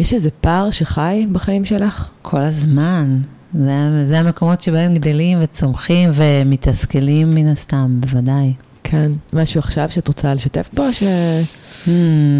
יש 0.00 0.14
איזה 0.14 0.30
פער 0.30 0.70
שחי 0.70 1.26
בחיים 1.32 1.64
שלך? 1.64 2.08
כל 2.22 2.40
הזמן. 2.40 3.20
זה, 3.54 4.06
זה 4.06 4.18
המקומות 4.18 4.60
שבהם 4.60 4.94
גדלים 4.94 5.38
וצומחים 5.42 6.10
ומתסכלים 6.14 7.34
מן 7.34 7.46
הסתם, 7.46 7.96
בוודאי. 8.00 8.52
כן. 8.84 9.12
משהו 9.32 9.58
עכשיו 9.58 9.90
שאת 9.90 10.08
רוצה 10.08 10.34
לשתף 10.34 10.70
בו, 10.74 10.86
או 10.86 10.92
ש... 10.92 11.02
אהמ. 11.02 11.88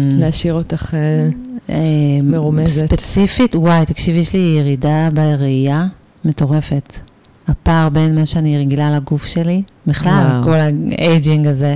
להשאיר 0.05 0.53
אותך... 0.53 0.93
אה, 0.93 1.29
אה, 1.69 2.21
מרומזת. 2.23 2.87
ספציפית, 2.87 3.55
וואי, 3.55 3.85
תקשיבי, 3.85 4.19
יש 4.19 4.33
לי 4.33 4.55
ירידה 4.59 5.09
בראייה 5.13 5.87
מטורפת. 6.25 6.99
הפער 7.47 7.89
בין 7.89 8.15
מה 8.15 8.25
שאני 8.25 8.57
רגילה 8.57 8.91
לגוף 8.95 9.25
שלי, 9.25 9.61
בכלל, 9.87 10.25
וואו. 10.29 10.43
כל 10.43 10.57
ה 10.59 10.74
aging 10.74 11.47
הזה, 11.47 11.75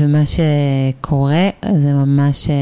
ומה 0.00 0.22
שקורה, 0.26 1.48
זה 1.82 1.92
ממש 1.92 2.50
אה, 2.50 2.54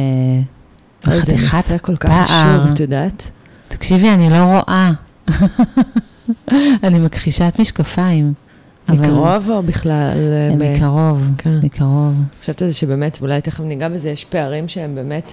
אוי, 1.08 1.22
זה 1.22 1.32
נושא 1.32 1.78
כל 1.78 1.96
כך. 1.96 2.30
חשוב, 2.30 2.70
את 2.72 2.80
יודעת? 2.80 3.30
תקשיבי, 3.68 4.10
אני 4.10 4.30
לא 4.30 4.36
רואה. 4.36 4.90
אני 6.84 6.98
מכחישת 6.98 7.54
משקפיים. 7.58 8.32
מקרוב 8.88 9.50
או 9.50 9.62
בכלל? 9.62 10.12
אה, 10.44 10.56
מקרוב, 10.56 11.28
כן. 11.38 11.58
מקרוב. 11.62 12.14
חושבת 12.40 12.62
על 12.62 12.68
זה 12.68 12.74
שבאמת, 12.74 13.18
ואולי 13.20 13.40
תכף 13.40 13.60
ניגע 13.60 13.88
בזה, 13.88 14.10
יש 14.10 14.24
פערים 14.24 14.68
שהם 14.68 14.94
באמת, 14.94 15.32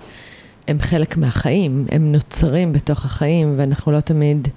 הם 0.67 0.79
חלק 0.81 1.17
מהחיים, 1.17 1.85
הם 1.91 2.11
נוצרים 2.11 2.73
בתוך 2.73 3.05
החיים, 3.05 3.53
ואנחנו 3.57 3.91
לא 3.91 3.99
תמיד 3.99 4.47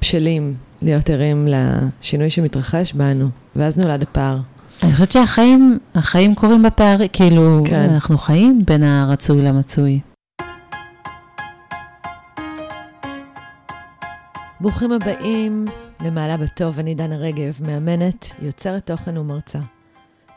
בשלים 0.00 0.54
להיות 0.82 1.10
ערים 1.10 1.48
לשינוי 1.48 2.30
שמתרחש 2.30 2.92
בנו, 2.92 3.28
ואז 3.56 3.78
נולד 3.78 4.02
הפער. 4.02 4.38
אני 4.84 4.92
חושבת 4.92 5.12
שהחיים, 5.12 5.78
החיים 5.94 6.34
קורים 6.34 6.62
בפערים, 6.62 7.08
כאילו, 7.12 7.64
כן. 7.66 7.90
אנחנו 7.90 8.18
חיים 8.18 8.64
בין 8.64 8.82
הרצוי 8.82 9.42
למצוי. 9.42 10.00
ברוכים 14.60 14.92
הבאים 14.92 15.64
למעלה 16.00 16.36
בטוב, 16.36 16.78
אני 16.78 16.94
דנה 16.94 17.16
רגב, 17.16 17.60
מאמנת, 17.66 18.34
יוצרת 18.42 18.86
תוכן 18.86 19.16
ומרצה. 19.16 19.58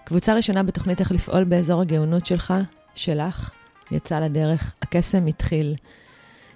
קבוצה 0.03 0.33
ראשונה 0.33 0.63
בתוכנית 0.63 0.99
איך 0.99 1.11
לפעול 1.11 1.43
באזור 1.43 1.81
הגאונות 1.81 2.25
שלך, 2.25 2.53
שלך, 2.95 3.51
יצא 3.91 4.19
לדרך, 4.19 4.73
הקסם 4.81 5.25
התחיל. 5.25 5.75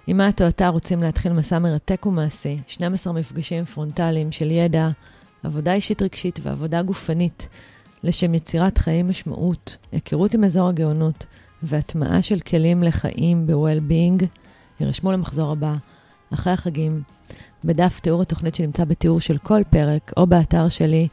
אם 0.07 0.21
את 0.29 0.41
או 0.41 0.47
אתה 0.47 0.67
רוצים 0.67 1.03
להתחיל 1.03 1.33
מסע 1.33 1.59
מרתק 1.59 2.05
ומעשי, 2.05 2.59
12 2.67 3.13
מפגשים 3.13 3.65
פרונטליים 3.65 4.31
של 4.31 4.51
ידע, 4.51 4.89
עבודה 5.43 5.73
אישית 5.73 6.01
רגשית 6.01 6.39
ועבודה 6.43 6.81
גופנית, 6.81 7.47
לשם 8.03 8.33
יצירת 8.33 8.77
חיים 8.77 9.09
משמעות, 9.09 9.77
היכרות 9.91 10.33
עם 10.33 10.43
אזור 10.43 10.69
הגאונות 10.69 11.25
והטמעה 11.63 12.21
של 12.21 12.39
כלים 12.39 12.83
לחיים 12.83 13.47
ב-well-being, 13.47 14.25
יירשמו 14.79 15.11
למחזור 15.11 15.51
הבא, 15.51 15.73
אחרי 16.33 16.53
החגים, 16.53 17.01
בדף 17.63 17.99
תיאור 17.99 18.21
התוכנית 18.21 18.55
שנמצא 18.55 18.83
בתיאור 18.83 19.19
של 19.19 19.37
כל 19.37 19.61
פרק, 19.69 20.13
או 20.17 20.27
באתר 20.27 20.69
שלי, 20.69 21.07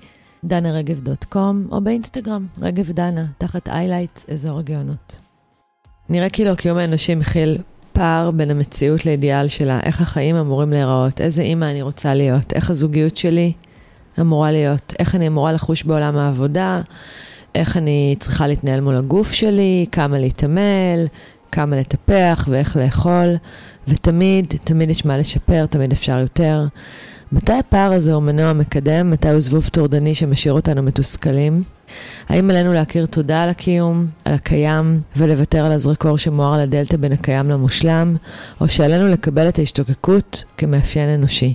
danaרגב.com, 0.46 1.70
או 1.70 1.80
באינסטגרם, 1.80 2.46
רגב 2.60 2.90
דנה, 2.92 3.26
תחת 3.38 3.68
איילייטס, 3.68 4.26
אזור 4.30 4.58
הגאונות. 4.58 5.20
נראה 6.08 6.30
כאילו 6.30 6.50
הקיום 6.50 6.78
האנושי 6.78 7.14
מכיל 7.14 7.58
פער 7.92 8.30
בין 8.30 8.50
המציאות 8.50 9.06
לאידיאל 9.06 9.48
שלה, 9.48 9.80
איך 9.80 10.00
החיים 10.00 10.36
אמורים 10.36 10.70
להיראות, 10.70 11.20
איזה 11.20 11.42
אימא 11.42 11.64
אני 11.64 11.82
רוצה 11.82 12.14
להיות, 12.14 12.52
איך 12.52 12.70
הזוגיות 12.70 13.16
שלי 13.16 13.52
אמורה 14.20 14.52
להיות, 14.52 14.94
איך 14.98 15.14
אני 15.14 15.26
אמורה 15.26 15.52
לחוש 15.52 15.82
בעולם 15.82 16.16
העבודה, 16.16 16.80
איך 17.54 17.76
אני 17.76 18.16
צריכה 18.18 18.46
להתנהל 18.46 18.80
מול 18.80 18.96
הגוף 18.96 19.32
שלי, 19.32 19.86
כמה 19.92 20.18
להתעמל, 20.18 21.06
כמה 21.52 21.76
לטפח 21.76 22.48
ואיך 22.50 22.76
לאכול, 22.76 23.36
ותמיד, 23.88 24.54
תמיד 24.64 24.90
יש 24.90 25.04
מה 25.04 25.16
לשפר, 25.16 25.66
תמיד 25.66 25.92
אפשר 25.92 26.18
יותר. 26.18 26.66
מתי 27.32 27.52
הפער 27.52 27.92
הזה 27.92 28.12
הוא 28.12 28.22
מנוע 28.22 28.52
מקדם? 28.52 29.10
מתי 29.10 29.28
הוא 29.28 29.40
זבוב 29.40 29.68
טורדני 29.68 30.14
שמשאיר 30.14 30.54
אותנו 30.54 30.82
מתוסכלים? 30.82 31.62
האם 32.28 32.50
עלינו 32.50 32.72
להכיר 32.72 33.06
תודה 33.06 33.42
על 33.42 33.48
הקיום, 33.48 34.06
על 34.24 34.34
הקיים, 34.34 35.00
ולוותר 35.16 35.64
על 35.64 35.72
הזרקור 35.72 36.18
שמואר 36.18 36.54
על 36.54 36.60
הדלתא 36.60 36.96
בין 36.96 37.12
הקיים 37.12 37.50
למושלם, 37.50 38.16
או 38.60 38.68
שעלינו 38.68 39.08
לקבל 39.08 39.48
את 39.48 39.58
ההשתוקקות 39.58 40.44
כמאפיין 40.56 41.08
אנושי? 41.08 41.54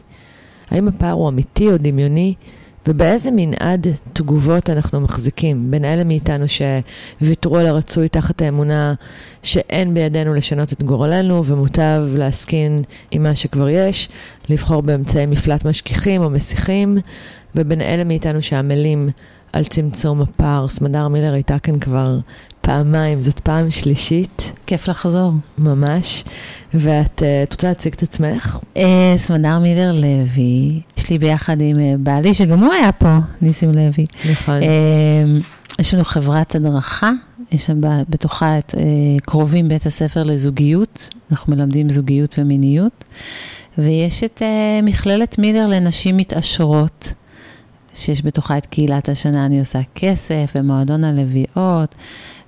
האם 0.73 0.87
הפער 0.87 1.11
הוא 1.11 1.29
אמיתי 1.29 1.71
או 1.71 1.77
דמיוני? 1.77 2.33
ובאיזה 2.87 3.29
מנעד 3.35 3.87
תגובות 4.13 4.69
אנחנו 4.69 5.01
מחזיקים 5.01 5.71
בין 5.71 5.85
אלה 5.85 6.03
מאיתנו 6.03 6.45
שוויתרו 6.47 7.57
על 7.57 7.67
הרצוי 7.67 8.09
תחת 8.09 8.41
האמונה 8.41 8.93
שאין 9.43 9.93
בידינו 9.93 10.33
לשנות 10.33 10.73
את 10.73 10.83
גורלנו 10.83 11.45
ומוטב 11.45 12.03
להסכין 12.15 12.83
עם 13.11 13.23
מה 13.23 13.35
שכבר 13.35 13.69
יש, 13.69 14.09
לבחור 14.49 14.81
באמצעי 14.81 15.25
מפלט 15.25 15.65
משכיחים 15.65 16.21
או 16.21 16.29
מסיחים, 16.29 16.97
ובין 17.55 17.81
אלה 17.81 18.03
מאיתנו 18.03 18.41
שעמלים 18.41 19.09
על 19.53 19.63
צמצום 19.63 20.21
הפער. 20.21 20.67
סמדר 20.67 21.07
מילר 21.07 21.33
הייתה 21.33 21.59
כאן 21.59 21.79
כבר 21.79 22.17
פעמיים, 22.65 23.21
זאת 23.21 23.39
פעם 23.39 23.69
שלישית 23.69 24.51
כיף 24.67 24.87
לחזור. 24.87 25.31
ממש, 25.57 26.23
ואת 26.73 27.23
אה, 27.23 27.43
את 27.43 27.51
רוצה 27.53 27.67
להציג 27.67 27.93
את 27.93 28.03
עצמך? 28.03 28.57
אה, 28.77 29.13
סמדר 29.17 29.59
מילר 29.59 29.91
לוי, 29.91 30.81
יש 30.97 31.09
לי 31.09 31.17
ביחד 31.17 31.61
עם 31.61 31.79
אה, 31.79 31.93
בעלי, 31.99 32.33
שגם 32.33 32.63
הוא 32.63 32.73
היה 32.73 32.91
פה, 32.91 33.17
ניסים 33.41 33.71
לוי. 33.71 34.05
נכון. 34.31 34.59
יש 35.79 35.93
לנו 35.93 36.03
חברת 36.03 36.55
הדרכה, 36.55 37.11
יש 37.51 37.65
שם 37.65 37.81
בתוכה 37.81 38.57
את 38.57 38.75
קרובים 39.25 39.67
בית 39.67 39.85
הספר 39.85 40.23
לזוגיות, 40.23 41.09
אנחנו 41.31 41.55
מלמדים 41.55 41.89
זוגיות 41.89 42.35
ומיניות, 42.37 43.03
ויש 43.77 44.23
את 44.23 44.41
מכללת 44.83 45.39
מילר 45.39 45.67
לנשים 45.67 46.17
מתעשרות, 46.17 47.13
שיש 47.95 48.25
בתוכה 48.25 48.57
את 48.57 48.65
קהילת 48.65 49.09
השנה 49.09 49.45
אני 49.45 49.59
עושה 49.59 49.79
כסף, 49.95 50.51
ומועדון 50.55 51.03
הלוויות, 51.03 51.95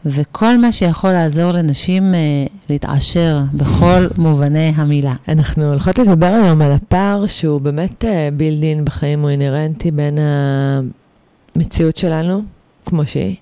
וכל 0.05 0.57
מה 0.57 0.71
שיכול 0.71 1.11
לעזור 1.11 1.51
לנשים 1.51 2.13
אה, 2.13 2.19
להתעשר 2.69 3.39
בכל 3.53 4.07
מובני 4.17 4.73
המילה. 4.75 5.13
אנחנו 5.27 5.63
הולכות 5.63 5.99
לדבר 5.99 6.25
היום 6.43 6.61
על 6.61 6.71
הפער 6.71 7.25
שהוא 7.27 7.61
באמת 7.61 8.05
בילדין 8.37 8.85
בחיים, 8.85 9.21
הוא 9.21 9.29
אינהרנטי 9.29 9.91
בין 9.91 10.17
המציאות 11.55 11.97
שלנו, 11.97 12.41
כמו 12.85 13.07
שהיא, 13.07 13.35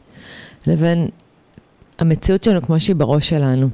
לבין 0.68 1.08
המציאות 2.00 2.44
שלנו 2.44 2.62
כמו 2.62 2.80
שהיא 2.80 2.96
בראש 2.96 3.30
שלנו. 3.30 3.70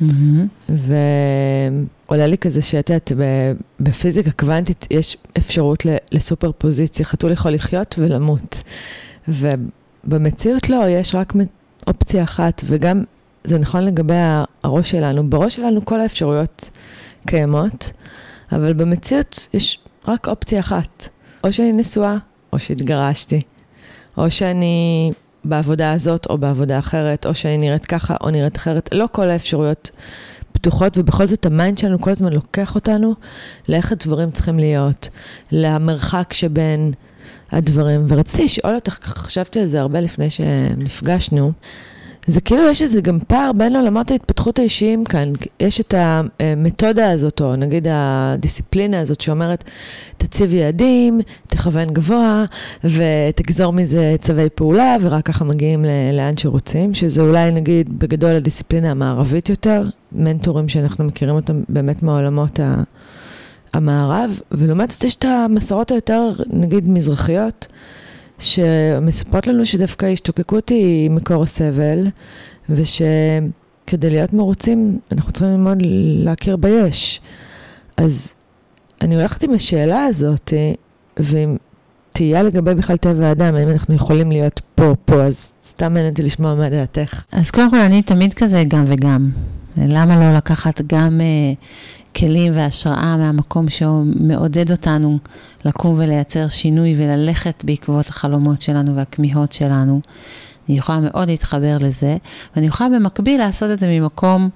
מהמם. 0.00 0.46
ועולה 0.68 2.26
לי 2.26 2.38
כזה 2.38 2.62
שאת 2.62 2.90
יודעת, 2.90 3.12
בפיזיקה 3.80 4.30
קוונטית 4.30 4.86
יש 4.90 5.16
אפשרות 5.38 5.86
לסופר 6.12 6.50
פוזיציה, 6.58 7.06
חתול 7.06 7.32
יכול 7.32 7.50
לחיות 7.50 7.94
ולמות. 7.98 8.62
ובמציאות 9.28 10.70
לא, 10.70 10.84
יש 10.88 11.14
רק 11.14 11.34
אופציה 11.86 12.24
אחת, 12.24 12.62
וגם 12.64 13.04
זה 13.44 13.58
נכון 13.58 13.84
לגבי 13.84 14.14
הראש 14.62 14.90
שלנו. 14.90 15.30
בראש 15.30 15.56
שלנו 15.56 15.84
כל 15.84 16.00
האפשרויות 16.00 16.70
קיימות, 17.26 17.92
אבל 18.52 18.72
במציאות 18.72 19.48
יש 19.54 19.78
רק 20.08 20.28
אופציה 20.28 20.60
אחת. 20.60 21.08
או 21.44 21.52
שאני 21.52 21.72
נשואה, 21.72 22.16
או 22.52 22.58
שהתגרשתי, 22.58 23.40
או 24.16 24.30
שאני 24.30 25.12
בעבודה 25.44 25.92
הזאת 25.92 26.26
או 26.30 26.38
בעבודה 26.38 26.78
אחרת, 26.78 27.26
או 27.26 27.34
שאני 27.34 27.58
נראית 27.58 27.86
ככה 27.86 28.16
או 28.20 28.30
נראית 28.30 28.56
אחרת. 28.56 28.88
לא 28.92 29.08
כל 29.12 29.28
האפשרויות 29.28 29.90
פתוחות, 30.52 30.98
ובכל 30.98 31.26
זאת 31.26 31.46
ה 31.46 31.52
mind 31.52 31.78
שלנו 31.78 32.00
כל 32.00 32.10
הזמן 32.10 32.32
לוקח 32.32 32.74
אותנו 32.74 33.14
לאיך 33.68 33.92
הדברים 33.92 34.30
צריכים 34.30 34.58
להיות, 34.58 35.08
למרחק 35.52 36.32
שבין 36.32 36.92
הדברים. 37.52 38.06
ורציתי 38.08 38.44
לשאול 38.44 38.74
אותך, 38.74 38.98
חשבתי 39.02 39.60
על 39.60 39.66
זה 39.66 39.80
הרבה 39.80 40.00
לפני 40.00 40.30
שנפגשנו, 40.30 41.52
זה 42.26 42.40
כאילו 42.40 42.68
יש 42.68 42.82
איזה 42.82 43.00
גם 43.00 43.18
פער 43.26 43.52
בין 43.52 43.76
עולמות 43.76 44.10
ההתפתחות 44.10 44.58
האישיים 44.58 45.04
כאן. 45.04 45.32
יש 45.60 45.80
את 45.80 45.94
המתודה 45.96 47.10
הזאת, 47.10 47.40
או 47.40 47.56
נגיד 47.56 47.86
הדיסציפלינה 47.90 49.00
הזאת 49.00 49.20
שאומרת, 49.20 49.64
תציב 50.18 50.54
יעדים, 50.54 51.20
תכוון 51.46 51.92
גבוה, 51.92 52.44
ותגזור 52.84 53.72
מזה 53.72 54.16
צווי 54.20 54.48
פעולה, 54.54 54.96
ורק 55.00 55.26
ככה 55.26 55.44
מגיעים 55.44 55.84
לאן 56.12 56.36
שרוצים, 56.36 56.94
שזה 56.94 57.20
אולי 57.20 57.50
נגיד 57.50 57.98
בגדול 57.98 58.30
הדיסציפלינה 58.30 58.90
המערבית 58.90 59.48
יותר, 59.48 59.84
מנטורים 60.12 60.68
שאנחנו 60.68 61.04
מכירים 61.04 61.34
אותם 61.34 61.62
באמת 61.68 62.02
מהעולמות 62.02 62.60
ה... 62.60 62.82
המערב, 63.72 64.40
ולעומת 64.52 64.90
זאת 64.90 65.04
יש 65.04 65.16
את 65.16 65.24
המסורות 65.24 65.90
היותר, 65.90 66.30
נגיד, 66.52 66.88
מזרחיות, 66.88 67.66
שמספרות 68.38 69.46
לנו 69.46 69.66
שדווקא 69.66 70.06
ההשתוקקות 70.06 70.68
היא 70.68 71.10
מקור 71.10 71.42
הסבל, 71.42 72.06
ושכדי 72.68 74.10
להיות 74.10 74.32
מרוצים, 74.32 74.98
אנחנו 75.12 75.32
צריכים 75.32 75.50
ללמוד 75.50 75.78
להכיר 76.24 76.56
ביש. 76.56 77.20
אז 77.96 78.32
אני 79.00 79.16
הולכת 79.16 79.42
עם 79.42 79.54
השאלה 79.54 80.04
הזאת, 80.04 80.52
ואם 81.18 81.56
תהייה 82.12 82.42
לגבי 82.42 82.74
בכלל 82.74 82.96
טבע 82.96 83.26
האדם, 83.26 83.54
האם 83.54 83.68
אנחנו 83.68 83.94
יכולים 83.94 84.32
להיות 84.32 84.60
פה, 84.74 84.94
פה, 85.04 85.22
אז 85.22 85.48
סתם 85.68 85.94
מעניין 85.94 86.10
אותי 86.10 86.22
לשמוע 86.22 86.54
מה 86.54 86.68
דעתך. 86.70 87.24
אז 87.32 87.50
קודם 87.50 87.70
כל, 87.70 87.80
אני 87.80 88.02
תמיד 88.02 88.34
כזה 88.34 88.64
גם 88.68 88.84
וגם. 88.86 89.30
למה 89.76 90.20
לא 90.20 90.36
לקחת 90.36 90.80
גם 90.86 91.20
uh, 91.20 91.64
כלים 92.16 92.52
והשראה 92.56 93.16
מהמקום 93.16 93.68
שמעודד 93.68 94.70
אותנו 94.70 95.18
לקום 95.64 95.94
ולייצר 95.98 96.48
שינוי 96.48 96.94
וללכת 96.98 97.64
בעקבות 97.64 98.08
החלומות 98.08 98.60
שלנו 98.60 98.96
והכמיהות 98.96 99.52
שלנו? 99.52 100.00
אני 100.68 100.78
יכולה 100.78 101.00
מאוד 101.00 101.28
להתחבר 101.28 101.76
לזה, 101.80 102.16
ואני 102.56 102.66
יכולה 102.66 102.88
במקביל 102.88 103.40
לעשות 103.40 103.70
את 103.70 103.80
זה 103.80 103.88
ממקום 103.88 104.48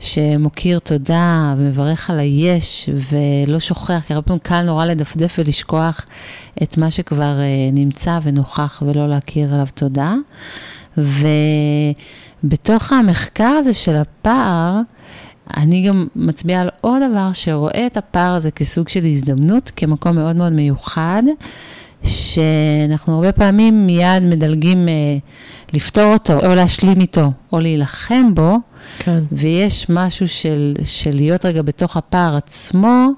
שמוקיר 0.00 0.78
תודה 0.78 1.54
ומברך 1.58 2.10
על 2.10 2.18
היש 2.18 2.90
ולא 3.46 3.60
שוכח, 3.60 4.02
כי 4.06 4.14
הרבה 4.14 4.26
פעמים 4.26 4.40
קל 4.40 4.62
נורא 4.62 4.84
לדפדף 4.84 5.36
ולשכוח 5.38 6.06
את 6.62 6.78
מה 6.78 6.90
שכבר 6.90 7.36
uh, 7.36 7.74
נמצא 7.74 8.18
ונוכח 8.22 8.82
ולא 8.86 9.08
להכיר 9.08 9.54
עליו 9.54 9.66
תודה. 9.74 10.14
ובתוך 12.44 12.92
המחקר 12.92 13.44
הזה 13.58 13.74
של 13.74 13.96
הפער, 13.96 14.80
אני 15.56 15.88
גם 15.88 16.06
מצביעה 16.16 16.60
על 16.60 16.68
עוד 16.80 17.02
דבר 17.10 17.30
שרואה 17.32 17.86
את 17.86 17.96
הפער 17.96 18.34
הזה 18.34 18.50
כסוג 18.50 18.88
של 18.88 19.04
הזדמנות, 19.04 19.72
כמקום 19.76 20.16
מאוד 20.16 20.36
מאוד 20.36 20.52
מיוחד, 20.52 21.22
שאנחנו 22.04 23.14
הרבה 23.14 23.32
פעמים 23.32 23.86
מיד 23.86 24.22
מדלגים 24.22 24.88
אה, 24.88 24.92
לפתור 25.72 26.12
אותו, 26.12 26.46
או 26.46 26.54
להשלים 26.54 27.00
איתו, 27.00 27.32
או 27.52 27.60
להילחם 27.60 28.34
בו, 28.34 28.56
כן. 28.98 29.22
ויש 29.32 29.86
משהו 29.90 30.28
של, 30.28 30.74
של 30.84 31.10
להיות 31.14 31.44
רגע 31.44 31.62
בתוך 31.62 31.96
הפער 31.96 32.36
עצמו, 32.36 33.08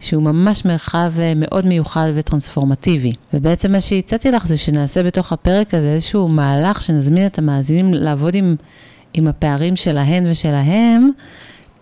שהוא 0.00 0.22
ממש 0.22 0.64
מרחב 0.64 1.12
אה, 1.18 1.32
מאוד 1.36 1.66
מיוחד 1.66 2.08
וטרנספורמטיבי. 2.14 3.12
ובעצם 3.34 3.72
מה 3.72 3.80
שהצעתי 3.80 4.30
לך 4.30 4.46
זה 4.46 4.56
שנעשה 4.56 5.02
בתוך 5.02 5.32
הפרק 5.32 5.74
הזה 5.74 5.92
איזשהו 5.92 6.28
מהלך 6.28 6.82
שנזמין 6.82 7.26
את 7.26 7.38
המאזינים 7.38 7.94
לעבוד 7.94 8.34
עם, 8.34 8.56
עם 9.14 9.26
הפערים 9.26 9.76
שלהן 9.76 10.26
ושלהם, 10.30 11.10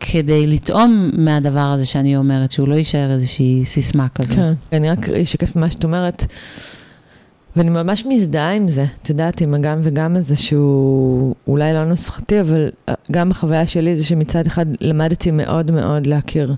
כדי 0.01 0.47
לטעום 0.47 1.11
מהדבר 1.13 1.61
הזה 1.61 1.87
שאני 1.87 2.17
אומרת, 2.17 2.53
שהוא 2.53 2.69
לא 2.69 2.75
יישאר 2.75 3.11
איזושהי 3.11 3.65
סיסמה 3.65 4.09
כזו. 4.09 4.35
כן, 4.35 4.53
אני 4.73 4.91
רק 4.91 5.09
אשקף 5.09 5.57
ממה 5.57 5.71
שאת 5.71 5.85
אומרת, 5.85 6.27
ואני 7.57 7.71
ממש 7.71 8.07
מזדהה 8.07 8.53
עם 8.53 8.69
זה, 8.69 8.85
את 9.03 9.11
יודעת, 9.11 9.41
עם 9.41 9.55
הגם 9.55 9.81
וגם 9.83 10.17
הזה 10.17 10.37
שהוא 10.37 11.35
אולי 11.47 11.73
לא 11.73 11.85
נוסחתי, 11.85 12.41
אבל 12.41 12.71
גם 13.11 13.31
החוויה 13.31 13.67
שלי 13.67 13.97
זה 13.97 14.05
שמצד 14.05 14.47
אחד 14.47 14.67
למדתי 14.81 15.31
מאוד 15.31 15.71
מאוד 15.71 16.07
להכיר 16.07 16.55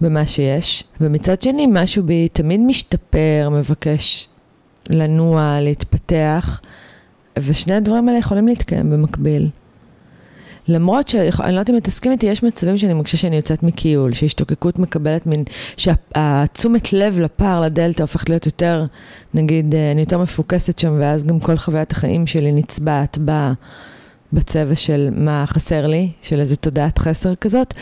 במה 0.00 0.26
שיש, 0.26 0.84
ומצד 1.00 1.42
שני 1.42 1.66
משהו 1.72 2.02
בי 2.02 2.28
תמיד 2.32 2.60
משתפר, 2.60 3.48
מבקש 3.52 4.28
לנוע, 4.90 5.58
להתפתח, 5.60 6.60
ושני 7.38 7.74
הדברים 7.74 8.08
האלה 8.08 8.18
יכולים 8.18 8.48
להתקיים 8.48 8.90
במקביל. 8.90 9.48
למרות 10.68 11.08
שאני 11.08 11.30
לא 11.38 11.46
יודעת 11.48 11.70
אם 11.70 11.76
את 11.76 11.84
תסכים 11.84 12.12
איתי, 12.12 12.26
יש 12.26 12.42
מצבים 12.42 12.78
שאני 12.78 12.94
מרגישה 12.94 13.16
שאני 13.16 13.36
יוצאת 13.36 13.62
מכיול, 13.62 14.12
שהשתוקקות 14.12 14.78
מקבלת 14.78 15.26
מין, 15.26 15.44
שהתשומת 15.76 16.92
לב 16.92 17.18
לפער, 17.18 17.60
לדלתא, 17.60 18.02
הופכת 18.02 18.28
להיות 18.28 18.46
יותר, 18.46 18.84
נגיד, 19.34 19.74
אה, 19.74 19.92
אני 19.92 20.00
יותר 20.00 20.18
מפוקסת 20.18 20.78
שם, 20.78 20.96
ואז 20.98 21.24
גם 21.24 21.40
כל 21.40 21.56
חוויית 21.56 21.92
החיים 21.92 22.26
שלי 22.26 22.52
נצבעת 22.52 23.18
ב... 23.24 23.52
בצבע 24.32 24.74
של 24.74 25.08
מה 25.12 25.44
חסר 25.46 25.86
לי, 25.86 26.10
של 26.22 26.40
איזה 26.40 26.56
תודעת 26.56 26.98
חסר 26.98 27.34
כזאת, 27.34 27.74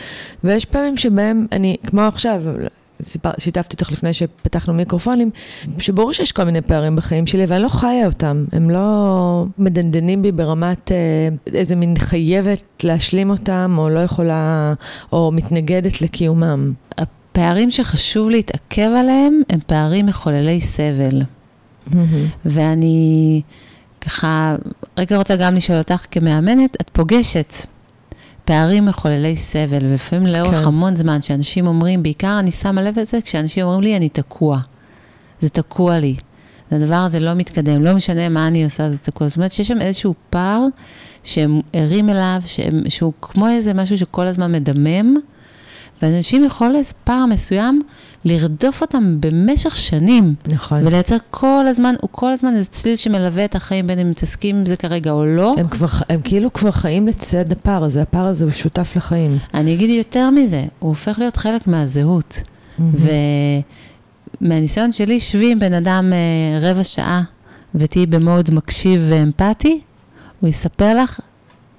ויש 0.43 0.65
פעמים 0.65 0.97
שבהם 0.97 1.47
אני, 1.51 1.75
כמו 1.87 2.01
עכשיו, 2.01 2.41
סיפר, 3.03 3.31
שיתפתי 3.37 3.73
אותך 3.73 3.91
לפני 3.91 4.13
שפתחנו 4.13 4.73
מיקרופונים, 4.73 5.29
שברור 5.79 6.13
שיש 6.13 6.31
כל 6.31 6.43
מיני 6.43 6.61
פערים 6.61 6.95
בחיים 6.95 7.27
שלי, 7.27 7.45
ואני 7.45 7.63
לא 7.63 7.69
חיה 7.69 8.05
אותם. 8.05 8.45
הם 8.51 8.69
לא 8.69 9.45
מדנדנים 9.57 10.21
בי 10.21 10.31
ברמת 10.31 10.91
אה, 10.91 10.97
איזה 11.53 11.75
מין 11.75 11.93
חייבת 11.97 12.83
להשלים 12.83 13.29
אותם, 13.29 13.75
או 13.77 13.89
לא 13.89 13.99
יכולה, 13.99 14.73
או 15.11 15.31
מתנגדת 15.31 16.01
לקיומם. 16.01 16.73
הפערים 16.97 17.71
שחשוב 17.71 18.29
להתעכב 18.29 18.89
עליהם 18.97 19.41
הם 19.49 19.59
פערים 19.67 20.05
מחוללי 20.05 20.61
סבל. 20.61 21.21
ואני 22.45 23.41
ככה, 24.01 24.55
רגע 24.97 25.17
רוצה 25.17 25.35
גם 25.35 25.55
לשאול 25.55 25.77
אותך 25.77 26.05
כמאמנת, 26.11 26.77
את 26.81 26.89
פוגשת 26.93 27.53
פערים 28.49 28.85
מחוללי 28.85 29.35
סבל, 29.35 29.77
ולפעמים 29.81 30.27
לאורך 30.27 30.55
כן. 30.55 30.67
המון 30.67 30.95
זמן, 30.95 31.21
שאנשים 31.21 31.67
אומרים, 31.67 32.03
בעיקר 32.03 32.39
אני 32.39 32.51
שמה 32.51 32.81
לב 32.81 32.99
לזה, 32.99 33.21
כשאנשים 33.21 33.65
אומרים 33.65 33.81
לי, 33.81 33.97
אני 33.97 34.09
תקוע. 34.09 34.59
זה 35.41 35.49
תקוע 35.49 35.99
לי. 35.99 36.15
הדבר 36.71 36.95
הזה 36.95 37.19
לא 37.19 37.33
מתקדם, 37.33 37.83
לא 37.83 37.95
משנה 37.95 38.29
מה 38.29 38.47
אני 38.47 38.63
עושה, 38.63 38.89
זה 38.89 38.97
תקוע. 38.97 39.27
זאת 39.27 39.37
אומרת 39.37 39.51
שיש 39.51 39.67
שם 39.67 39.81
איזשהו 39.81 40.13
פער 40.29 40.65
שהם 41.23 41.61
ערים 41.73 42.09
אליו, 42.09 42.41
שהם, 42.45 42.83
שהוא 42.89 43.13
כמו 43.21 43.47
איזה 43.47 43.73
משהו 43.73 43.97
שכל 43.97 44.27
הזמן 44.27 44.51
מדמם, 44.51 45.15
ואנשים 46.01 46.43
יכולים 46.43 46.81
פער 47.03 47.25
מסוים 47.25 47.81
לרדוף 48.25 48.81
אותם 48.81 49.17
במשך 49.19 49.75
שנים. 49.75 50.35
נכון. 50.47 50.87
ולייצר 50.87 51.15
כל 51.31 51.65
הזמן, 51.67 51.95
הוא 52.01 52.09
כל 52.11 52.31
הזמן 52.31 52.55
איזה 52.55 52.65
צליל 52.65 52.95
שמלווה 52.95 53.45
את 53.45 53.55
החיים, 53.55 53.87
בין 53.87 53.99
אם 53.99 54.09
מתעסקים 54.09 54.55
עם 54.55 54.65
זה 54.65 54.75
כרגע 54.75 55.11
או 55.11 55.25
לא. 55.25 55.53
הם, 55.57 55.67
כבר, 55.67 55.87
הם 56.09 56.21
כאילו 56.23 56.53
כבר 56.53 56.71
חיים 56.71 57.07
לצד 57.07 57.51
הפער 57.51 57.83
הזה, 57.83 58.01
הפער 58.01 58.25
הזה 58.25 58.43
הוא 58.43 58.51
שותף 58.51 58.93
לחיים. 58.95 59.37
אני 59.53 59.73
אגיד 59.73 59.89
יותר 59.89 60.29
מזה, 60.29 60.61
הוא 60.79 60.89
הופך 60.89 61.19
להיות 61.19 61.37
חלק 61.37 61.67
מהזהות. 61.67 62.41
Mm-hmm. 62.43 62.81
ומהניסיון 64.41 64.91
שלי, 64.91 65.19
שבי 65.19 65.51
עם 65.51 65.59
בן 65.59 65.73
אדם 65.73 66.13
אה, 66.13 66.69
רבע 66.69 66.83
שעה 66.83 67.23
ותהיי 67.75 68.05
במוד 68.05 68.53
מקשיב 68.53 69.01
ואמפתי, 69.09 69.81
הוא 70.39 70.49
יספר 70.49 70.93
לך 70.93 71.19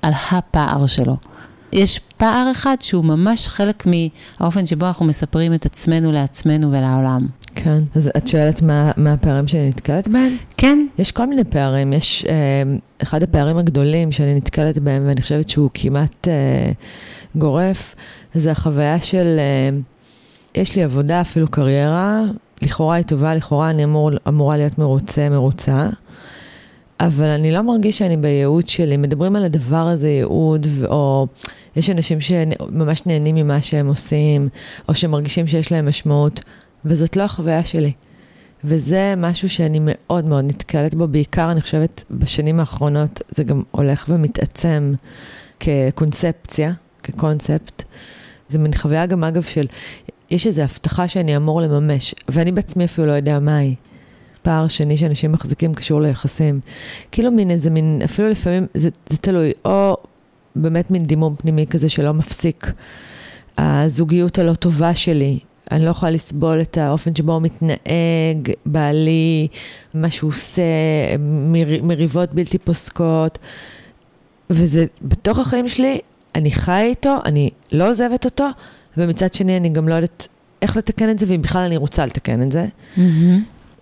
על 0.03 0.13
הפער 0.31 0.87
שלו. 0.87 1.17
יש 1.73 2.01
פער 2.17 2.49
אחד 2.53 2.77
שהוא 2.81 3.05
ממש 3.05 3.49
חלק 3.49 3.87
מהאופן 3.87 4.67
שבו 4.67 4.87
אנחנו 4.87 5.07
מספרים 5.07 5.55
את 5.55 5.67
עצמנו 5.67 6.13
לעצמנו 6.13 6.73
ולעולם. 6.73 7.27
כן, 7.55 7.83
אז 7.95 8.11
את 8.17 8.29
שואלת 8.29 8.63
מה, 8.63 8.91
מה 8.97 9.13
הפערים 9.13 9.47
שאני 9.47 9.69
נתקלת 9.69 10.09
בהם? 10.09 10.37
כן. 10.57 10.87
יש 10.99 11.13
כל 11.13 11.27
מיני 11.27 11.45
פערים. 11.45 11.93
יש 11.93 12.25
אה, 12.29 12.63
אחד 13.03 13.23
הפערים 13.23 13.59
הגדולים 13.59 14.13
שאני 14.13 14.35
נתקלת 14.35 14.79
בהם, 14.79 15.03
ואני 15.07 15.23
חושבת 15.23 15.49
שהוא 15.49 15.71
כמעט 15.75 16.29
אה, 16.29 16.73
גורף, 17.37 17.95
זה 18.35 18.51
החוויה 18.51 19.01
של, 19.01 19.37
אה, 19.39 19.79
יש 20.55 20.77
לי 20.77 20.83
עבודה, 20.83 21.21
אפילו 21.21 21.49
קריירה, 21.49 22.23
לכאורה 22.63 22.95
היא 22.97 23.05
טובה, 23.05 23.35
לכאורה 23.35 23.71
אני 23.71 23.85
אמור, 23.85 24.11
אמורה 24.29 24.57
להיות 24.57 24.79
מרוצה, 24.79 25.29
מרוצה. 25.29 25.89
אבל 27.01 27.27
אני 27.27 27.51
לא 27.51 27.63
מרגיש 27.63 27.99
שאני 27.99 28.17
בייעוד 28.17 28.69
שלי. 28.69 28.97
מדברים 28.97 29.37
על 29.37 29.45
הדבר 29.45 29.89
הזה, 29.89 30.09
ייעוד, 30.09 30.67
או 30.87 31.27
יש 31.77 31.91
אנשים 31.91 32.21
שממש 32.21 33.07
נהנים 33.07 33.35
ממה 33.35 33.63
שהם 33.63 33.87
עושים, 33.87 34.49
או 34.89 34.95
שמרגישים 34.95 35.47
שיש 35.47 35.73
להם 35.73 35.89
משמעות, 35.89 36.41
וזאת 36.85 37.17
לא 37.17 37.23
החוויה 37.23 37.65
שלי. 37.65 37.93
וזה 38.65 39.15
משהו 39.17 39.49
שאני 39.49 39.79
מאוד 39.83 40.29
מאוד 40.29 40.45
נתקלת 40.45 40.95
בו, 40.95 41.09
בעיקר 41.09 41.51
אני 41.51 41.61
חושבת 41.61 42.05
בשנים 42.11 42.61
האחרונות 42.61 43.21
זה 43.31 43.45
גם 43.45 43.63
הולך 43.71 44.07
ומתעצם 44.09 44.93
כקונספציה, 45.61 46.73
כקונספט. 47.03 47.83
זה 48.49 48.59
מין 48.59 48.73
חוויה 48.75 49.07
גם 49.07 49.25
אגב 49.25 49.43
של, 49.43 49.67
יש 50.31 50.47
איזו 50.47 50.63
הבטחה 50.63 51.09
שאני 51.09 51.37
אמור 51.37 51.61
לממש, 51.61 52.15
ואני 52.29 52.53
בעצמי 52.53 52.85
אפילו 52.85 53.07
לא 53.07 53.13
יודע 53.13 53.39
מה 53.39 53.57
היא. 53.57 53.75
פער 54.43 54.69
שני 54.69 54.97
שאנשים 54.97 55.33
מחזיקים 55.33 55.75
קשור 55.75 56.01
ליחסים. 56.01 56.61
כאילו 57.13 57.31
מין 57.31 57.51
איזה 57.51 57.71
מין, 57.71 58.01
אפילו 58.05 58.31
לפעמים 58.31 58.67
זה, 58.75 58.89
זה 59.07 59.19
תלוי, 59.19 59.53
או 59.65 59.97
באמת 60.57 60.91
מין 60.91 61.07
דימום 61.07 61.35
פנימי 61.35 61.67
כזה 61.67 61.89
שלא 61.89 62.13
מפסיק. 62.15 62.73
הזוגיות 63.59 64.39
הלא 64.39 64.55
טובה 64.55 64.95
שלי, 64.95 65.39
אני 65.71 65.85
לא 65.85 65.91
יכולה 65.91 66.13
לסבול 66.13 66.61
את 66.61 66.79
האופן 66.79 67.15
שבו 67.15 67.33
הוא 67.33 67.43
מתנהג, 67.43 68.53
בעלי, 68.67 69.49
מה 69.95 70.11
שהוא 70.11 70.31
עושה, 70.31 70.63
מר, 71.19 71.83
מריבות 71.83 72.35
בלתי 72.35 72.59
פוסקות. 72.59 73.39
וזה 74.51 74.87
בתוך 75.03 75.39
החיים 75.39 75.69
שלי, 75.69 75.99
אני 76.35 76.51
חיה 76.51 76.83
איתו, 76.83 77.17
אני 77.25 77.51
לא 77.73 77.91
עוזבת 77.91 78.25
אותו, 78.25 78.47
ומצד 78.97 79.35
שני 79.35 79.57
אני 79.57 79.69
גם 79.69 79.89
לא 79.89 79.95
יודעת 79.95 80.29
איך 80.63 80.77
לתקן 80.77 81.11
את 81.11 81.19
זה, 81.19 81.27
ואם 81.29 81.43
בכלל 81.43 81.63
אני 81.63 81.77
רוצה 81.77 82.07
לתקן 82.07 82.43
את 82.43 82.53
זה. 82.53 82.67
Mm-hmm. 82.97 83.01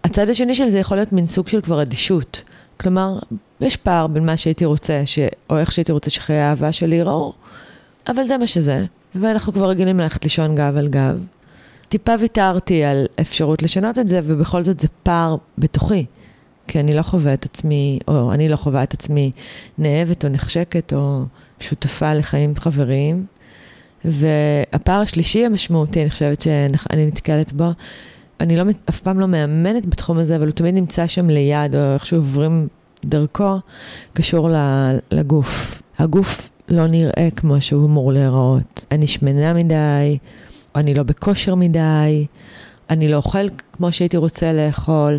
הצד 0.04 0.28
השני 0.28 0.54
של 0.54 0.68
זה 0.68 0.78
יכול 0.78 0.96
להיות 0.96 1.12
מין 1.12 1.26
סוג 1.26 1.48
של 1.48 1.60
כבר 1.60 1.82
אדישות. 1.82 2.42
כלומר, 2.80 3.18
יש 3.60 3.76
פער 3.76 4.06
בין 4.06 4.26
מה 4.26 4.36
שהייתי 4.36 4.64
רוצה, 4.64 5.02
ש... 5.04 5.18
או 5.50 5.58
איך 5.58 5.72
שהייתי 5.72 5.92
רוצה 5.92 6.10
שחיי 6.10 6.36
האהבה 6.36 6.72
שלי 6.72 6.96
ייראו, 6.96 7.32
אבל 8.08 8.26
זה 8.26 8.38
מה 8.38 8.46
שזה, 8.46 8.84
ואנחנו 9.14 9.52
כבר 9.52 9.68
רגילים 9.68 10.00
ללכת 10.00 10.24
לישון 10.24 10.54
גב 10.54 10.76
על 10.76 10.88
גב. 10.88 11.16
טיפה 11.88 12.12
ויתרתי 12.18 12.84
על 12.84 13.06
אפשרות 13.20 13.62
לשנות 13.62 13.98
את 13.98 14.08
זה, 14.08 14.20
ובכל 14.24 14.64
זאת 14.64 14.80
זה 14.80 14.88
פער 15.02 15.36
בתוכי. 15.58 16.06
כי 16.68 16.80
אני 16.80 16.94
לא 16.94 17.02
חווה 17.02 17.34
את 17.34 17.44
עצמי, 17.44 17.98
או 18.08 18.32
אני 18.32 18.48
לא 18.48 18.56
חווה 18.56 18.82
את 18.82 18.94
עצמי 18.94 19.30
נאהבת 19.78 20.24
או 20.24 20.28
נחשקת 20.28 20.92
או 20.92 21.22
שותפה 21.60 22.14
לחיים 22.14 22.54
חבריים. 22.54 23.26
והפער 24.04 25.00
השלישי 25.00 25.46
המשמעותי, 25.46 26.02
אני 26.02 26.10
חושבת 26.10 26.40
שאני 26.40 27.06
נתקלת 27.06 27.52
בו, 27.52 27.70
אני 28.40 28.56
לא, 28.56 28.64
אף 28.88 29.00
פעם 29.00 29.20
לא 29.20 29.28
מאמנת 29.28 29.86
בתחום 29.86 30.18
הזה, 30.18 30.36
אבל 30.36 30.44
הוא 30.44 30.52
תמיד 30.52 30.74
נמצא 30.74 31.06
שם 31.06 31.30
ליד, 31.30 31.74
או 31.74 31.94
איכשהו 31.94 32.16
עוברים 32.16 32.68
דרכו, 33.04 33.56
קשור 34.12 34.48
לגוף. 35.10 35.82
הגוף 35.98 36.50
לא 36.68 36.86
נראה 36.86 37.28
כמו 37.36 37.60
שהוא 37.60 37.86
אמור 37.86 38.12
להיראות. 38.12 38.84
אני 38.92 39.06
שמנה 39.06 39.54
מדי, 39.54 40.18
או 40.74 40.80
אני 40.80 40.94
לא 40.94 41.02
בכושר 41.02 41.54
מדי, 41.54 42.26
אני 42.90 43.08
לא 43.08 43.16
אוכל 43.16 43.48
כמו 43.72 43.92
שהייתי 43.92 44.16
רוצה 44.16 44.52
לאכול. 44.52 45.18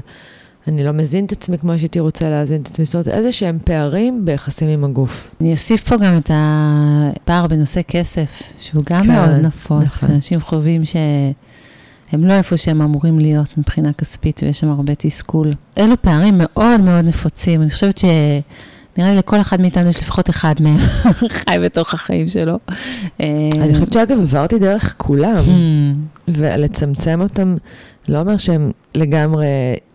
אני 0.67 0.83
לא 0.83 0.91
מזין 0.91 1.25
את 1.25 1.31
עצמי 1.31 1.57
כמו 1.57 1.77
שהייתי 1.77 1.99
רוצה 1.99 2.29
להזין 2.29 2.61
את 2.61 2.67
עצמי, 2.67 2.85
זאת 2.85 2.95
אומרת, 2.95 3.07
איזה 3.07 3.31
שהם 3.31 3.57
פערים 3.63 4.25
ביחסים 4.25 4.69
עם 4.69 4.83
הגוף. 4.83 5.35
אני 5.41 5.51
אוסיף 5.51 5.89
פה 5.89 5.97
גם 5.97 6.17
את 6.17 6.31
הפער 6.33 7.47
בנושא 7.47 7.81
כסף, 7.87 8.43
שהוא 8.59 8.83
גם 8.89 9.03
כן, 9.03 9.11
מאוד 9.11 9.29
נפוץ. 9.29 9.83
נכון. 9.83 10.11
אנשים 10.11 10.39
חווים 10.39 10.85
שהם 12.11 12.25
לא 12.25 12.33
איפה 12.33 12.57
שהם 12.57 12.81
אמורים 12.81 13.19
להיות 13.19 13.57
מבחינה 13.57 13.93
כספית, 13.93 14.43
ויש 14.43 14.59
שם 14.59 14.69
הרבה 14.69 14.95
תסכול. 14.95 15.53
אלו 15.77 16.01
פערים 16.01 16.35
מאוד 16.37 16.81
מאוד 16.81 17.05
נפוצים. 17.05 17.61
אני 17.61 17.69
חושבת 17.69 17.97
ש... 17.97 18.05
נראה 18.97 19.11
לי 19.11 19.17
לכל 19.17 19.41
אחד 19.41 19.61
מאיתנו 19.61 19.89
יש 19.89 19.99
לפחות 19.99 20.29
אחד 20.29 20.53
מהם 20.59 20.77
חי 21.37 21.57
בתוך 21.63 21.93
החיים 21.93 22.29
שלו. 22.29 22.59
אני 23.19 23.73
חושבת 23.73 23.93
שאגב, 23.93 24.19
עברתי 24.19 24.59
דרך 24.59 24.93
כולם, 24.97 25.37
hmm. 25.37 26.21
ולצמצם 26.27 27.21
אותם 27.21 27.55
לא 28.07 28.19
אומר 28.19 28.37
שהם 28.37 28.71
לגמרי, 28.95 29.47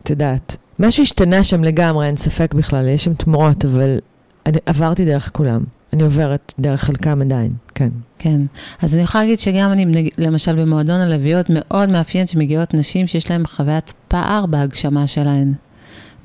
את 0.02 0.10
יודעת, 0.10 0.56
משהו 0.78 1.02
השתנה 1.02 1.44
שם 1.44 1.64
לגמרי, 1.64 2.06
אין 2.06 2.16
ספק 2.16 2.54
בכלל, 2.54 2.88
יש 2.88 3.04
שם 3.04 3.14
תמורות, 3.14 3.64
אבל 3.64 3.98
אני 4.46 4.58
עברתי 4.66 5.04
דרך 5.04 5.30
כולם. 5.32 5.64
אני 5.94 6.02
עוברת 6.02 6.54
דרך 6.58 6.84
חלקם 6.84 7.22
עדיין, 7.22 7.52
כן. 7.74 7.88
כן. 8.18 8.40
אז 8.82 8.94
אני 8.94 9.02
יכולה 9.02 9.24
להגיד 9.24 9.38
שגם 9.40 9.72
אני, 9.72 10.10
למשל 10.18 10.62
במועדון 10.62 11.00
הלוויות, 11.00 11.46
מאוד 11.48 11.88
מאפיין 11.88 12.26
שמגיעות 12.26 12.74
נשים 12.74 13.06
שיש 13.06 13.30
להן 13.30 13.46
חוויית 13.46 13.92
פער 14.08 14.46
בהגשמה 14.46 15.06
שלהן. 15.06 15.52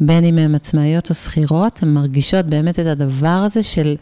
בין 0.02 0.24
אם 0.26 0.38
הן 0.38 0.56
עצמאיות 0.56 1.10
או 1.10 1.16
שכירות, 1.16 1.84
הן 1.84 1.90
מרגישות 1.90 2.46
באמת 2.46 2.80
את 2.80 2.86
הדבר 2.86 3.28
הזה 3.28 3.64
של, 3.64 3.96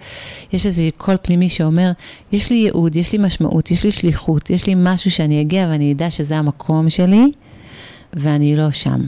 יש 0.54 0.66
איזה 0.66 0.90
קול 0.98 1.16
פנימי 1.22 1.50
שאומר, 1.50 1.92
יש 2.32 2.50
לי 2.50 2.58
ייעוד, 2.58 2.96
יש 2.96 3.12
לי 3.12 3.18
משמעות, 3.18 3.72
יש 3.72 3.84
לי 3.84 3.92
שליחות, 3.92 4.50
יש 4.50 4.68
לי 4.68 4.74
משהו 4.78 5.12
שאני 5.12 5.42
אגיע 5.42 5.68
ואני 5.72 5.94
אדע 5.94 6.12
שזה 6.12 6.38
המקום 6.38 6.90
שלי, 6.90 7.32
ואני 8.14 8.56
לא 8.56 8.72
שם. 8.72 9.02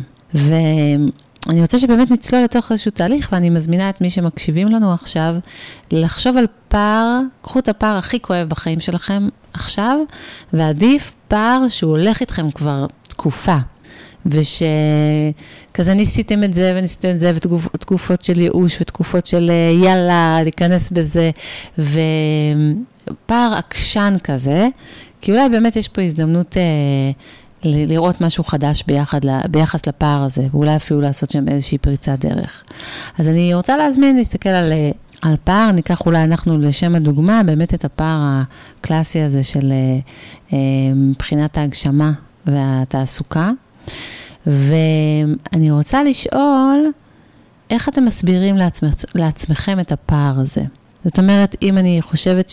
ואני 1.47 1.61
רוצה 1.61 1.79
שבאמת 1.79 2.11
נצלול 2.11 2.43
לתוך 2.43 2.71
איזשהו 2.71 2.91
תהליך, 2.91 3.29
ואני 3.31 3.49
מזמינה 3.49 3.89
את 3.89 4.01
מי 4.01 4.09
שמקשיבים 4.09 4.67
לנו 4.67 4.93
עכשיו, 4.93 5.35
לחשוב 5.91 6.37
על 6.37 6.45
פער, 6.67 7.19
קחו 7.41 7.59
את 7.59 7.69
הפער 7.69 7.97
הכי 7.97 8.19
כואב 8.19 8.49
בחיים 8.49 8.79
שלכם 8.79 9.29
עכשיו, 9.53 9.97
ועדיף 10.53 11.11
פער 11.27 11.67
שהוא 11.67 11.91
הולך 11.91 12.21
איתכם 12.21 12.51
כבר 12.51 12.85
תקופה. 13.07 13.57
ושכזה 14.25 15.93
ניסיתם 15.93 16.43
את 16.43 16.53
זה 16.53 16.73
וניסיתם 16.75 17.09
את 17.09 17.19
זה, 17.19 17.31
ותקופות 17.35 18.21
של 18.21 18.39
ייאוש 18.39 18.81
ותקופות 18.81 19.25
של 19.25 19.51
אה, 19.51 19.85
יאללה, 19.85 20.39
להיכנס 20.43 20.89
בזה, 20.89 21.31
ופער 21.77 23.53
עקשן 23.57 24.13
כזה, 24.23 24.67
כי 25.21 25.31
אולי 25.31 25.49
באמת 25.49 25.75
יש 25.75 25.87
פה 25.87 26.01
הזדמנות 26.01 26.57
אה, 26.57 27.11
לראות 27.63 28.21
משהו 28.21 28.43
חדש 28.43 28.83
ביחד, 28.87 29.19
ביחס 29.49 29.87
לפער 29.87 30.23
הזה, 30.23 30.47
ואולי 30.51 30.75
אפילו 30.75 31.01
לעשות 31.01 31.29
שם 31.29 31.47
איזושהי 31.47 31.77
פריצת 31.77 32.19
דרך. 32.19 32.63
אז 33.17 33.27
אני 33.27 33.53
רוצה 33.53 33.77
להזמין 33.77 34.17
להסתכל 34.17 34.49
על... 34.49 34.71
אה, 34.71 34.91
על 35.21 35.35
פער, 35.43 35.71
ניקח 35.71 36.05
אולי 36.05 36.23
אנחנו 36.23 36.57
לשם 36.57 36.95
הדוגמה, 36.95 37.43
באמת 37.43 37.73
את 37.73 37.85
הפער 37.85 38.19
הקלאסי 38.21 39.21
הזה 39.21 39.43
של 39.43 39.71
אה, 40.53 40.57
מבחינת 40.95 41.57
ההגשמה 41.57 42.11
והתעסוקה. 42.45 43.51
ואני 44.47 45.71
רוצה 45.71 46.03
לשאול, 46.03 46.91
איך 47.69 47.89
אתם 47.89 48.05
מסבירים 48.05 48.57
לעצמכ, 48.57 48.93
לעצמכם 49.15 49.79
את 49.79 49.91
הפער 49.91 50.39
הזה? 50.39 50.61
זאת 51.03 51.19
אומרת, 51.19 51.55
אם 51.61 51.77
אני 51.77 52.01
חושבת 52.01 52.51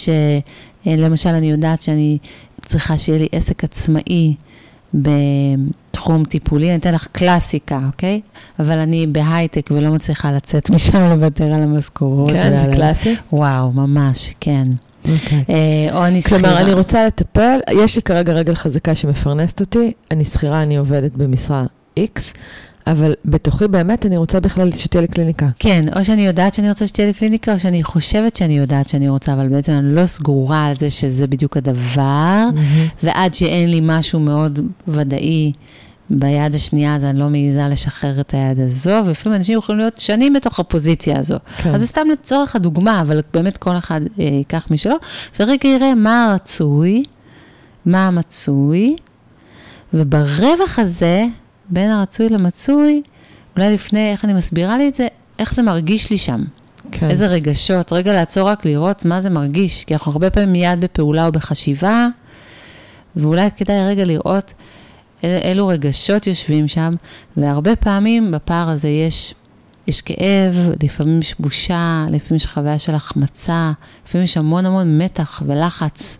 שלמשל 0.84 1.30
אני 1.30 1.50
יודעת 1.50 1.82
שאני 1.82 2.18
צריכה 2.62 2.98
שיהיה 2.98 3.18
לי 3.18 3.28
עסק 3.32 3.64
עצמאי 3.64 4.34
בתחום 4.96 6.24
טיפולי, 6.24 6.68
אני 6.68 6.76
אתן 6.76 6.94
לך 6.94 7.06
קלאסיקה, 7.12 7.78
אוקיי? 7.86 8.20
אבל 8.58 8.78
אני 8.78 9.06
בהייטק 9.06 9.70
ולא 9.70 9.90
מצליחה 9.90 10.32
לצאת 10.32 10.70
משם 10.70 10.98
לוותר 11.12 11.44
על 11.44 11.62
המשכורות. 11.62 12.30
כן, 12.30 12.58
זה 12.58 12.76
קלאסי? 12.76 13.16
וואו, 13.32 13.72
ממש, 13.72 14.34
כן. 14.40 14.64
Okay. 15.04 15.52
או 15.92 16.06
אני 16.06 16.22
שכירה. 16.22 16.40
כלומר, 16.40 16.60
אני 16.60 16.72
רוצה 16.72 17.06
לטפל, 17.06 17.58
יש 17.72 17.96
לי 17.96 18.02
כרגע 18.02 18.32
רגל 18.32 18.54
חזקה 18.54 18.94
שמפרנסת 18.94 19.60
אותי, 19.60 19.92
אני 20.10 20.24
שכירה, 20.24 20.62
אני 20.62 20.76
עובדת 20.76 21.12
במשרה 21.12 21.64
X, 21.98 22.20
אבל 22.86 23.14
בתוכי 23.24 23.68
באמת 23.68 24.06
אני 24.06 24.16
רוצה 24.16 24.40
בכלל 24.40 24.72
שתהיה 24.72 25.00
לי 25.00 25.08
קליניקה. 25.08 25.48
כן, 25.58 25.84
או 25.96 26.04
שאני 26.04 26.26
יודעת 26.26 26.54
שאני 26.54 26.68
רוצה 26.68 26.86
שתהיה 26.86 27.06
לי 27.06 27.12
קליניקה, 27.12 27.54
או 27.54 27.60
שאני 27.60 27.82
חושבת 27.82 28.36
שאני 28.36 28.58
יודעת 28.58 28.88
שאני 28.88 29.08
רוצה, 29.08 29.32
אבל 29.32 29.48
בעצם 29.48 29.72
אני 29.72 29.94
לא 29.94 30.06
סגורה 30.06 30.66
על 30.66 30.76
זה 30.80 30.90
שזה 30.90 31.26
בדיוק 31.26 31.56
הדבר, 31.56 32.44
mm-hmm. 32.50 33.02
ועד 33.02 33.34
שאין 33.34 33.70
לי 33.70 33.80
משהו 33.82 34.20
מאוד 34.20 34.60
ודאי 34.88 35.52
ביד 36.10 36.54
השנייה, 36.54 36.96
אז 36.96 37.04
אני 37.04 37.18
לא 37.18 37.28
מעיזה 37.28 37.68
לשחרר 37.68 38.20
את 38.20 38.34
היד 38.34 38.60
הזו, 38.60 39.02
ולפעמים 39.06 39.36
אנשים 39.36 39.58
יכולים 39.58 39.78
להיות 39.78 39.98
שנים 39.98 40.32
בתוך 40.32 40.60
הפוזיציה 40.60 41.18
הזו. 41.18 41.36
כן. 41.56 41.74
אז 41.74 41.80
זה 41.80 41.86
סתם 41.86 42.06
לצורך 42.12 42.56
הדוגמה, 42.56 43.00
אבל 43.00 43.20
באמת 43.34 43.56
כל 43.56 43.76
אחד 43.76 44.00
אה, 44.20 44.24
ייקח 44.24 44.66
משלו, 44.70 44.94
ורגע 45.40 45.68
יראה 45.68 45.94
מה 45.94 46.30
הרצוי, 46.30 47.04
מה 47.86 48.06
המצוי, 48.06 48.96
וברווח 49.94 50.78
הזה, 50.78 51.26
בין 51.68 51.90
הרצוי 51.90 52.28
למצוי, 52.28 53.02
אולי 53.56 53.74
לפני, 53.74 54.12
איך 54.12 54.24
אני 54.24 54.32
מסבירה 54.32 54.78
לי 54.78 54.88
את 54.88 54.94
זה, 54.94 55.06
איך 55.38 55.54
זה 55.54 55.62
מרגיש 55.62 56.10
לי 56.10 56.18
שם. 56.18 56.44
כן. 56.92 57.10
איזה 57.10 57.26
רגשות, 57.26 57.92
רגע 57.92 58.12
לעצור 58.12 58.48
רק 58.48 58.64
לראות 58.64 59.04
מה 59.04 59.20
זה 59.20 59.30
מרגיש, 59.30 59.84
כי 59.84 59.94
אנחנו 59.94 60.12
הרבה 60.12 60.30
פעמים 60.30 60.52
מיד 60.52 60.80
בפעולה 60.80 61.26
או 61.26 61.32
בחשיבה, 61.32 62.08
ואולי 63.16 63.48
כדאי 63.56 63.86
רגע 63.86 64.04
לראות 64.04 64.52
אילו 65.22 65.66
רגשות 65.66 66.26
יושבים 66.26 66.68
שם, 66.68 66.94
והרבה 67.36 67.76
פעמים 67.76 68.30
בפער 68.30 68.68
הזה 68.68 68.88
יש, 68.88 69.34
יש 69.86 70.00
כאב, 70.00 70.70
לפעמים 70.82 71.20
יש 71.20 71.34
בושה, 71.38 72.06
לפעמים 72.10 72.36
יש 72.36 72.46
חוויה 72.46 72.78
של 72.78 72.94
החמצה, 72.94 73.72
לפעמים 74.06 74.24
יש 74.24 74.36
המון 74.36 74.66
המון 74.66 74.98
מתח 74.98 75.42
ולחץ. 75.46 76.18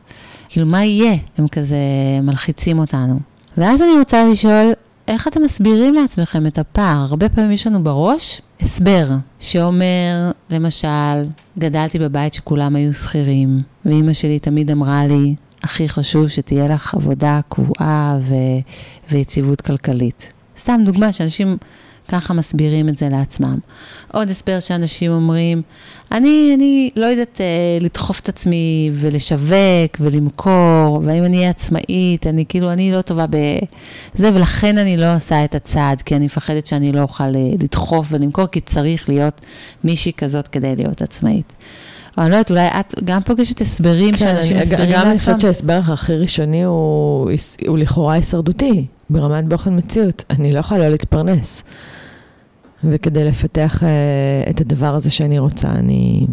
כאילו, 0.48 0.66
מה 0.66 0.84
יהיה? 0.84 1.16
הם 1.38 1.48
כזה 1.48 1.76
מלחיצים 2.22 2.78
אותנו. 2.78 3.18
ואז 3.58 3.82
אני 3.82 3.98
רוצה 3.98 4.24
לשאול, 4.24 4.72
איך 5.08 5.28
אתם 5.28 5.42
מסבירים 5.42 5.94
לעצמכם 5.94 6.46
את 6.46 6.58
הפער? 6.58 7.04
הרבה 7.08 7.28
פעמים 7.28 7.50
יש 7.50 7.66
לנו 7.66 7.84
בראש 7.84 8.40
הסבר 8.60 9.08
שאומר, 9.40 10.30
למשל, 10.50 11.26
גדלתי 11.58 11.98
בבית 11.98 12.34
שכולם 12.34 12.76
היו 12.76 12.94
שכירים, 12.94 13.60
ואימא 13.84 14.12
שלי 14.12 14.38
תמיד 14.38 14.70
אמרה 14.70 15.06
לי, 15.06 15.34
הכי 15.62 15.88
חשוב 15.88 16.28
שתהיה 16.28 16.68
לך 16.68 16.94
עבודה 16.94 17.40
קבועה 17.48 18.18
ו... 18.20 18.34
ויציבות 19.10 19.60
כלכלית. 19.60 20.32
סתם 20.58 20.80
דוגמה 20.84 21.12
שאנשים 21.12 21.56
ככה 22.08 22.34
מסבירים 22.34 22.88
את 22.88 22.98
זה 22.98 23.08
לעצמם. 23.08 23.58
עוד 24.12 24.30
הסבר 24.30 24.60
שאנשים 24.60 25.12
אומרים, 25.12 25.62
אני, 26.12 26.52
אני 26.54 26.90
לא 26.96 27.06
יודעת 27.06 27.40
אה, 27.40 27.46
לדחוף 27.80 28.20
את 28.20 28.28
עצמי 28.28 28.90
ולשווק 28.94 29.96
ולמכור, 30.00 31.02
והאם 31.04 31.24
אני 31.24 31.36
אהיה 31.38 31.50
עצמאית, 31.50 32.26
אני 32.26 32.44
כאילו, 32.48 32.72
אני 32.72 32.92
לא 32.92 33.00
טובה 33.00 33.26
בזה, 33.26 34.34
ולכן 34.34 34.78
אני 34.78 34.96
לא 34.96 35.16
עושה 35.16 35.44
את 35.44 35.54
הצעד, 35.54 36.02
כי 36.02 36.16
אני 36.16 36.24
מפחדת 36.24 36.66
שאני 36.66 36.92
לא 36.92 37.02
אוכל 37.02 37.24
אה, 37.24 37.30
לדחוף 37.60 38.06
ולמכור, 38.10 38.46
כי 38.46 38.60
צריך 38.60 39.08
להיות 39.08 39.40
מישהי 39.84 40.12
כזאת 40.12 40.48
כדי 40.48 40.76
להיות 40.76 41.02
עצמאית. 41.02 41.52
או 42.18 42.22
אני 42.22 42.30
לא 42.30 42.36
יודעת, 42.36 42.50
אולי 42.50 42.66
את 42.66 42.94
גם 43.04 43.22
פוגשת 43.22 43.60
הסברים 43.60 44.12
כן, 44.12 44.18
שאנשים 44.18 44.58
מסבירים 44.58 44.90
לעצמם? 44.90 45.04
גם 45.04 45.10
אני 45.10 45.18
חושבת 45.18 45.40
שההסבר 45.40 45.80
הכי 45.86 46.16
ראשוני 46.16 46.64
הוא, 46.64 47.30
הוא 47.66 47.78
לכאורה 47.78 48.14
הישרדותי, 48.14 48.86
ברמת 49.10 49.44
באופן 49.44 49.76
מציאות. 49.76 50.24
אני 50.30 50.52
לא 50.52 50.58
יכולה 50.58 50.80
לא 50.80 50.88
להתפרנס. 50.88 51.62
וכדי 52.90 53.24
לפתח 53.24 53.82
uh, 53.82 54.50
את 54.50 54.60
הדבר 54.60 54.94
הזה 54.94 55.10
שאני 55.10 55.38
רוצה, 55.38 55.70
אני, 55.70 56.26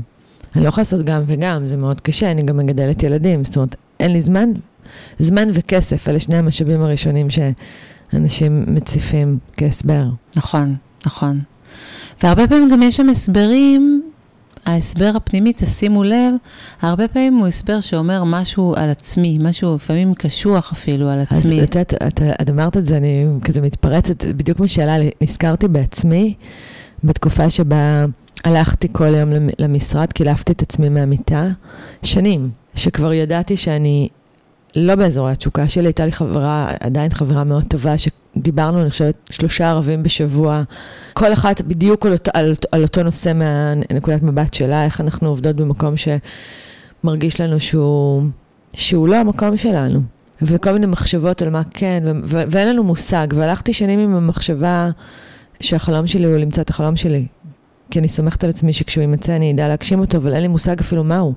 אני 0.55 0.63
לא 0.63 0.69
יכולה 0.69 0.81
לעשות 0.81 1.05
גם 1.05 1.22
וגם, 1.25 1.67
זה 1.67 1.77
מאוד 1.77 2.01
קשה, 2.01 2.31
אני 2.31 2.41
גם 2.43 2.57
מגדלת 2.57 3.03
ילדים, 3.03 3.45
זאת 3.45 3.55
אומרת, 3.55 3.75
אין 4.00 4.13
לי 4.13 4.22
זמן, 4.22 4.50
זמן 5.19 5.48
וכסף, 5.53 6.10
אלה 6.10 6.19
שני 6.19 6.38
המשאבים 6.38 6.81
הראשונים 6.81 7.27
שאנשים 7.29 8.65
מציפים 8.67 9.38
כהסבר. 9.57 10.05
נכון, 10.36 10.75
נכון. 11.05 11.39
והרבה 12.24 12.48
פעמים 12.48 12.69
גם 12.69 12.81
יש 12.81 12.98
שם 12.98 13.10
הסברים 13.10 14.02
ההסבר 14.65 15.12
הפנימי, 15.15 15.53
תשימו 15.53 16.03
לב, 16.03 16.34
הרבה 16.82 17.08
פעמים 17.08 17.36
הוא 17.36 17.48
הסבר 17.48 17.82
שאומר 17.82 18.24
משהו 18.24 18.74
על 18.77 18.89
עצמי, 18.89 19.38
משהו 19.41 19.75
לפעמים 19.75 20.13
קשוח 20.13 20.72
אפילו 20.72 21.10
על 21.10 21.20
עצמי. 21.20 21.38
אז 21.38 21.46
את 21.46 21.75
יודעת, 21.75 21.93
את, 21.93 22.22
את 22.41 22.50
אמרת 22.50 22.77
את 22.77 22.86
זה, 22.86 22.98
אני 22.98 23.25
כזה 23.43 23.62
מתפרצת, 23.62 24.25
בדיוק 24.25 24.60
מה 24.60 24.67
שאלה, 24.67 24.96
נזכרתי 25.22 25.67
בעצמי, 25.67 26.34
בתקופה 27.03 27.50
שבה 27.50 28.05
הלכתי 28.43 28.88
כל 28.91 29.15
יום 29.15 29.29
למשרד, 29.60 30.13
קילפתי 30.13 30.51
את 30.51 30.62
עצמי 30.62 30.89
מהמיטה, 30.89 31.48
שנים, 32.03 32.50
שכבר 32.75 33.13
ידעתי 33.13 33.58
שאני 33.58 34.10
לא 34.75 34.96
באזורי 34.96 35.32
התשוקה 35.32 35.70
שלי, 35.70 35.88
הייתה 35.88 36.05
לי 36.05 36.12
חברה, 36.12 36.72
עדיין 36.79 37.10
חברה 37.10 37.43
מאוד 37.43 37.63
טובה, 37.63 37.98
ש... 37.98 38.08
דיברנו, 38.37 38.81
אני 38.81 38.89
חושבת, 38.89 39.29
שלושה 39.31 39.69
ערבים 39.69 40.03
בשבוע, 40.03 40.63
כל 41.13 41.33
אחת 41.33 41.61
בדיוק 41.61 42.05
על 42.05 42.13
על, 42.33 42.53
על 42.71 42.83
אותו 42.83 43.03
נושא 43.03 43.31
מהנקודת 43.35 44.23
מבט 44.23 44.53
שלה, 44.53 44.85
איך 44.85 45.01
אנחנו 45.01 45.29
עובדות 45.29 45.55
במקום 45.55 45.93
שמרגיש 47.03 47.41
לנו 47.41 47.59
שהוא, 47.59 48.23
שהוא 48.73 49.07
לא 49.07 49.15
המקום 49.15 49.57
שלנו. 49.57 50.01
וכל 50.41 50.71
מיני 50.71 50.85
מחשבות 50.85 51.41
על 51.41 51.49
מה 51.49 51.61
כן, 51.63 52.03
ו- 52.05 52.11
ו- 52.23 52.43
ואין 52.47 52.67
לנו 52.67 52.83
מושג. 52.83 53.27
והלכתי 53.35 53.73
שנים 53.73 53.99
עם 53.99 54.15
המחשבה 54.15 54.89
שהחלום 55.59 56.07
שלי 56.07 56.25
הוא 56.25 56.37
למצוא 56.37 56.63
את 56.63 56.69
החלום 56.69 56.95
שלי. 56.95 57.27
כי 57.91 57.99
אני 57.99 58.07
סומכת 58.07 58.43
על 58.43 58.49
עצמי 58.49 58.73
שכשהוא 58.73 59.01
יימצא 59.01 59.35
אני 59.35 59.51
אדע 59.51 59.67
להגשים 59.67 59.99
אותו, 59.99 60.17
אבל 60.17 60.33
אין 60.33 60.41
לי 60.41 60.47
מושג 60.47 60.79
אפילו 60.79 61.03
מהו. 61.03 61.33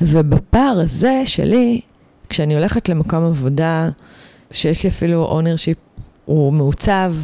ובפער 0.00 0.80
הזה 0.82 1.22
שלי, 1.24 1.80
כשאני 2.28 2.54
הולכת 2.54 2.88
למקום 2.88 3.24
עבודה, 3.24 3.88
שיש 4.54 4.84
לי 4.84 4.90
אפילו 4.90 5.24
ownership, 5.24 5.78
הוא 6.24 6.52
מעוצב, 6.52 7.14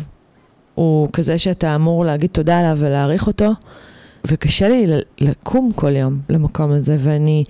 הוא 0.75 1.09
כזה 1.13 1.39
שאתה 1.39 1.75
אמור 1.75 2.05
להגיד 2.05 2.31
תודה 2.31 2.59
עליו 2.59 2.77
ולהעריך 2.81 3.27
אותו, 3.27 3.51
וקשה 4.27 4.69
לי 4.69 4.87
לקום 5.19 5.73
כל 5.75 5.97
יום 5.97 6.21
למקום 6.29 6.71
הזה, 6.71 6.97
ואני... 6.99 7.45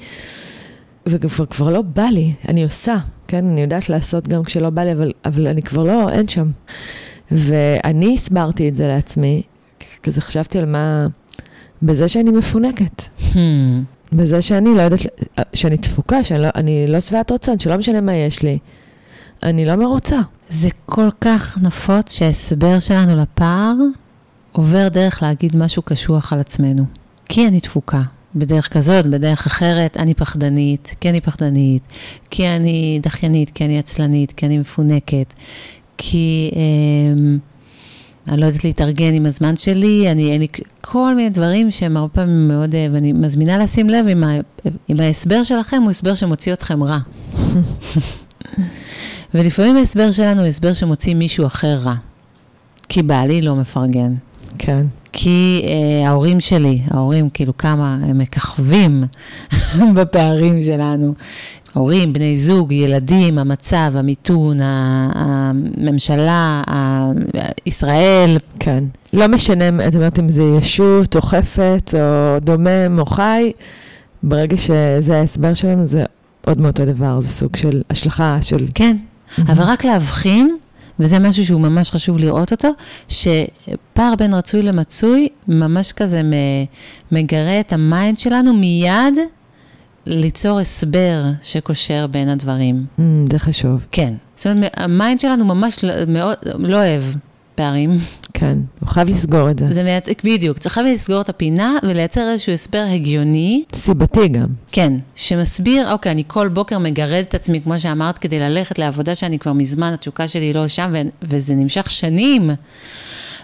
וכבר 1.07 1.47
כבר 1.47 1.71
לא 1.71 1.83
בא 1.83 2.03
לי, 2.03 2.33
אני 2.49 2.65
עושה, 2.65 2.97
כן? 3.29 3.47
אני 3.47 3.61
יודעת 3.61 3.89
לעשות 3.89 4.29
גם 4.29 4.45
כשלא 4.45 4.71
בא 4.71 4.83
לי, 4.83 4.93
אבל, 4.93 5.13
אבל 5.25 5.47
אני 5.47 5.63
כבר 5.63 5.83
לא, 5.85 6.11
אין 6.11 6.29
שם. 6.29 6.51
ואני 7.31 8.15
הסברתי 8.15 8.69
את 8.69 8.77
זה 8.77 8.89
לעצמי, 8.89 9.43
כזה 10.03 10.21
חשבתי 10.21 10.59
על 10.59 10.67
מה... 10.67 11.07
בזה 11.83 12.09
שאני 12.09 12.31
מפונקת. 12.31 13.03
Hmm. 13.33 13.37
בזה 14.13 14.43
שאני 14.43 14.75
לא 14.77 14.83
יודעת, 14.83 15.01
שאני 15.55 15.77
תפוקה, 15.77 16.25
שאני 16.25 16.43
לא, 16.43 16.49
לא 16.89 17.01
שבעת 17.01 17.33
רצון, 17.33 17.59
שלא 17.59 17.77
משנה 17.77 18.01
מה 18.01 18.15
יש 18.15 18.43
לי, 18.43 18.59
אני 19.43 19.65
לא 19.65 19.75
מרוצה. 19.75 20.21
זה 20.49 20.69
כל 20.87 21.09
כך 21.21 21.59
נפוץ 21.63 22.13
שההסבר 22.13 22.79
שלנו 22.79 23.17
לפער 23.17 23.75
עובר 24.53 24.89
דרך 24.89 25.23
להגיד 25.23 25.57
משהו 25.57 25.83
קשוח 25.83 26.33
על 26.33 26.41
עצמנו. 26.41 26.85
כי 27.29 27.49
אני 27.49 27.61
תפוקה, 27.61 28.03
בדרך 28.35 28.73
כזאת, 28.73 29.07
בדרך 29.07 29.47
אחרת, 29.47 29.97
אני 29.97 30.15
פחדנית, 30.15 30.95
כי 31.01 31.11
אני 31.11 31.21
פחדנית, 31.21 31.83
כי 32.31 32.49
אני 32.49 33.01
דחיינית, 33.03 33.51
כי 33.51 33.65
אני 33.65 33.79
עצלנית, 33.79 34.33
כי 34.33 34.47
אני 34.47 34.59
מפונקת, 34.59 35.35
כי 35.99 36.51
אה, 36.57 36.61
אני 38.29 38.41
לא 38.41 38.47
יודעת 38.47 38.65
להתארגן 38.65 39.15
עם 39.15 39.27
הזמן 39.27 39.57
שלי, 39.57 40.11
אני, 40.11 40.33
אין 40.33 40.41
לי 40.41 40.47
כל 40.81 41.15
מיני 41.15 41.31
דברים 41.31 41.71
שהם 41.71 41.97
הרבה 41.97 42.15
פעמים 42.15 42.49
מאוד, 42.49 42.75
אה, 42.75 42.87
ואני 42.93 43.13
מזמינה 43.13 43.59
לשים 43.59 43.91
לב 43.91 44.07
אם, 44.07 44.25
ה, 44.25 44.31
אם 44.91 45.01
ההסבר 45.01 45.43
שלכם 45.43 45.83
הוא 45.83 45.91
הסבר 45.91 46.15
שמוציא 46.15 46.53
אתכם 46.53 46.83
רע. 46.83 46.99
ולפעמים 49.35 49.77
ההסבר 49.77 50.13
שלנו 50.13 50.41
הוא 50.41 50.49
הסבר 50.49 50.73
שמוציא 50.73 51.15
מישהו 51.15 51.47
אחר 51.47 51.79
רע. 51.83 51.95
כי 52.89 53.03
בעלי 53.03 53.43
לא 53.43 53.57
מפרגן. 53.57 54.15
כן. 54.59 54.87
כי 55.13 55.63
אה, 55.67 56.09
ההורים 56.09 56.41
שלי, 56.41 56.83
ההורים 56.91 57.31
כאילו 57.31 57.57
כמה 57.57 57.99
הם 58.03 58.19
מככבים 58.19 59.05
בפערים 59.97 60.63
שלנו. 60.63 61.15
הורים, 61.75 62.13
בני 62.13 62.39
זוג, 62.39 62.73
ילדים, 62.73 63.39
המצב, 63.39 63.93
המיתון, 63.95 64.59
הממשלה, 65.15 66.63
ישראל. 67.67 68.37
כן. 68.59 68.85
לא 69.13 69.27
משנה, 69.27 69.89
את 69.89 69.95
אומרת 69.95 70.19
אם 70.19 70.29
זה 70.29 70.43
ישות 70.43 71.17
או 71.17 71.23
חפץ 71.23 71.95
או 71.95 72.39
דומם 72.41 72.99
או 72.99 73.07
חי, 73.07 73.53
ברגע 74.23 74.57
שזה 74.57 75.19
ההסבר 75.19 75.55
שלנו, 75.55 75.87
זה 75.87 76.05
עוד 76.47 76.61
מאותו 76.61 76.85
דבר, 76.85 77.21
זה 77.21 77.29
סוג 77.29 77.57
של 77.57 77.83
השלכה 77.91 78.39
של... 78.43 78.67
כן, 78.75 78.97
אבל 79.39 79.65
רק 79.65 79.85
להבחין 79.85 80.57
וזה 81.01 81.19
משהו 81.19 81.47
שהוא 81.47 81.61
ממש 81.61 81.91
חשוב 81.91 82.19
לראות 82.19 82.53
אותו, 82.53 82.69
שפער 83.09 84.15
בין 84.19 84.35
רצוי 84.35 84.63
למצוי 84.63 85.29
ממש 85.49 85.93
כזה 85.93 86.23
מגרה 87.13 87.61
את 87.61 87.73
ה 87.73 87.82
mind 87.82 88.19
שלנו 88.19 88.55
מיד 88.55 89.15
ליצור 90.07 90.61
הסבר 90.61 91.23
שקושר 91.43 92.07
בין 92.07 92.29
הדברים. 92.29 92.85
אממ, 92.99 93.03
זה 93.33 93.39
חשוב. 93.39 93.87
כן. 93.93 94.15
זאת 94.37 94.47
אומרת, 94.47 94.73
ה 94.77 94.86
mind 94.86 95.21
שלנו 95.21 95.45
ממש 95.45 95.85
לא, 95.85 95.93
מאוד, 96.07 96.37
לא 96.59 96.77
אוהב 96.77 97.03
פערים. 97.55 97.99
כן, 98.35 98.59
הוא 98.81 98.89
חייב 98.89 99.09
לסגור 99.09 99.51
את 99.51 99.59
זה. 99.59 99.67
זה 99.71 99.83
מייצ... 99.83 100.05
בדיוק, 100.25 100.59
צריך 100.59 100.75
חייב 100.75 100.87
לסגור 100.87 101.21
את 101.21 101.29
הפינה 101.29 101.79
ולייצר 101.83 102.31
איזשהו 102.33 102.53
הסבר 102.53 102.85
הגיוני. 102.95 103.65
סיבתי 103.75 104.29
גם. 104.29 104.47
כן, 104.73 104.93
שמסביר, 105.15 105.93
אוקיי, 105.93 106.13
אני 106.13 106.23
כל 106.27 106.49
בוקר 106.49 106.79
מגרד 106.79 107.25
את 107.29 107.35
עצמי, 107.35 107.61
כמו 107.61 107.81
שאמרת, 107.81 108.19
כדי 108.19 108.39
ללכת 108.39 108.79
לעבודה 108.79 109.15
שאני 109.15 109.39
כבר 109.39 109.53
מזמן, 109.53 109.93
התשוקה 109.93 110.29
שלי 110.29 110.53
לא 110.53 110.69
שם, 110.69 110.91
ו... 110.95 111.01
וזה 111.23 111.55
נמשך 111.55 111.91
שנים. 111.91 112.51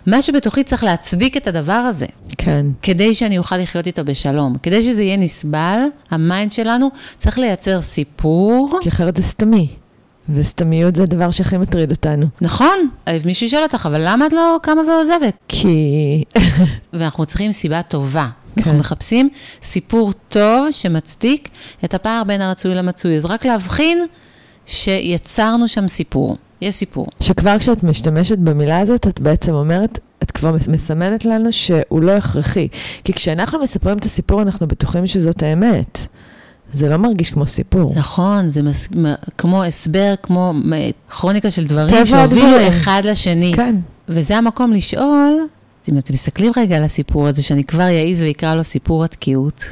מה 0.07 0.23
שבתוכי 0.23 0.65
צריך 0.65 0.85
להצדיק 0.85 1.37
את 1.37 1.47
הדבר 1.47 1.73
הזה. 1.73 2.07
כן. 2.39 2.67
כדי 2.83 3.15
שאני 3.15 3.39
אוכל 3.39 3.57
לחיות 3.57 3.87
איתו 3.87 4.05
בשלום. 4.05 4.55
כדי 4.63 4.83
שזה 4.83 5.03
יהיה 5.03 5.17
נסבל, 5.17 5.81
ה 6.11 6.19
mind 6.19 6.53
שלנו 6.53 6.91
צריך 7.19 7.39
לייצר 7.39 7.83
סיפור. 7.83 8.79
כי 8.81 8.89
אחרת 8.89 9.17
זה 9.17 9.23
סתמי. 9.23 9.69
וסתמיות 10.35 10.97
זה 10.97 11.03
הדבר 11.03 11.31
שהכי 11.31 11.57
מטריד 11.57 11.91
אותנו. 11.91 12.27
נכון, 12.41 12.89
מישהו 13.25 13.47
ישאל 13.47 13.63
אותך, 13.63 13.87
אבל 13.87 14.01
למה 14.05 14.27
את 14.27 14.33
לא 14.33 14.57
קמה 14.63 14.83
ועוזבת? 14.89 15.35
כי... 15.49 16.25
ואנחנו 16.93 17.27
צריכים 17.27 17.53
סיבה 17.53 17.83
טובה. 17.83 18.29
כן. 18.55 18.63
אנחנו 18.63 18.79
מחפשים 18.79 19.29
סיפור 19.63 20.13
טוב 20.29 20.71
שמצדיק 20.71 21.49
את 21.85 21.95
הפער 21.95 22.25
בין 22.25 22.41
הרצוי 22.41 22.75
למצוי. 22.75 23.17
אז 23.17 23.25
רק 23.25 23.47
להבחין 23.47 24.07
שיצרנו 24.67 25.69
שם 25.69 25.89
סיפור. 25.89 26.37
יש 26.61 26.75
סיפור. 26.75 27.07
שכבר 27.21 27.59
כשאת 27.59 27.83
משתמשת 27.83 28.39
במילה 28.39 28.79
הזאת, 28.79 29.07
את 29.07 29.21
בעצם 29.21 29.55
אומרת, 29.55 29.99
את 30.23 30.31
כבר 30.31 30.55
מסמנת 30.69 31.25
לנו 31.25 31.53
שהוא 31.53 32.03
לא 32.03 32.13
הכרחי. 32.13 32.69
כי 33.05 33.13
כשאנחנו 33.13 33.59
מספרים 33.59 33.99
את 33.99 34.05
הסיפור, 34.05 34.43
אנחנו 34.43 34.69
בטוחים 34.69 35.07
שזאת 35.07 35.43
האמת. 35.43 36.07
זה 36.73 36.89
לא 36.89 36.97
מרגיש 36.97 37.31
כמו 37.31 37.47
סיפור. 37.47 37.93
נכון, 37.97 38.49
זה 38.49 38.63
מס... 38.63 38.89
כמו 39.39 39.65
הסבר, 39.65 40.15
כמו 40.23 40.55
כרוניקה 41.11 41.51
של 41.51 41.67
דברים 41.67 42.07
שהובילו 42.07 42.69
אחד 42.69 43.03
לשני. 43.05 43.53
כן. 43.57 43.77
וזה 44.09 44.37
המקום 44.37 44.73
לשאול, 44.73 45.47
אם 45.89 45.99
אתם 45.99 46.13
מסתכלים 46.13 46.53
רגע 46.57 46.77
על 46.77 46.85
הסיפור 46.85 47.29
הזה, 47.29 47.43
שאני 47.43 47.65
כבר 47.65 47.89
אעז 47.89 48.23
ואקרא 48.23 48.55
לו 48.55 48.65
סיפור 48.65 49.05
התקיעות, 49.05 49.65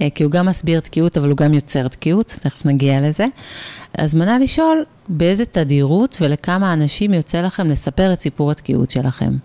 אה, 0.00 0.08
כי 0.14 0.24
הוא 0.24 0.32
גם 0.32 0.46
מסביר 0.46 0.80
תקיעות, 0.80 1.16
אבל 1.16 1.28
הוא 1.28 1.36
גם 1.36 1.54
יוצר 1.54 1.88
תקיעות, 1.88 2.26
תכף 2.40 2.66
נגיע 2.66 3.00
לזה. 3.00 3.26
הזמנה 3.98 4.38
לשאול 4.38 4.84
באיזה 5.08 5.44
תדירות 5.44 6.16
ולכמה 6.20 6.72
אנשים 6.72 7.14
יוצא 7.14 7.40
לכם 7.40 7.70
לספר 7.70 8.12
את 8.12 8.20
סיפור 8.20 8.50
התקיעות 8.50 8.90
שלכם. 8.90 9.36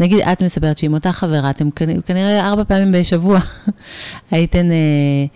נגיד, 0.00 0.20
את 0.20 0.42
מספרת 0.42 0.78
שעם 0.78 0.94
אותה 0.94 1.12
חברה, 1.12 1.50
אתם 1.50 1.70
כנראה 2.06 2.48
ארבע 2.48 2.64
פעמים 2.64 2.92
בשבוע 2.92 3.38
הייתן... 4.30 4.72
אה, 4.72 5.26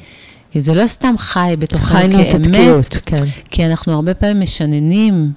זה 0.60 0.74
לא 0.74 0.86
סתם 0.86 1.14
חי 1.18 1.54
בתוכנו 1.58 1.98
כאמת, 1.98 2.96
כן. 3.06 3.24
כי 3.50 3.66
אנחנו 3.66 3.92
הרבה 3.92 4.14
פעמים 4.14 4.40
משננים 4.40 5.32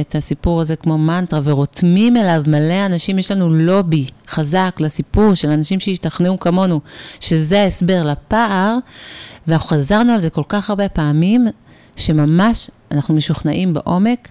את 0.00 0.14
הסיפור 0.14 0.60
הזה 0.60 0.76
כמו 0.76 0.98
מנטרה 0.98 1.40
ורותמים 1.44 2.16
אליו 2.16 2.42
מלא 2.46 2.86
אנשים, 2.86 3.18
יש 3.18 3.30
לנו 3.30 3.50
לובי 3.50 4.06
חזק 4.28 4.76
לסיפור 4.80 5.34
של 5.34 5.50
אנשים 5.50 5.80
שהשתכנעו 5.80 6.40
כמונו, 6.40 6.80
שזה 7.20 7.60
ההסבר 7.60 8.02
לפער, 8.04 8.78
ואנחנו 9.46 9.68
חזרנו 9.68 10.12
על 10.12 10.20
זה 10.20 10.30
כל 10.30 10.42
כך 10.48 10.70
הרבה 10.70 10.88
פעמים, 10.88 11.46
שממש 11.96 12.70
אנחנו 12.90 13.14
משוכנעים 13.14 13.72
בעומק, 13.72 14.28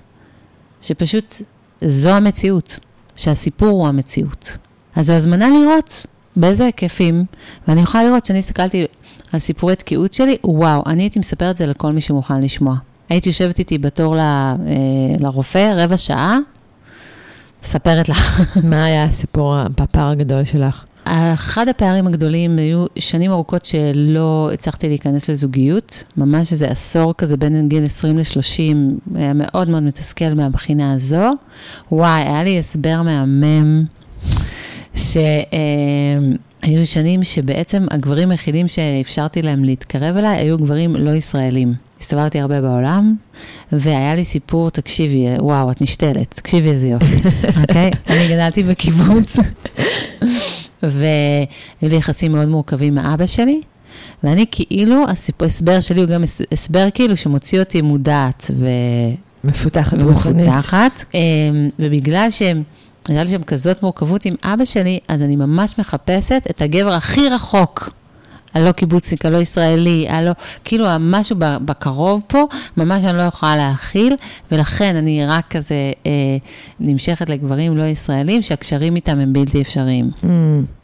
שפשוט 0.81 1.41
זו 1.81 2.09
המציאות, 2.09 2.79
שהסיפור 3.15 3.69
הוא 3.69 3.87
המציאות. 3.87 4.57
אז 4.95 5.05
זו 5.05 5.13
הזמנה 5.13 5.49
לראות 5.49 6.05
באיזה 6.35 6.65
היקפים, 6.65 7.25
ואני 7.67 7.81
יכולה 7.81 8.03
לראות 8.03 8.25
שאני 8.25 8.39
הסתכלתי 8.39 8.85
על 9.33 9.39
סיפורי 9.39 9.75
תקיעות 9.75 10.13
שלי, 10.13 10.37
וואו, 10.43 10.83
אני 10.85 11.03
הייתי 11.03 11.19
מספרת 11.19 11.51
את 11.51 11.57
זה 11.57 11.65
לכל 11.65 11.91
מי 11.91 12.01
שמוכן 12.01 12.41
לשמוע. 12.41 12.75
היית 13.09 13.27
יושבת 13.27 13.59
איתי 13.59 13.77
בתור 13.77 14.15
ל, 14.15 14.19
אה, 14.19 14.55
לרופא, 15.19 15.73
רבע 15.75 15.97
שעה, 15.97 16.37
מספרת 17.63 18.09
לך. 18.09 18.41
מה 18.69 18.85
היה 18.85 19.03
הסיפור, 19.03 19.55
הפער 19.77 20.09
הגדול 20.09 20.43
שלך? 20.43 20.85
אחד 21.05 21.67
הפערים 21.67 22.07
הגדולים 22.07 22.57
היו 22.57 22.85
שנים 22.99 23.31
ארוכות 23.31 23.65
שלא 23.65 24.49
הצלחתי 24.53 24.87
להיכנס 24.87 25.29
לזוגיות, 25.29 26.03
ממש 26.17 26.51
איזה 26.51 26.67
עשור 26.67 27.13
כזה 27.17 27.37
בין 27.37 27.69
גיל 27.69 27.85
20 27.85 28.17
ל-30, 28.17 29.15
היה 29.15 29.33
מאוד 29.33 29.69
מאוד 29.69 29.83
מתסכל 29.83 30.33
מהבחינה 30.33 30.93
הזו. 30.93 31.29
וואי, 31.91 32.21
היה 32.21 32.43
לי 32.43 32.59
הסבר 32.59 33.01
מהמם, 33.01 33.83
ש... 34.95 35.17
אה, 35.17 36.35
היו 36.63 36.87
שנים 36.87 37.23
שבעצם 37.23 37.85
הגברים 37.91 38.31
היחידים 38.31 38.67
שאפשרתי 38.67 39.41
להם 39.41 39.63
להתקרב 39.63 40.17
אליי 40.17 40.37
היו 40.37 40.57
גברים 40.57 40.95
לא 40.95 41.11
ישראלים. 41.11 41.73
הסתובבתי 41.99 42.39
הרבה 42.39 42.61
בעולם, 42.61 43.15
והיה 43.71 44.15
לי 44.15 44.25
סיפור, 44.25 44.69
תקשיבי, 44.69 45.25
וואו, 45.39 45.71
את 45.71 45.81
נשתלת, 45.81 46.33
תקשיבי 46.35 46.69
איזה 46.69 46.87
יופי, 46.87 47.15
אוקיי? 47.61 47.91
אני 48.09 48.27
גדלתי 48.27 48.63
בקיבוץ, 48.63 49.37
והיו 50.83 51.89
לי 51.89 51.95
יחסים 51.95 52.31
מאוד 52.31 52.47
מורכבים 52.47 52.97
עם 52.97 53.05
אבא 53.05 53.25
שלי, 53.25 53.61
ואני 54.23 54.45
כאילו, 54.51 55.05
ההסבר 55.39 55.79
שלי 55.79 56.01
הוא 56.01 56.09
גם 56.09 56.23
הסבר 56.51 56.87
כאילו 56.93 57.17
שמוציא 57.17 57.59
אותי 57.59 57.81
מודעת, 57.81 58.51
מפותחת 59.43 60.03
רוחנית. 60.03 60.35
ומפותחת, 60.35 61.05
אמ, 61.13 61.69
ובגלל 61.79 62.27
שהם, 62.29 62.63
הייתה 63.07 63.23
לי 63.23 63.29
שם 63.29 63.43
כזאת 63.43 63.83
מורכבות 63.83 64.25
עם 64.25 64.35
אבא 64.43 64.65
שלי, 64.65 64.99
אז 65.07 65.21
אני 65.21 65.35
ממש 65.35 65.73
מחפשת 65.79 66.43
את 66.49 66.61
הגבר 66.61 66.93
הכי 66.93 67.29
רחוק. 67.29 67.89
הלא 68.53 68.71
קיבוצניק, 68.71 69.25
הלא 69.25 69.37
ישראלי, 69.37 70.05
הלא, 70.09 70.31
כאילו 70.63 70.85
משהו 70.99 71.35
בקרוב 71.39 72.23
פה, 72.27 72.47
ממש 72.77 73.03
אני 73.03 73.17
לא 73.17 73.21
יכולה 73.21 73.55
להכיל, 73.55 74.15
ולכן 74.51 74.95
אני 74.95 75.25
רק 75.25 75.43
כזה 75.49 75.91
אה, 76.05 76.11
נמשכת 76.79 77.29
לגברים 77.29 77.77
לא 77.77 77.83
ישראלים, 77.83 78.41
שהקשרים 78.41 78.95
איתם 78.95 79.19
הם 79.19 79.33
בלתי 79.33 79.61
אפשריים. 79.61 80.11
Mm, 80.23 80.27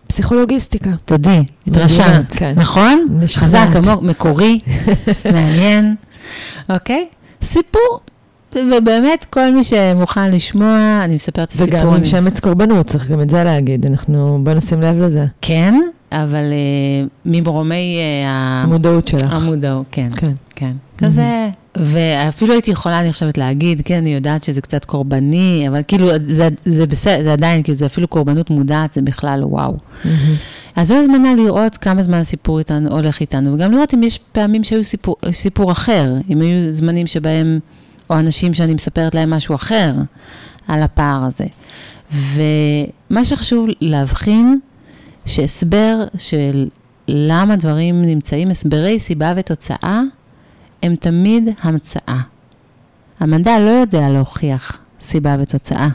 פסיכולוגיסטיקה. 0.08 0.90
תודי, 1.06 1.44
התרשמת, 1.68 2.34
כן. 2.34 2.54
נכון? 2.56 3.06
משכנעת. 3.10 3.50
חזק, 3.50 3.68
עמוק, 3.76 4.04
מקורי, 4.04 4.60
מעניין, 5.34 5.96
אוקיי? 6.70 7.06
סיפור. 7.42 8.00
ובאמת, 8.56 9.26
כל 9.30 9.52
מי 9.54 9.64
שמוכן 9.64 10.32
לשמוע, 10.32 11.02
אני 11.04 11.16
מספרת 11.16 11.48
את 11.48 11.54
הסיפור. 11.54 11.80
וגם 11.82 11.94
עם 11.94 12.06
שמץ 12.06 12.40
קורבנות, 12.40 12.86
צריך 12.88 13.10
גם 13.10 13.22
את 13.22 13.30
זה 13.30 13.44
להגיד. 13.44 13.86
אנחנו, 13.86 14.40
בוא 14.44 14.54
נשים 14.54 14.82
לב 14.82 15.00
לזה. 15.00 15.26
כן, 15.42 15.76
אבל 16.12 16.36
אה, 16.52 17.06
ממרומי 17.26 17.98
ה- 18.28 18.64
המודעות 18.64 19.08
שלך. 19.08 19.34
המודעות, 19.34 19.86
כן, 19.92 20.10
כן. 20.16 20.32
כן. 20.56 20.72
כזה, 20.98 21.50
ואפילו 21.78 22.54
הייתי 22.54 22.72
יכולה, 22.72 23.02
אני 23.02 23.14
חושבת, 23.14 23.38
להגיד, 23.38 23.82
כן, 23.86 23.96
אני 23.96 24.14
יודעת 24.14 24.44
שזה 24.44 24.62
קצת 24.62 24.86
קורבני, 24.86 25.66
אבל 25.68 25.82
כאילו, 25.88 26.08
זה, 26.26 26.48
זה 26.66 26.88
בסדר, 26.88 27.24
זה 27.24 27.34
עדיין, 27.34 27.64
כאילו, 27.64 27.78
זה 27.78 27.86
אפילו 27.86 28.08
קורבנות 28.08 28.50
מודעת, 28.50 28.94
זה 28.94 29.02
בכלל 29.02 29.44
וואו. 29.44 29.78
אז 30.76 30.88
זו 30.88 30.96
הזמנה 30.96 31.36
לראות 31.36 31.78
כמה 31.78 32.04
זמן 32.04 32.18
הסיפור 32.18 32.60
איתנו, 32.60 32.90
הולך 32.92 33.20
איתנו, 33.22 33.54
וגם 33.54 33.72
לראות 33.72 33.94
אם 33.94 34.04
יש 34.04 34.20
פעמים 34.32 34.64
שהיו 34.64 34.84
סיפור, 34.84 35.16
סיפור 35.32 35.72
אחר, 35.72 36.14
אם 36.30 36.42
היו 36.42 36.72
זמנים 36.74 37.08
שבהם, 37.08 37.60
או 38.10 38.20
אנשים 38.20 38.54
שאני 38.54 38.74
מספרת 38.74 39.16
להם 39.16 39.30
משהו 39.30 39.56
אחר 39.56 39.94
על 40.68 40.84
הפער 40.84 41.24
הזה. 41.24 41.46
ומה 42.12 43.26
שחשוב 43.26 43.66
להבחין, 43.82 44.60
שהסבר 45.26 46.04
של 46.18 46.68
למה 47.08 47.56
דברים 47.56 48.06
נמצאים, 48.06 48.50
הסברי 48.52 49.00
סיבה 49.00 49.34
ותוצאה, 49.38 50.02
הם 50.84 50.96
תמיד 50.96 51.50
המצאה. 51.62 52.20
המדע 53.20 53.60
לא 53.60 53.70
יודע 53.72 54.10
להוכיח 54.10 54.80
סיבה 55.02 55.36
ותוצאה. 55.40 55.88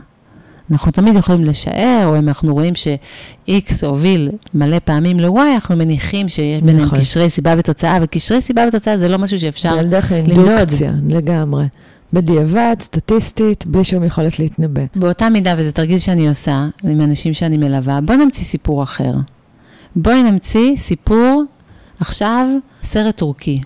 אנחנו 0.70 0.92
תמיד 0.92 1.16
יכולים 1.16 1.44
לשער, 1.44 2.06
או 2.06 2.18
אם 2.18 2.28
אנחנו 2.28 2.54
רואים 2.54 2.74
ש-X 2.74 3.86
הוביל 3.86 4.30
מלא 4.54 4.78
פעמים 4.84 5.20
ל-Y, 5.20 5.40
אנחנו 5.54 5.76
מניחים 5.76 6.28
שיש 6.28 6.62
ביניהם 6.62 6.84
נכון. 6.84 6.98
קשרי 6.98 7.30
סיבה 7.30 7.54
ותוצאה, 7.58 7.98
וקשרי 8.02 8.40
סיבה 8.40 8.64
ותוצאה 8.68 8.98
זה 8.98 9.08
לא 9.08 9.18
משהו 9.18 9.38
שאפשר 9.38 9.72
זה 9.72 9.80
על 9.80 9.86
דרך 9.86 10.12
למדוד. 10.12 10.48
האינדוקציה, 10.48 10.92
לגמרי. 11.08 11.64
בדיעבד, 12.14 12.76
סטטיסטית, 12.80 13.66
בלי 13.66 13.84
שום 13.84 14.04
יכולת 14.04 14.38
להתנבא. 14.38 14.82
באותה 14.96 15.28
מידה, 15.28 15.54
וזה 15.58 15.72
תרגיל 15.72 15.98
שאני 15.98 16.28
עושה 16.28 16.68
עם 16.84 17.00
אנשים 17.00 17.34
שאני 17.34 17.56
מלווה, 17.56 18.00
בואי 18.00 18.18
נמציא 18.18 18.44
סיפור 18.44 18.82
אחר. 18.82 19.12
בואי 19.96 20.22
נמציא 20.22 20.76
סיפור, 20.76 21.42
עכשיו, 22.00 22.46
סרט 22.82 23.16
טורקי. 23.16 23.60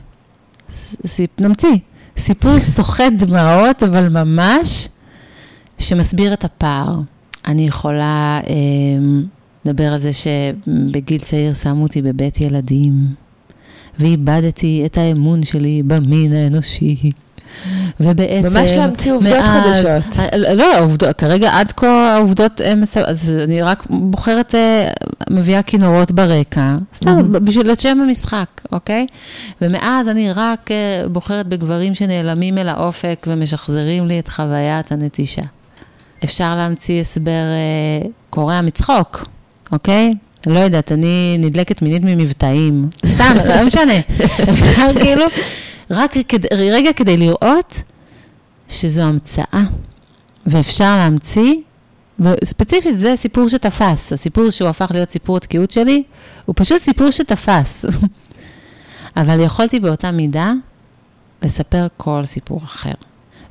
סיפ, 1.06 1.40
נמציא. 1.40 1.76
סיפור 2.16 2.58
סוחט 2.58 3.12
דמעות, 3.16 3.82
אבל 3.82 4.08
ממש, 4.08 4.88
שמסביר 5.78 6.32
את 6.32 6.44
הפער. 6.44 7.00
אני 7.46 7.66
יכולה 7.66 8.40
אה, 8.46 8.54
לדבר 9.64 9.92
על 9.92 9.98
זה 9.98 10.10
שבגיל 10.12 11.20
צעיר 11.20 11.54
שמו 11.54 11.82
אותי 11.82 12.02
בבית 12.02 12.40
ילדים, 12.40 13.14
ואיבדתי 13.98 14.82
את 14.86 14.98
האמון 14.98 15.42
שלי 15.42 15.82
במין 15.86 16.32
האנושי. 16.32 17.10
ובעצם, 18.00 18.58
ממש 18.58 18.70
להמציא 18.72 19.12
עובדות 19.12 19.32
מאז- 19.38 19.84
חדשות. 19.84 20.18
אה, 20.32 20.54
לא, 20.54 20.74
העובדות, 20.74 21.16
כרגע 21.16 21.50
עד 21.58 21.72
כה 21.76 22.14
העובדות, 22.14 22.60
הן 22.64 22.82
אז 23.06 23.34
אני 23.44 23.62
רק 23.62 23.82
בוחרת, 23.90 24.54
אה, 24.54 24.88
מביאה 25.30 25.62
כינורות 25.62 26.10
ברקע, 26.10 26.76
סתם 26.94 27.06
מהמם. 27.16 27.44
בשביל 27.44 27.72
את 27.72 27.80
שם 27.80 28.00
המשחק, 28.00 28.46
אוקיי? 28.72 29.06
ומאז 29.62 30.08
אני 30.08 30.32
רק 30.32 30.70
אה, 30.70 31.08
בוחרת 31.08 31.46
בגברים 31.46 31.94
שנעלמים 31.94 32.58
אל 32.58 32.68
האופק 32.68 33.26
ומשחזרים 33.30 34.06
לי 34.08 34.18
את 34.18 34.28
חוויית 34.28 34.92
הנטישה. 34.92 35.42
אפשר 36.24 36.54
להמציא 36.56 37.00
הסבר 37.00 37.44
קורע 38.30 38.60
מצחוק, 38.62 39.28
אוקיי? 39.72 40.14
לא 40.46 40.58
יודעת, 40.58 40.92
אני 40.92 41.36
נדלקת 41.38 41.82
מינית 41.82 42.02
ממבטאים. 42.04 42.88
סתם, 43.06 43.34
לא 43.48 43.66
משנה. 43.66 43.92
אפשר 44.52 45.00
כאילו, 45.00 45.24
רק 45.90 46.12
כדי, 46.28 46.48
רגע 46.70 46.92
כדי 46.92 47.16
לראות 47.16 47.82
שזו 48.68 49.02
המצאה, 49.02 49.62
ואפשר 50.46 50.96
להמציא, 50.96 51.54
וספציפית 52.20 52.98
זה 52.98 53.16
סיפור 53.16 53.48
שתפס, 53.48 54.12
הסיפור 54.12 54.50
שהוא 54.50 54.68
הפך 54.68 54.90
להיות 54.94 55.10
סיפור 55.10 55.38
תקיעות 55.38 55.70
שלי, 55.70 56.02
הוא 56.44 56.54
פשוט 56.58 56.80
סיפור 56.80 57.10
שתפס. 57.10 57.84
אבל 59.16 59.40
יכולתי 59.40 59.80
באותה 59.80 60.10
מידה 60.10 60.52
לספר 61.42 61.86
כל 61.96 62.22
סיפור 62.24 62.60
אחר. 62.64 62.92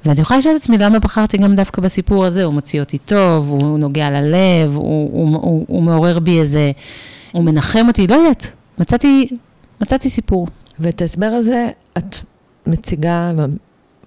ואני 0.05 0.21
יכולה 0.21 0.39
לשאול 0.39 0.55
את 0.55 0.61
עצמי 0.61 0.77
למה 0.77 0.99
בחרתי 0.99 1.37
גם 1.37 1.55
דווקא 1.55 1.81
בסיפור 1.81 2.25
הזה, 2.25 2.43
הוא 2.43 2.53
מוציא 2.53 2.79
אותי 2.79 2.97
טוב, 2.97 3.49
הוא 3.49 3.79
נוגע 3.79 4.09
ללב, 4.09 4.75
הוא, 4.75 5.09
הוא, 5.11 5.37
הוא, 5.41 5.65
הוא 5.67 5.83
מעורר 5.83 6.19
בי 6.19 6.39
איזה, 6.39 6.71
הוא 7.31 7.43
מנחם 7.43 7.87
אותי, 7.87 8.07
לא 8.07 8.15
יודעת, 8.15 8.53
מצאתי, 8.77 9.27
מצאתי 9.81 10.09
סיפור. 10.09 10.47
ואת 10.79 11.01
ההסבר 11.01 11.25
הזה 11.25 11.67
את 11.97 12.15
מציגה 12.67 13.31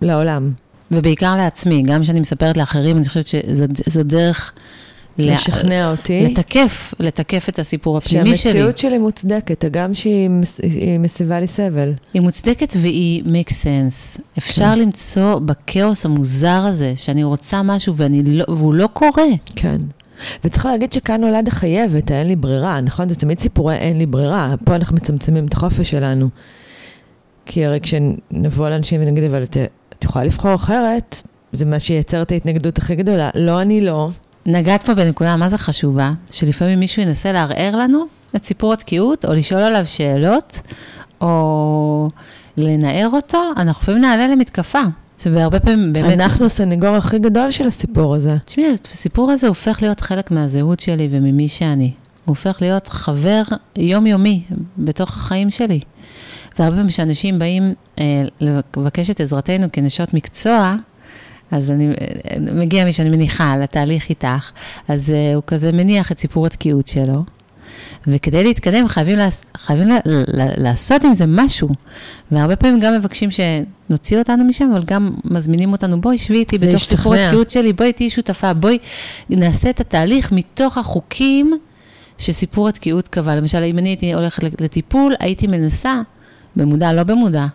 לעולם. 0.03 0.53
ובעיקר 0.91 1.37
לעצמי, 1.37 1.83
גם 1.83 2.03
כשאני 2.03 2.21
מספרת 2.21 2.57
לאחרים, 2.57 2.97
אני 2.97 3.09
חושבת 3.09 3.27
שזו 3.27 4.03
דרך 4.03 4.53
לה- 5.19 5.33
לשכנע 5.33 5.91
אותי. 5.91 6.23
לתקף, 6.25 6.95
לתקף 7.01 7.49
את 7.49 7.59
הסיפור 7.59 7.97
הפנימי 7.99 8.27
שלי. 8.27 8.37
שהמציאות 8.37 8.79
שלי 8.79 8.99
מוצדקת, 8.99 9.65
הגם 9.65 9.95
שהיא 9.95 10.29
מס- 10.31 10.61
היא 10.63 10.99
מסיבה 10.99 11.41
לי 11.41 11.47
סבל. 11.47 11.93
היא 12.15 12.23
מוצדקת 12.23 12.75
והיא 12.81 13.23
make 13.25 13.51
sense. 13.51 14.21
אפשר 14.39 14.63
כן. 14.65 14.79
למצוא 14.79 15.39
בכאוס 15.39 16.07
המוזר 16.07 16.63
הזה, 16.67 16.93
שאני 16.97 17.25
רוצה 17.25 17.63
משהו 17.63 17.95
ואני 17.97 18.23
לא, 18.23 18.45
והוא 18.49 18.75
לא 18.75 18.89
קורה. 18.93 19.25
כן. 19.57 19.77
וצריך 20.45 20.67
להגיד 20.67 20.93
שכאן 20.93 21.21
נולד 21.21 21.49
החייבת, 21.49 22.11
האין 22.11 22.27
לי 22.27 22.37
ברירה, 22.37 22.81
נכון? 22.81 23.09
זה 23.09 23.15
תמיד 23.15 23.39
סיפורי 23.41 23.77
אין 23.77 23.99
לי 23.99 24.07
ברירה. 24.07 24.55
פה 24.65 24.75
אנחנו 24.77 24.97
מצמצמים 24.97 25.47
את 25.47 25.53
החופש 25.53 25.91
שלנו. 25.91 26.29
כי 27.47 27.65
הרי 27.65 27.81
כשנבוא 27.81 28.69
לאנשים 28.69 29.01
ונגיד, 29.03 29.25
אבל 29.25 29.43
את, 29.43 29.57
את 29.99 30.05
יכולה 30.05 30.25
לבחור 30.25 30.55
אחרת, 30.55 31.23
זה 31.53 31.65
מה 31.65 31.79
שייצר 31.81 32.23
את 32.23 32.33
ההתנגדות 32.33 32.79
הכי 32.79 32.95
גדולה. 32.95 33.31
לא, 33.35 33.63
אני 33.63 33.81
לא. 33.81 34.11
נגעת 34.47 34.87
פה 34.87 34.95
בנקודה, 34.95 35.37
מה 35.37 35.49
זה 35.49 35.59
חשובה? 35.59 36.13
שלפעמים 36.31 36.81
מישהו 36.81 37.03
ינסה 37.03 37.33
לערער 37.33 37.77
לנו 37.77 38.05
את 38.37 38.45
סיפור 38.45 38.73
התקיעות, 38.73 39.25
או 39.25 39.33
לשאול 39.33 39.61
עליו 39.61 39.87
שאלות, 39.87 40.61
או 41.21 42.09
לנער 42.57 43.09
אותו, 43.13 43.39
אנחנו 43.57 43.83
לפעמים 43.83 44.03
נעלה 44.03 44.29
למתקפה. 44.29 44.83
והרבה 45.27 45.61
פעמים 45.61 45.93
באמת... 45.93 46.13
אנחנו 46.13 46.47
הסנגור 46.47 46.97
הכי 46.97 47.19
גדול 47.19 47.51
של 47.51 47.67
הסיפור 47.67 48.15
הזה. 48.15 48.37
תשמעי, 48.45 48.67
הסיפור 48.93 49.31
הזה 49.31 49.49
הופך 49.49 49.83
להיות 49.83 50.01
חלק 50.01 50.31
מהזהות 50.31 50.81
שלי 50.81 51.09
וממי 51.11 51.49
שאני. 51.49 51.85
הוא 51.85 51.93
הופך 52.33 52.59
להיות 52.61 52.89
חבר 52.89 53.43
יומיומי 53.77 54.43
בתוך 54.79 55.17
החיים 55.17 55.51
שלי. 55.51 55.81
והרבה 56.61 56.77
פעמים 56.77 56.89
כשאנשים 56.89 57.39
באים 57.39 57.75
אה, 57.99 58.23
לבקש 58.77 59.11
את 59.11 59.21
עזרתנו 59.21 59.67
כנשות 59.73 60.15
מקצוע, 60.15 60.77
אז 61.51 61.71
אני, 61.71 61.87
אה, 61.87 62.41
מגיע 62.55 62.85
מי 62.85 62.93
שאני 62.93 63.09
מניחה 63.09 63.57
לתהליך 63.57 64.09
איתך, 64.09 64.51
אז 64.89 65.11
אה, 65.11 65.35
הוא 65.35 65.43
כזה 65.47 65.73
מניח 65.73 66.13
את 66.13 66.19
סיפור 66.19 66.47
התקיעות 66.47 66.87
שלו. 66.87 67.25
וכדי 68.07 68.45
להתקדם 68.45 68.89
חייבים, 68.89 69.19
לעש, 69.19 69.37
חייבים 69.57 69.89
לה, 69.89 69.99
לה, 70.05 70.47
לעשות 70.57 71.05
עם 71.05 71.15
זה 71.15 71.25
משהו. 71.29 71.69
והרבה 72.33 72.57
פעמים 72.57 72.81
גם 72.81 72.95
מבקשים 72.95 73.29
שנוציא 73.31 74.19
אותנו 74.19 74.45
משם, 74.45 74.71
אבל 74.73 74.83
גם 74.85 75.11
מזמינים 75.25 75.73
אותנו, 75.73 76.01
בואי 76.01 76.19
שבי 76.19 76.39
איתי 76.39 76.59
בתוך 76.59 76.73
להשתכנע. 76.73 76.99
סיפור 76.99 77.15
התקיעות 77.15 77.51
שלי, 77.51 77.73
בואי 77.73 77.93
תהיי 77.93 78.11
שותפה, 78.11 78.55
בואי 78.55 78.79
נעשה 79.31 79.71
את 79.71 79.81
התהליך 79.81 80.33
מתוך 80.33 80.79
החוקים 80.79 81.59
שסיפור 82.19 82.69
התקיעות 82.69 83.09
קבע. 83.09 83.37
למשל, 83.37 83.63
אם 83.63 83.79
אני 83.79 83.89
הייתי 83.89 84.15
הולכת 84.15 84.61
לטיפול, 84.61 85.15
הייתי 85.21 85.47
מנסה, 85.47 86.01
במודע, 86.57 86.93
לא 86.93 87.03
במודע, 87.03 87.47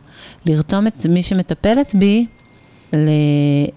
לרתום 0.45 0.87
את 0.87 1.05
מי 1.09 1.23
שמטפלת 1.23 1.95
בי, 1.95 2.25
ל... 2.93 3.09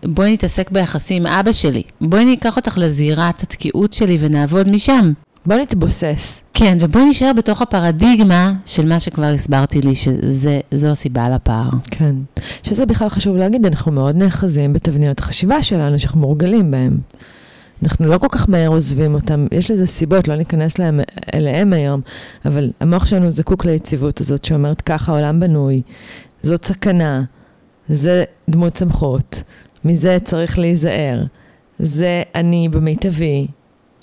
בואי 0.05 0.33
נתעסק 0.33 0.71
ביחסים 0.71 1.27
עם 1.27 1.33
אבא 1.33 1.53
שלי, 1.53 1.83
בואי 2.01 2.25
ניקח 2.25 2.57
אותך 2.57 2.79
לזירת 2.79 3.43
התקיעות 3.43 3.93
שלי 3.93 4.19
ונעבוד 4.21 4.69
משם. 4.69 5.13
בוא 5.47 5.57
נתבוסס. 5.57 6.43
כן, 6.55 6.79
ובואי 6.81 7.05
נשאר 7.05 7.33
בתוך 7.33 7.63
הפרדיגמה 7.63 8.53
של 8.67 8.89
מה 8.89 9.01
שכבר 9.01 9.25
הסברתי 9.25 9.81
לי, 9.81 9.95
שזו 9.95 10.89
הסיבה 10.89 11.29
לפער. 11.31 11.69
כן. 11.91 12.15
שזה 12.63 12.87
בכלל 12.87 13.09
חשוב 13.09 13.37
להגיד, 13.37 13.67
אנחנו 13.67 13.93
מאוד 13.93 14.17
נאחזים 14.17 14.73
בתבניות 14.73 15.21
החשיבה 15.21 15.63
שלנו, 15.63 15.99
שאנחנו 15.99 16.21
מורגלים 16.21 16.71
בהן. 16.71 16.91
אנחנו 17.83 18.07
לא 18.07 18.19
כל 18.19 18.29
כך 18.31 18.49
מהר 18.49 18.69
עוזבים 18.69 19.15
אותם, 19.15 19.47
יש 19.53 19.71
לזה 19.71 19.87
סיבות, 19.87 20.29
לא 20.29 20.37
ניכנס 20.37 20.79
להם, 20.79 21.01
אליהם 21.35 21.73
היום, 21.73 22.01
אבל 22.45 22.71
המוח 22.81 23.07
שלנו 23.07 23.31
זקוק 23.31 23.65
ליציבות 23.65 24.21
הזאת, 24.21 24.45
שאומרת 24.45 24.81
ככה 24.81 25.13
העולם 25.13 25.41
בנוי, 25.41 25.83
זאת 26.43 26.65
סכנה, 26.65 27.23
זה 27.89 28.25
דמות 28.51 28.79
סמכות, 28.79 29.43
מזה 29.85 30.19
צריך 30.25 30.59
להיזהר, 30.59 31.25
זה 31.79 32.23
אני 32.35 32.69
במיטבי, 32.69 33.47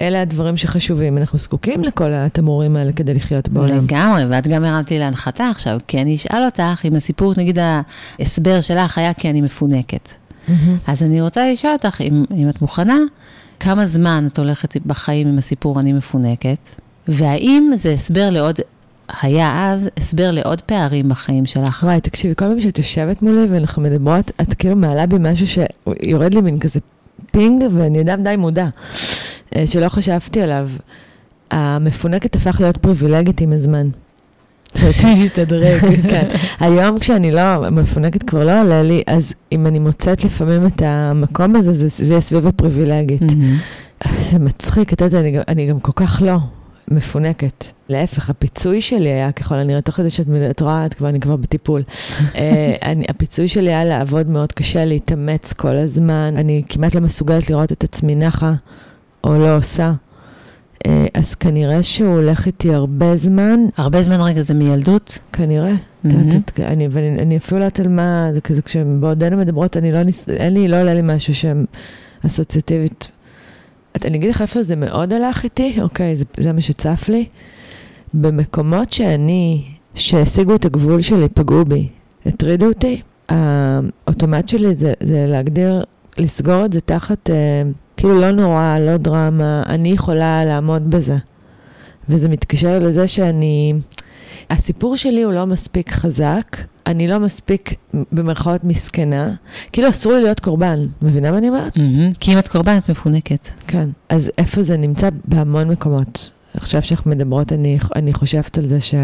אלה 0.01 0.21
הדברים 0.21 0.57
שחשובים. 0.57 1.17
אנחנו 1.17 1.39
זקוקים 1.39 1.83
לכל 1.83 2.13
התמורים 2.13 2.75
האלה 2.75 2.91
כדי 2.91 3.13
לחיות 3.13 3.49
בעולם. 3.49 3.83
לגמרי, 3.85 4.23
ואת 4.29 4.47
גם 4.47 4.63
הרמת 4.63 4.91
לי 4.91 4.99
להנחתה 4.99 5.49
עכשיו, 5.49 5.79
כי 5.87 6.01
אני 6.01 6.15
אשאל 6.15 6.45
אותך 6.45 6.85
אם 6.85 6.95
הסיפור, 6.95 7.33
נגיד 7.37 7.59
ההסבר 8.19 8.61
שלך 8.61 8.97
היה 8.97 9.13
כי 9.13 9.29
אני 9.29 9.41
מפונקת. 9.41 10.09
אז 10.87 11.03
אני 11.03 11.21
רוצה 11.21 11.51
לשאול 11.51 11.73
אותך, 11.73 12.01
אם, 12.01 12.25
אם 12.35 12.49
את 12.49 12.61
מוכנה, 12.61 12.97
כמה 13.59 13.85
זמן 13.85 14.27
את 14.31 14.39
הולכת 14.39 14.77
בחיים 14.85 15.27
עם 15.27 15.37
הסיפור 15.37 15.79
אני 15.79 15.93
מפונקת, 15.93 16.69
והאם 17.07 17.71
זה 17.75 17.91
הסבר 17.91 18.29
לעוד, 18.29 18.59
היה 19.21 19.71
אז 19.71 19.89
הסבר 19.97 20.31
לעוד 20.31 20.61
פערים 20.61 21.09
בחיים 21.09 21.45
שלך? 21.45 21.83
וואי, 21.83 22.01
תקשיבי, 22.01 22.35
כל 22.35 22.45
פעם 22.45 22.59
שאת 22.59 22.77
יושבת 22.77 23.21
מולי 23.21 23.45
ואנחנו 23.49 23.81
מדברות, 23.81 24.31
את 24.41 24.53
כאילו 24.53 24.75
מעלה 24.75 25.05
בי 25.05 25.15
משהו 25.19 25.47
שיורד 25.47 26.33
לי 26.33 26.41
מין 26.41 26.59
כזה 26.59 26.79
פינג, 27.31 27.63
ואני 27.71 28.01
אדם 28.01 28.23
די 28.23 28.35
מודע, 28.35 28.67
אה, 29.55 29.67
שלא 29.67 29.89
חשבתי 29.89 30.41
עליו. 30.41 30.69
המפונקת 31.51 32.35
הפך 32.35 32.57
להיות 32.59 32.77
פריבילגית 32.77 33.41
עם 33.41 33.53
הזמן. 33.53 33.89
שאותי 34.77 35.15
להשתדרג, 35.21 35.81
כן. 36.11 36.27
היום 36.59 36.99
כשאני 36.99 37.31
לא, 37.31 37.69
מפונקת 37.71 38.23
כבר 38.23 38.43
לא 38.43 38.61
עולה 38.61 38.83
לי, 38.83 39.03
אז 39.07 39.33
אם 39.51 39.67
אני 39.67 39.79
מוצאת 39.79 40.23
לפעמים 40.25 40.67
את 40.67 40.81
המקום 40.85 41.55
הזה, 41.55 41.73
זה, 41.73 41.87
זה 42.05 42.13
יהיה 42.13 42.21
סביב 42.21 42.47
הפריבילגית. 42.47 43.21
זה 44.29 44.39
מצחיק, 44.39 44.93
את 44.93 45.01
יודעת, 45.01 45.21
אני, 45.23 45.37
אני 45.47 45.67
גם 45.67 45.79
כל 45.79 45.91
כך 45.95 46.21
לא 46.25 46.37
מפונקת. 46.91 47.65
להפך, 47.89 48.29
הפיצוי 48.29 48.81
שלי 48.81 49.09
היה 49.09 49.31
ככל 49.31 49.55
הנראה, 49.55 49.81
תוך 49.81 49.95
כדי 49.95 50.09
שאת 50.09 50.61
רואה, 50.61 50.85
את 50.85 50.93
כבר, 50.93 51.09
אני 51.09 51.19
כבר 51.19 51.35
בטיפול. 51.35 51.81
אה, 52.35 52.75
אני, 52.83 53.05
הפיצוי 53.09 53.47
שלי 53.47 53.69
היה 53.69 53.85
לעבוד 53.85 54.27
מאוד 54.29 54.51
קשה, 54.51 54.85
להתאמץ 54.85 55.53
כל 55.53 55.75
הזמן. 55.75 56.33
אני 56.37 56.63
כמעט 56.69 56.95
לא 56.95 57.01
מסוגלת 57.01 57.49
לראות 57.49 57.71
את 57.71 57.83
עצמי 57.83 58.15
נחה 58.15 58.53
או 59.23 59.39
לא 59.39 59.57
עושה. 59.57 59.93
אה, 60.85 61.05
אז 61.13 61.35
כנראה 61.35 61.83
שהוא 61.83 62.15
הולך 62.15 62.45
איתי 62.45 62.73
הרבה 62.73 63.15
זמן. 63.15 63.59
הרבה 63.77 64.03
זמן 64.03 64.21
רגע 64.21 64.41
זה 64.41 64.53
מילדות? 64.53 65.19
כנראה. 65.33 65.73
Mm-hmm. 66.05 66.09
אני, 66.59 66.87
ואני 66.91 67.21
אני 67.21 67.37
אפילו 67.37 67.59
לא 67.59 67.65
יודעת 67.65 67.79
על 67.79 67.87
מה, 67.87 68.29
זה 68.33 68.41
כזה 68.41 68.61
כשבעודנו 68.61 69.37
מדברות, 69.37 69.77
אני 69.77 69.91
לא, 69.91 70.03
ניס, 70.03 70.29
אין 70.29 70.53
לי, 70.53 70.67
לא 70.67 70.79
עולה 70.79 70.93
לי 70.93 71.01
משהו 71.03 71.35
שם 71.35 71.63
אסוציאטיבית. 72.25 73.07
אני 74.05 74.17
אגיד 74.17 74.29
לך 74.29 74.41
איפה 74.41 74.63
זה 74.63 74.75
מאוד 74.75 75.13
הלך 75.13 75.43
איתי, 75.43 75.81
אוקיי, 75.81 76.15
זה, 76.15 76.25
זה 76.37 76.51
מה 76.51 76.61
שצף 76.61 77.09
לי. 77.09 77.25
במקומות 78.13 78.91
שאני, 78.91 79.63
שהשיגו 79.95 80.55
את 80.55 80.65
הגבול 80.65 81.01
שלי, 81.01 81.29
פגעו 81.29 81.65
בי, 81.65 81.87
הטרידו 82.25 82.65
אותי, 82.65 83.01
האוטומט 83.29 84.47
שלי 84.47 84.75
זה, 84.75 84.93
זה 84.99 85.25
להגדיר, 85.27 85.83
לסגור 86.17 86.65
את 86.65 86.73
זה 86.73 86.81
תחת... 86.81 87.29
אה, 87.29 87.63
כאילו 88.05 88.21
לא 88.21 88.31
נורא, 88.31 88.77
לא 88.79 88.97
דרמה, 88.97 89.63
אני 89.65 89.89
יכולה 89.89 90.45
לעמוד 90.45 90.89
בזה. 90.89 91.17
וזה 92.09 92.29
מתקשר 92.29 92.79
לזה 92.79 93.07
שאני, 93.07 93.73
הסיפור 94.49 94.95
שלי 94.97 95.23
הוא 95.23 95.33
לא 95.33 95.45
מספיק 95.45 95.91
חזק, 95.91 96.57
אני 96.87 97.07
לא 97.07 97.19
מספיק, 97.19 97.73
במרכאות, 98.11 98.63
מסכנה. 98.63 99.33
כאילו 99.71 99.89
אסור 99.89 100.13
לי 100.13 100.23
להיות 100.23 100.39
קורבן, 100.39 100.81
מבינה 101.01 101.31
מה 101.31 101.37
אני 101.37 101.49
אומרת? 101.49 101.77
Mm-hmm. 101.77 102.15
כי 102.19 102.33
אם 102.33 102.37
את 102.37 102.47
קורבן, 102.47 102.77
את 102.77 102.89
מפונקת. 102.89 103.49
כן. 103.67 103.89
אז 104.09 104.31
איפה 104.37 104.63
זה 104.63 104.77
נמצא? 104.77 105.09
בהמון 105.25 105.67
מקומות. 105.67 106.31
עכשיו 106.53 106.81
שאנחנו 106.81 107.11
מדברות, 107.11 107.53
אני, 107.53 107.77
אני 107.95 108.13
חושבת 108.13 108.57
על 108.57 108.67
זה 108.67 108.81
ש... 108.81 108.95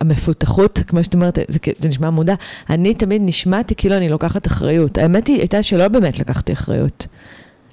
המפותחות, 0.00 0.80
כמו 0.86 1.04
שאת 1.04 1.14
אומרת, 1.14 1.38
זה, 1.48 1.58
זה 1.78 1.88
נשמע 1.88 2.10
מודע, 2.10 2.34
אני 2.70 2.94
תמיד 2.94 3.22
נשמעתי 3.24 3.74
כאילו 3.74 3.96
אני 3.96 4.08
לוקחת 4.08 4.46
אחריות. 4.46 4.98
האמת 4.98 5.26
היא, 5.26 5.38
הייתה 5.38 5.62
שלא 5.62 5.88
באמת 5.88 6.18
לקחתי 6.18 6.52
אחריות. 6.52 7.06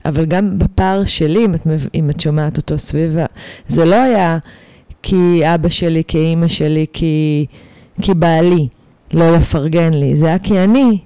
אבל 0.06 0.26
גם 0.26 0.60
בפער 0.60 1.06
שלי, 1.06 1.46
אם 1.46 1.56
את, 1.56 1.68
אם 1.96 2.10
את 2.10 2.20
שומעת 2.20 2.58
אותו 2.58 2.80
סביב, 2.80 3.18
זה 3.68 3.86
לא 3.86 3.96
היה 3.96 4.38
כי 5.04 5.42
אבא 5.46 5.70
שלי, 5.70 6.04
כי 6.08 6.18
אימא 6.18 6.48
שלי, 6.48 6.86
כי, 6.94 7.46
כי 8.02 8.14
בעלי 8.14 8.68
לא 9.14 9.36
יפרגן 9.36 9.94
לי, 9.94 10.16
זה 10.16 10.26
היה 10.26 10.40
כי 10.40 10.60
אני, 10.60 11.00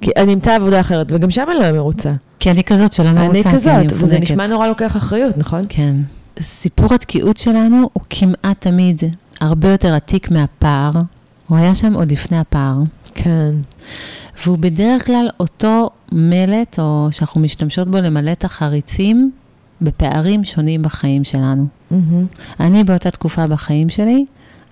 כי 0.00 0.10
אני 0.16 0.34
אמצא 0.34 0.54
עבודה 0.54 0.80
אחרת, 0.80 1.06
וגם 1.10 1.30
שם 1.30 1.44
אני 1.50 1.60
לא 1.60 1.72
מרוצה. 1.72 2.12
כי 2.38 2.50
אני 2.50 2.64
כזאת 2.64 2.92
שלא 2.92 3.12
מרוצה, 3.12 3.48
אני 3.48 3.54
כזאת, 3.54 3.72
אני 3.74 3.86
וזה 3.94 4.18
נשמע 4.18 4.46
נורא 4.46 4.66
לוקח 4.66 4.96
אחריות, 4.96 5.38
נכון? 5.38 5.62
כן. 5.68 5.94
סיפור 6.40 6.94
התקיעות 6.94 7.36
שלנו 7.36 7.90
הוא 7.92 8.02
כמעט 8.10 8.60
תמיד 8.60 9.02
הרבה 9.40 9.68
יותר 9.68 9.94
עתיק 9.94 10.30
מהפער. 10.30 10.92
הוא 11.48 11.58
היה 11.58 11.74
שם 11.74 11.94
עוד 11.94 12.12
לפני 12.12 12.38
הפער. 12.38 12.76
כן. 13.14 13.54
והוא 14.44 14.58
בדרך 14.58 15.06
כלל 15.06 15.28
אותו 15.40 15.90
מלט, 16.12 16.78
או 16.78 17.08
שאנחנו 17.10 17.40
משתמשות 17.40 17.88
בו 17.88 17.96
למלא 17.96 18.32
את 18.32 18.44
החריצים 18.44 19.30
בפערים 19.80 20.44
שונים 20.44 20.82
בחיים 20.82 21.24
שלנו. 21.24 21.66
Mm-hmm. 21.92 21.94
אני 22.60 22.84
באותה 22.84 23.10
תקופה 23.10 23.46
בחיים 23.46 23.88
שלי, 23.88 24.24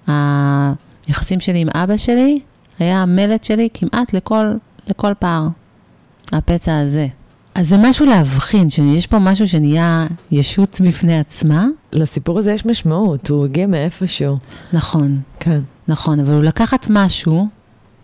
היחסים 0.07 1.40
שלי 1.40 1.59
עם 1.59 1.68
אבא 1.74 1.96
שלי, 1.96 2.38
היה 2.78 3.02
המלט 3.02 3.44
שלי 3.44 3.68
כמעט 3.74 4.12
לכל, 4.12 4.46
לכל 4.88 5.12
פער, 5.18 5.48
הפצע 6.33 6.78
הזה. 6.78 7.07
אז 7.55 7.68
זה 7.68 7.76
משהו 7.78 8.07
להבחין, 8.07 8.70
שיש 8.70 9.07
פה 9.07 9.18
משהו 9.18 9.48
שנהיה 9.48 10.07
ישות 10.31 10.81
בפני 10.85 11.18
עצמה. 11.18 11.66
לסיפור 11.92 12.38
הזה 12.38 12.52
יש 12.52 12.66
משמעות, 12.66 13.31
הוא 13.31 13.44
הגיע 13.44 13.66
מאיפשהו. 13.66 14.38
נכון. 14.72 15.16
כן. 15.40 15.61
נכון, 15.88 16.20
אבל 16.20 16.35
הוא 16.35 16.42
לקחת 16.42 16.87
משהו 16.90 17.48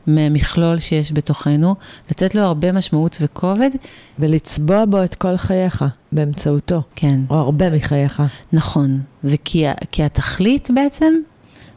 ממכלול 0.08 0.78
שיש 0.78 1.12
בתוכנו, 1.12 1.74
לתת 2.10 2.34
לו 2.34 2.40
הרבה 2.40 2.72
משמעות 2.72 3.16
וכובד. 3.20 3.70
ולצבוע 4.18 4.84
בו 4.84 5.04
את 5.04 5.14
כל 5.14 5.36
חייך 5.36 5.84
באמצעותו. 6.12 6.82
כן. 6.96 7.20
או 7.30 7.34
הרבה 7.36 7.70
מחייך. 7.70 8.22
נכון, 8.52 9.00
וכי 9.24 9.64
התכלית 10.04 10.70
בעצם 10.74 11.14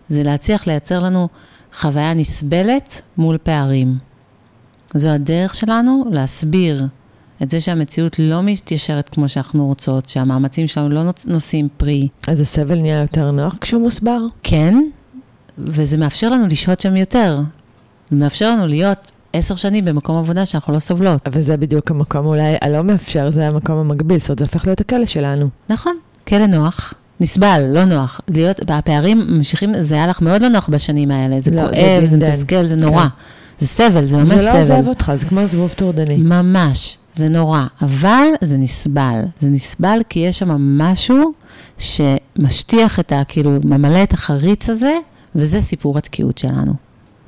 זה 0.09 0.23
להצליח 0.23 0.67
לייצר 0.67 0.99
לנו 0.99 1.27
חוויה 1.73 2.13
נסבלת 2.13 3.01
מול 3.17 3.37
פערים. 3.37 3.97
זו 4.95 5.09
הדרך 5.09 5.55
שלנו 5.55 6.05
להסביר 6.11 6.87
את 7.43 7.51
זה 7.51 7.59
שהמציאות 7.59 8.19
לא 8.19 8.43
מתיישרת 8.43 9.09
כמו 9.09 9.29
שאנחנו 9.29 9.67
רוצות, 9.67 10.09
שהמאמצים 10.09 10.67
שלנו 10.67 10.89
לא 10.89 11.01
נושאים 11.27 11.67
פרי. 11.77 12.07
אז 12.27 12.41
הסבל 12.41 12.81
נהיה 12.81 13.01
יותר 13.01 13.31
נוח 13.31 13.57
כשהוא 13.61 13.81
מוסבר? 13.81 14.19
כן, 14.43 14.75
וזה 15.57 15.97
מאפשר 15.97 16.29
לנו 16.29 16.47
לשהות 16.47 16.79
שם 16.79 16.95
יותר, 16.95 17.39
מאפשר 18.11 18.51
לנו 18.51 18.67
להיות 18.67 19.11
עשר 19.33 19.55
שנים 19.55 19.85
במקום 19.85 20.17
עבודה 20.17 20.45
שאנחנו 20.45 20.73
לא 20.73 20.79
סובלות. 20.79 21.27
אבל 21.27 21.41
זה 21.41 21.57
בדיוק 21.57 21.91
המקום 21.91 22.25
אולי 22.25 22.55
הלא 22.61 22.83
מאפשר, 22.83 23.31
זה 23.31 23.47
המקום 23.47 23.77
המקביל, 23.77 24.19
זאת 24.19 24.29
אומרת, 24.29 24.39
זה 24.39 24.45
הופך 24.45 24.67
להיות 24.67 24.81
הכלא 24.81 25.05
שלנו. 25.05 25.49
נכון, 25.69 25.95
כלא 26.27 26.45
נוח. 26.45 26.93
נסבל, 27.19 27.67
לא 27.71 27.85
נוח. 27.85 28.21
להיות, 28.29 28.71
הפערים 28.71 29.19
ממשיכים, 29.27 29.73
זה 29.81 29.95
היה 29.95 30.07
לך 30.07 30.21
מאוד 30.21 30.41
לא 30.41 30.47
נוח 30.47 30.69
בשנים 30.69 31.11
האלה. 31.11 31.39
זה 31.39 31.51
לא, 31.51 31.61
כואב, 31.61 32.01
זה, 32.01 32.07
זה 32.07 32.17
מתסכל, 32.17 32.67
זה 32.67 32.75
נורא. 32.75 33.01
כן. 33.01 33.07
זה 33.59 33.67
סבל, 33.67 34.05
זה 34.05 34.17
ממש 34.17 34.27
סבל. 34.27 34.37
זה 34.37 34.53
לא 34.53 34.59
עוזב 34.59 34.87
אותך, 34.87 35.11
זה 35.15 35.25
כמו 35.25 35.47
זבוב 35.47 35.73
טורדני. 35.75 36.17
ממש, 36.17 36.97
זה 37.13 37.29
נורא. 37.29 37.61
אבל 37.81 38.27
זה 38.41 38.57
נסבל. 38.57 39.21
זה 39.39 39.49
נסבל 39.49 39.99
כי 40.09 40.19
יש 40.19 40.39
שם 40.39 40.77
משהו 40.77 41.33
שמשטיח 41.77 42.99
את 42.99 43.11
ה... 43.11 43.23
כאילו, 43.27 43.51
ממלא 43.63 44.03
את 44.03 44.13
החריץ 44.13 44.69
הזה, 44.69 44.93
וזה 45.35 45.61
סיפור 45.61 45.97
התקיעות 45.97 46.37
שלנו. 46.37 46.73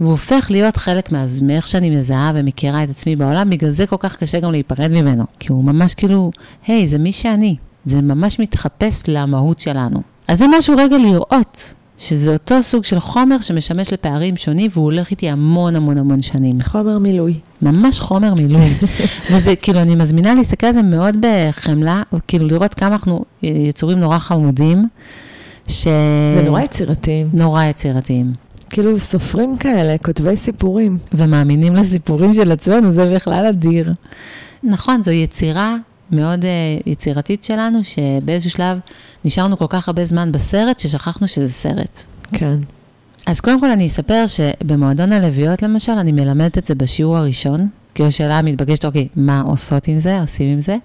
והוא 0.04 0.12
הופך 0.12 0.48
להיות 0.50 0.78
חלק 0.78 1.12
מהזמך 1.12 1.68
שאני 1.68 1.90
מזהה 1.90 2.32
ומכירה 2.36 2.84
את 2.84 2.90
עצמי 2.90 3.16
בעולם, 3.16 3.50
בגלל 3.50 3.72
זה 3.72 3.88
כל 3.88 3.96
כך 4.00 4.16
קשה 4.16 4.40
גם 4.40 4.52
להיפרד 4.52 4.92
ממנו. 4.92 5.24
כי 5.40 5.52
הוא 5.52 5.64
ממש 5.64 5.94
כאילו, 5.94 6.32
היי, 6.68 6.88
זה 6.88 7.00
מי 7.00 7.12
שאני. 7.12 7.56
זה 7.86 8.02
ממש 8.02 8.40
מתחפש 8.40 9.04
למהות 9.08 9.60
שלנו. 9.60 10.02
אז 10.28 10.40
זה 10.40 10.46
משהו 10.58 10.76
רגע 10.78 10.98
לראות, 10.98 11.74
שזה 11.98 12.34
אותו 12.34 12.64
סוג 12.64 12.84
של 12.84 13.00
חומר 13.00 13.42
שמשמש 13.42 13.94
לפערים 13.94 14.36
שונים, 14.36 14.70
והוא 14.74 14.86
הולך 14.86 15.12
איתי 15.12 15.30
המון 15.30 15.76
המון 15.76 15.98
המון 15.98 16.22
שנים. 16.22 16.62
חומר 16.62 17.00
מילוי. 17.00 17.40
ממש 17.62 18.00
חומר 18.00 18.34
מילוי. 18.34 18.74
וזה, 19.32 19.56
כאילו, 19.56 19.80
אני 19.80 19.96
מזמינה 19.96 20.34
להסתכל 20.34 20.68
על 20.68 20.74
זה 20.74 20.84
מאוד 20.84 21.18
בחמלה, 21.20 22.02
כאילו 22.28 22.48
לראות 22.48 22.74
כמה 22.74 22.90
אנחנו 22.90 23.26
יצורים 23.44 24.00
נורא 24.00 24.20
חמודים. 24.20 24.88
ש... 25.68 25.88
ונורא 26.38 26.62
יצירתיים. 26.62 27.30
נורא 27.34 27.64
יצירתיים. 27.64 28.34
כאילו 28.74 29.00
סופרים 29.00 29.58
כאלה, 29.58 29.98
כותבי 29.98 30.38
סיפורים. 30.38 30.98
ומאמינים 31.14 31.76
לסיפורים 31.76 32.34
של 32.34 32.52
עצמנו, 32.52 32.92
זה 32.92 33.12
בכלל 33.16 33.46
אדיר. 33.46 33.94
נכון, 34.64 35.04
זו 35.04 35.12
יצירה 35.12 35.76
מאוד 36.12 36.42
uh, 36.42 36.46
יצירתית 36.86 37.44
שלנו, 37.44 37.80
שבאיזשהו 37.84 38.52
שלב 38.52 38.78
נשארנו 39.26 39.58
כל 39.58 39.66
כך 39.70 39.88
הרבה 39.88 40.06
זמן 40.06 40.32
בסרט, 40.32 40.80
ששכחנו 40.80 41.28
שזה 41.28 41.50
סרט. 41.50 42.00
כן. 42.32 42.58
אז 43.26 43.42
קודם 43.42 43.60
כל 43.60 43.70
אני 43.70 43.88
אספר 43.88 44.26
שבמועדון 44.28 45.12
הלוויות 45.12 45.62
למשל, 45.62 45.92
אני 45.92 46.12
מלמדת 46.12 46.58
את 46.58 46.68
זה 46.68 46.76
בשיעור 46.76 47.18
הראשון, 47.18 47.68
כי 47.96 48.04
השאלה 48.04 48.40
המתבקשת, 48.40 48.86
אוקיי, 48.86 49.08
מה 49.16 49.42
עושות 49.42 49.88
עם 49.88 49.98
זה, 49.98 50.22
עושים 50.22 50.54
עם 50.54 50.60
זה? 50.60 50.76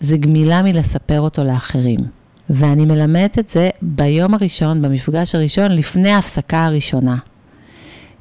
זה 0.00 0.16
גמילה 0.16 0.62
מלספר 0.62 1.20
אותו 1.20 1.44
לאחרים. 1.44 2.21
ואני 2.50 2.84
מלמדת 2.84 3.38
את 3.38 3.48
זה 3.48 3.70
ביום 3.82 4.34
הראשון, 4.34 4.82
במפגש 4.82 5.34
הראשון, 5.34 5.72
לפני 5.72 6.10
ההפסקה 6.10 6.66
הראשונה. 6.66 7.16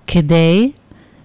כדי 0.08 0.72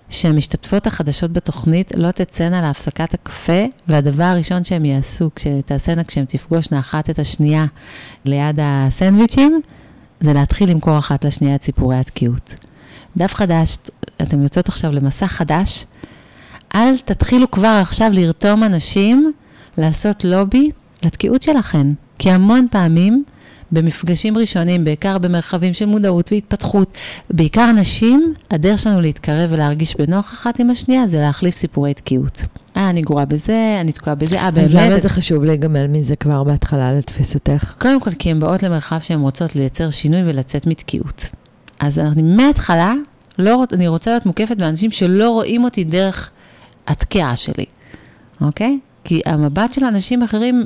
שהמשתתפות 0.08 0.86
החדשות 0.86 1.32
בתוכנית 1.32 1.92
לא 1.96 2.10
תצאנה 2.10 2.62
להפסקת 2.62 3.14
הקפה, 3.14 3.62
והדבר 3.88 4.24
הראשון 4.24 4.64
שהם 4.64 4.84
יעשו 4.84 5.30
כשתעשינה, 5.34 6.04
כשהם 6.04 6.24
תפגושנה 6.24 6.78
אחת 6.78 7.10
את 7.10 7.18
השנייה 7.18 7.66
ליד 8.24 8.58
הסנדוויצ'ים, 8.62 9.60
זה 10.20 10.32
להתחיל 10.32 10.70
למכור 10.70 10.98
אחת 10.98 11.24
לשנייה 11.24 11.54
את 11.54 11.62
סיפורי 11.62 11.96
התקיעות. 11.96 12.54
דף 13.16 13.34
חדש, 13.34 13.76
אתם 14.22 14.42
יוצאות 14.42 14.68
עכשיו 14.68 14.92
למסע 14.92 15.26
חדש, 15.26 15.84
אל 16.74 16.98
תתחילו 17.04 17.50
כבר 17.50 17.78
עכשיו 17.82 18.10
לרתום 18.12 18.64
אנשים 18.64 19.32
לעשות 19.78 20.24
לובי 20.24 20.70
לתקיעות 21.02 21.42
שלכם. 21.42 21.92
כי 22.18 22.30
המון 22.30 22.66
פעמים, 22.70 23.24
במפגשים 23.72 24.38
ראשונים, 24.38 24.84
בעיקר 24.84 25.18
במרחבים 25.18 25.74
של 25.74 25.86
מודעות 25.86 26.32
והתפתחות, 26.32 26.98
בעיקר 27.30 27.72
נשים, 27.72 28.34
הדרך 28.50 28.78
שלנו 28.78 29.00
להתקרב 29.00 29.50
ולהרגיש 29.52 29.96
בנוח 29.96 30.32
אחת 30.32 30.60
עם 30.60 30.70
השנייה 30.70 31.08
זה 31.08 31.18
להחליף 31.20 31.56
סיפורי 31.56 31.94
תקיעות. 31.94 32.42
אה, 32.76 32.90
אני 32.90 33.02
גרועה 33.02 33.24
בזה, 33.24 33.78
אני 33.80 33.92
תקועה 33.92 34.16
בזה, 34.16 34.40
אה, 34.40 34.50
באמת. 34.50 34.64
אז 34.64 34.74
למה 34.74 35.00
זה 35.00 35.08
חשוב 35.08 35.44
להיגמל 35.44 35.86
מזה 35.86 36.16
כבר 36.16 36.44
בהתחלה, 36.44 36.92
לתפיסתך? 36.92 37.74
קודם 37.78 38.00
כל, 38.00 38.10
כי 38.18 38.30
הן 38.30 38.40
באות 38.40 38.62
למרחב 38.62 38.98
שהן 39.00 39.20
רוצות 39.20 39.56
לייצר 39.56 39.90
שינוי 39.90 40.22
ולצאת 40.24 40.66
מתקיעות. 40.66 41.28
אז 41.80 41.98
אני 41.98 42.22
מההתחלה, 42.22 42.94
לא, 43.38 43.64
אני 43.72 43.88
רוצה 43.88 44.10
להיות 44.10 44.26
מוקפת 44.26 44.56
באנשים 44.56 44.90
שלא 44.90 45.30
רואים 45.30 45.64
אותי 45.64 45.84
דרך 45.84 46.30
התקיעה 46.86 47.36
שלי, 47.36 47.64
אוקיי? 48.40 48.78
כי 49.04 49.20
המבט 49.26 49.72
של 49.72 49.84
אנשים 49.84 50.22
אחרים 50.22 50.64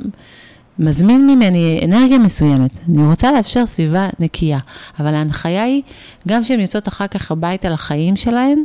מזמין 0.79 1.27
ממני 1.27 1.79
אנרגיה 1.85 2.19
מסוימת. 2.19 2.71
אני 2.89 3.05
רוצה 3.05 3.31
לאפשר 3.31 3.65
סביבה 3.65 4.07
נקייה, 4.19 4.59
אבל 4.99 5.13
ההנחיה 5.13 5.63
היא, 5.63 5.81
גם 6.27 6.43
כשהן 6.43 6.59
יוצאות 6.59 6.87
אחר 6.87 7.07
כך 7.07 7.31
הביתה 7.31 7.69
לחיים 7.69 8.15
שלהן, 8.15 8.63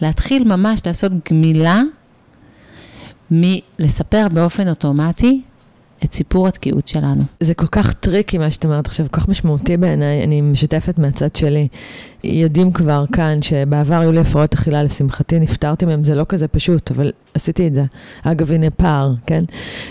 להתחיל 0.00 0.44
ממש 0.44 0.80
לעשות 0.86 1.12
גמילה 1.30 1.82
מלספר 3.30 4.26
באופן 4.32 4.68
אוטומטי 4.68 5.42
את 6.04 6.12
סיפור 6.12 6.48
התקיעות 6.48 6.88
שלנו. 6.88 7.22
זה 7.40 7.54
כל 7.54 7.66
כך 7.66 7.92
טריקי 7.92 8.38
מה 8.38 8.50
שאת 8.50 8.64
אומרת 8.64 8.86
עכשיו, 8.86 9.06
כל 9.10 9.20
כך 9.20 9.28
משמעותי 9.28 9.76
בעיניי, 9.76 10.24
אני 10.24 10.40
משתפת 10.40 10.98
מהצד 10.98 11.36
שלי. 11.36 11.68
יודעים 12.24 12.72
כבר 12.72 13.04
כאן 13.12 13.42
שבעבר 13.42 13.94
היו 13.94 14.12
לי 14.12 14.20
הפרעות 14.20 14.54
אכילה, 14.54 14.82
לשמחתי 14.82 15.38
נפטרתי 15.38 15.86
מהם, 15.86 16.04
זה 16.04 16.14
לא 16.14 16.24
כזה 16.28 16.48
פשוט, 16.48 16.90
אבל 16.90 17.12
עשיתי 17.34 17.66
את 17.66 17.74
זה. 17.74 17.84
אגב, 18.22 18.52
הנה 18.52 18.70
פער, 18.70 19.14
כן? 19.26 19.44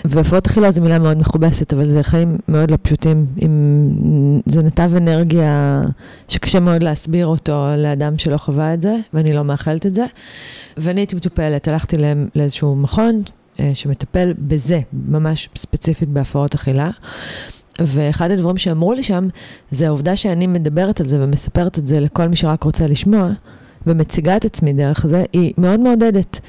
והפרעות 0.05 0.47
אכילה 0.47 0.71
זו 0.71 0.81
מילה 0.81 0.99
מאוד 0.99 1.17
מכובסת, 1.17 1.73
אבל 1.73 1.89
זה 1.89 2.03
חיים 2.03 2.37
מאוד 2.47 2.71
לא 2.71 2.77
פשוטים. 2.81 3.25
עם... 3.37 4.41
זה 4.45 4.63
נתב 4.63 4.91
אנרגיה 4.97 5.81
שקשה 6.27 6.59
מאוד 6.59 6.83
להסביר 6.83 7.27
אותו 7.27 7.65
לאדם 7.77 8.17
שלא 8.17 8.37
חווה 8.37 8.73
את 8.73 8.81
זה, 8.81 8.95
ואני 9.13 9.33
לא 9.33 9.43
מאחלת 9.43 9.85
את 9.85 9.95
זה. 9.95 10.05
ואני 10.77 11.01
הייתי 11.01 11.15
מטופלת, 11.15 11.67
הלכתי 11.67 11.97
לאיזשהו 12.35 12.75
מכון, 12.75 13.21
שמטפל 13.73 14.33
בזה, 14.39 14.79
ממש 14.93 15.49
ספציפית 15.55 16.09
בהפרעות 16.09 16.55
אכילה. 16.55 16.89
ואחד 17.79 18.31
הדברים 18.31 18.57
שאמרו 18.57 18.93
לי 18.93 19.03
שם, 19.03 19.27
זה 19.71 19.87
העובדה 19.87 20.15
שאני 20.15 20.47
מדברת 20.47 20.99
על 20.99 21.07
זה 21.07 21.23
ומספרת 21.23 21.79
את 21.79 21.87
זה 21.87 21.99
לכל 21.99 22.27
מי 22.27 22.35
שרק 22.35 22.63
רוצה 22.63 22.87
לשמוע, 22.87 23.29
ומציגה 23.87 24.37
את 24.37 24.45
עצמי 24.45 24.73
דרך 24.73 25.05
זה, 25.07 25.23
היא 25.33 25.53
מאוד 25.57 25.79
מעודדת. 25.79 26.39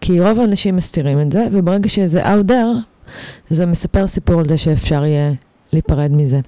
כי 0.00 0.20
רוב 0.20 0.40
האנשים 0.40 0.76
מסתירים 0.76 1.20
את 1.20 1.32
זה, 1.32 1.46
וברגע 1.52 1.88
שזה 1.88 2.24
out 2.24 2.48
there, 2.48 3.10
זה 3.50 3.66
מספר 3.66 4.06
סיפור 4.06 4.40
על 4.40 4.48
זה 4.48 4.58
שאפשר 4.58 5.04
יהיה 5.04 5.32
להיפרד 5.72 6.10
מזה. 6.12 6.40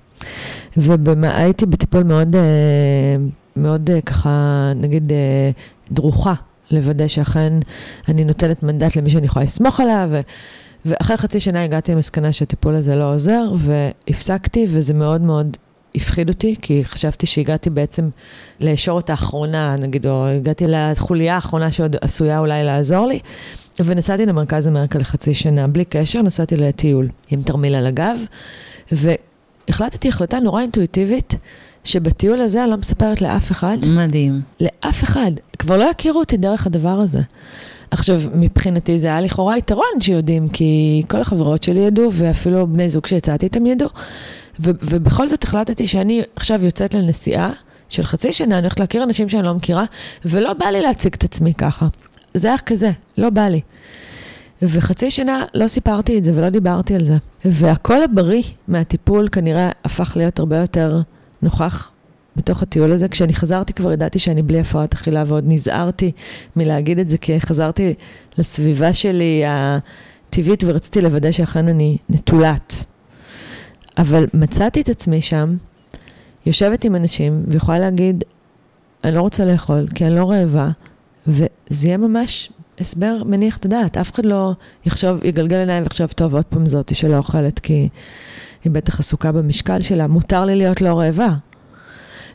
והייתי 0.77 1.67
בטיפול 1.67 2.03
מאוד, 2.03 2.37
אה, 2.37 2.43
מאוד 3.57 3.91
אה, 3.91 4.01
ככה, 4.01 4.73
נגיד, 4.77 5.13
דרוכה 5.93 6.35
לוודא 6.71 7.07
שאכן 7.07 7.53
אני 8.09 8.25
נותנת 8.25 8.63
מנדט 8.63 8.97
למי 8.97 9.11
שאני 9.11 9.27
יכולה 9.27 9.45
לסמוך 9.45 9.81
עליו. 9.81 10.09
ו... 10.11 10.21
ואחרי 10.87 11.17
חצי 11.17 11.41
שנה 11.41 11.65
הגעתי 11.65 11.93
למסקנה 11.93 12.33
שהטיפול 12.33 12.75
הזה 12.75 12.97
לא 12.97 13.15
עוזר, 13.15 13.45
והפסקתי, 13.57 14.67
וזה 14.69 14.95
מאוד 14.95 15.21
מאוד 15.21 15.57
הפחיד 15.95 16.29
אותי, 16.29 16.55
כי 16.63 16.85
חשבתי 16.85 17.27
שהגעתי 17.27 17.71
בעצם 17.71 18.09
לישורת 18.61 19.11
האחרונה, 19.11 19.77
נגיד, 19.77 20.07
או 20.07 20.27
הגעתי 20.27 20.65
לחוליה 20.69 21.35
האחרונה 21.35 21.71
שעוד 21.71 21.97
עשויה 22.01 22.39
אולי 22.39 22.65
לעזור 22.65 23.07
לי. 23.07 23.21
ונסעתי 23.85 24.27
למרכז 24.27 24.69
אמריקה 24.69 24.99
לחצי 24.99 25.35
שנה, 25.35 25.69
בלי 25.69 25.85
קשר, 25.85 26.23
נסעתי 26.23 26.57
לטיול 26.57 27.09
עם 27.31 27.43
תרמיל 27.43 27.75
על 27.75 27.87
הגב, 27.87 28.19
והחלטתי 28.93 30.09
החלטה 30.09 30.41
נורא 30.41 30.61
אינטואיטיבית, 30.61 31.35
שבטיול 31.87 32.41
הזה 32.41 32.63
אני 32.63 32.71
לא 32.71 32.77
מספרת 32.77 33.21
לאף 33.23 33.53
אחד. 33.53 33.77
מדהים. 33.83 34.41
לאף 34.61 35.05
אחד. 35.05 35.31
כבר 35.59 35.77
לא 35.77 35.85
יכירו 35.85 36.21
אותי 36.21 36.37
דרך 36.37 36.67
הדבר 36.67 36.89
הזה. 36.89 37.21
עכשיו, 37.91 38.21
מבחינתי 38.35 38.99
זה 38.99 39.07
היה 39.07 39.21
לכאורה 39.21 39.59
יתרון 39.59 40.01
שיודעים, 40.01 40.49
כי 40.49 41.03
כל 41.09 41.21
החברות 41.21 41.63
שלי 41.63 41.81
ידעו, 41.81 42.13
ואפילו 42.13 42.67
בני 42.67 42.91
זוג 42.91 43.07
שיצאתי 43.07 43.47
איתם 43.47 43.67
ידעו. 43.67 43.89
ו- 44.61 44.71
ובכל 44.83 45.29
זאת 45.29 45.45
החלטתי 45.45 45.87
שאני 45.87 46.23
עכשיו 46.37 46.65
יוצאת 46.65 46.95
לנסיעה 46.95 47.51
של 47.89 48.03
חצי 48.03 48.33
שנה, 48.33 48.55
אני 48.55 48.63
הולכת 48.63 48.81
להכיר 48.81 49.03
אנשים 49.03 49.29
שאני 49.29 49.43
לא 49.43 49.55
מכירה, 49.55 49.85
ולא 50.25 50.53
בא 50.53 50.67
לי 50.67 50.83
להציג 50.83 51.15
את 51.15 51.25
עצמי 51.25 51.55
ככה. 51.55 51.87
זה 52.35 52.49
היה 52.49 52.59
כזה, 52.59 52.91
לא 53.19 53.31
בא 53.31 53.49
לי. 53.49 53.61
וחצי 54.63 55.11
שנה 55.11 55.45
לא 55.55 55.67
סיפרתי 55.69 56.19
את 56.19 56.25
זה 56.25 56.33
ולא 56.35 56.49
דיברתי 56.49 56.95
על 56.95 57.05
זה. 57.05 57.17
והקול 57.45 58.03
הבריא 58.03 58.43
מהטיפול 58.69 59.29
כנראה 59.29 59.71
הפך 59.85 60.13
להיות 60.17 60.39
הרבה 60.39 60.57
יותר 60.57 61.01
נוכח 61.43 61.93
בתוך 62.37 62.63
הטיול 62.63 62.93
הזה. 62.93 63.09
כשאני 63.09 63.35
חזרתי 63.35 63.73
כבר 63.73 63.93
ידעתי 63.93 64.19
שאני 64.19 64.43
בלי 64.43 64.61
הפרעת 64.61 64.95
אכילה, 64.95 65.25
ועוד 65.27 65.45
נזהרתי 65.47 66.13
מלהגיד 66.57 66.99
את 66.99 67.09
זה, 67.09 67.19
כי 67.19 67.41
חזרתי 67.41 67.95
לסביבה 68.39 68.93
שלי 68.93 69.43
הטבעית 69.47 70.65
ורציתי 70.67 71.01
לוודא 71.01 71.31
שאכן 71.31 71.69
אני 71.69 71.97
נטולת. 72.09 72.85
אבל 73.99 74.27
מצאתי 74.35 74.81
את 74.81 74.89
עצמי 74.89 75.23
שם, 75.23 75.57
יושבת 76.47 76.85
עם 76.85 76.97
אנשים, 76.97 77.45
ויכולה 77.49 77.79
להגיד, 77.79 78.25
אני 79.05 79.15
לא 79.15 79.21
רוצה 79.21 79.45
לאכול, 79.45 79.87
כי 79.95 80.07
אני 80.07 80.15
לא 80.17 80.31
רעבה, 80.31 80.69
וזה 81.27 81.49
יהיה 81.87 81.97
ממש 81.97 82.51
הסבר 82.81 83.23
מניח 83.27 83.57
את 83.57 83.65
הדעת. 83.65 83.97
אף 83.97 84.13
אחד 84.15 84.27
לא 84.27 84.53
יחשוב, 84.87 85.25
יגלגל 85.25 85.57
עיניים 85.57 85.83
ויחשוב, 85.83 86.07
טוב, 86.07 86.35
עוד 86.35 86.45
פעם 86.45 86.67
זאתי 86.67 86.95
שלא 86.95 87.17
אוכלת, 87.17 87.59
כי 87.59 87.89
היא 88.65 88.73
בטח 88.73 89.01
עסוקה 89.01 89.33
במשקל 89.33 89.81
שלה, 89.81 90.07
מותר 90.07 90.45
לי 90.45 90.57
להיות 90.57 90.81
לא 90.81 90.99
רעבה. 90.99 91.29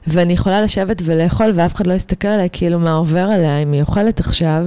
ואני 0.07 0.33
יכולה 0.33 0.61
לשבת 0.61 1.01
ולאכול, 1.05 1.51
ואף 1.55 1.75
אחד 1.75 1.87
לא 1.87 1.93
יסתכל 1.93 2.27
עליי 2.27 2.49
כאילו 2.51 2.79
מה 2.79 2.91
עובר 2.91 3.19
עליה, 3.19 3.57
אם 3.57 3.71
היא 3.71 3.81
אוכלת 3.81 4.19
עכשיו, 4.19 4.65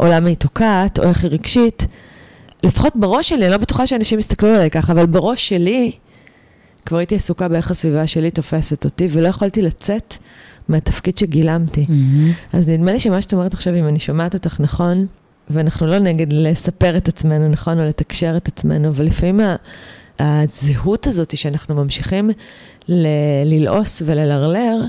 או 0.00 0.06
למה 0.06 0.28
היא 0.28 0.36
תוקעת, 0.36 0.98
או 0.98 1.04
איך 1.04 1.24
היא 1.24 1.30
רגשית. 1.30 1.86
לפחות 2.64 2.92
בראש 2.96 3.28
שלי, 3.28 3.44
אני 3.44 3.50
לא 3.50 3.56
בטוחה 3.56 3.86
שאנשים 3.86 4.18
יסתכלו 4.18 4.48
עליי 4.48 4.70
ככה, 4.70 4.92
אבל 4.92 5.06
בראש 5.06 5.48
שלי, 5.48 5.92
כבר 6.86 6.98
הייתי 6.98 7.14
עסוקה 7.14 7.48
באיך 7.48 7.70
הסביבה 7.70 8.06
שלי 8.06 8.30
תופסת 8.30 8.84
אותי, 8.84 9.08
ולא 9.10 9.28
יכולתי 9.28 9.62
לצאת 9.62 10.14
מהתפקיד 10.72 11.18
שגילמתי. 11.18 11.86
Mm-hmm. 11.88 12.56
אז 12.56 12.68
נדמה 12.68 12.92
לי 12.92 12.98
שמה 12.98 13.22
שאת 13.22 13.32
אומרת 13.32 13.54
עכשיו, 13.54 13.74
אם 13.74 13.88
אני 13.88 13.98
שומעת 13.98 14.34
אותך 14.34 14.60
נכון, 14.60 15.06
ואנחנו 15.50 15.86
לא 15.86 15.98
נגד 15.98 16.32
לספר 16.32 16.96
את 16.96 17.08
עצמנו, 17.08 17.48
נכון, 17.48 17.80
או 17.80 17.84
לתקשר 17.84 18.36
את 18.36 18.48
עצמנו, 18.48 18.88
אבל 18.88 19.04
לפעמים 19.04 19.40
הזהות 20.18 21.06
הזאת 21.06 21.36
שאנחנו 21.36 21.74
ממשיכים 21.74 22.30
ל- 22.88 23.06
ללעוס 23.44 24.02
וללרלר, 24.06 24.80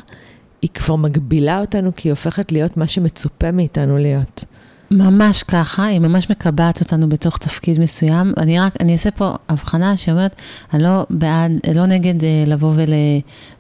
היא 0.62 0.70
כבר 0.74 0.96
מגבילה 0.96 1.60
אותנו 1.60 1.96
כי 1.96 2.08
היא 2.08 2.12
הופכת 2.12 2.52
להיות 2.52 2.78
מה 2.78 2.88
שמצופה 2.88 3.52
מאיתנו 3.52 3.98
להיות. 3.98 4.46
ממש 4.94 5.44
ככה, 5.44 5.86
היא 5.86 6.00
ממש 6.00 6.30
מקבעת 6.30 6.82
אותנו 6.82 7.10
בתוך 7.10 7.38
תפקיד 7.38 7.80
מסוים. 7.80 8.34
אני 8.38 8.60
רק, 8.60 8.74
אני 8.80 8.94
אעשה 8.94 9.12
פה 9.12 9.34
הבחנה 9.50 9.98
שאומרת, 9.98 10.42
אני 10.74 10.84
לא 10.84 11.06
בעד, 11.10 11.52
לא 11.76 11.86
נגד 11.86 12.24
אה, 12.24 12.44
לבוא 12.48 12.74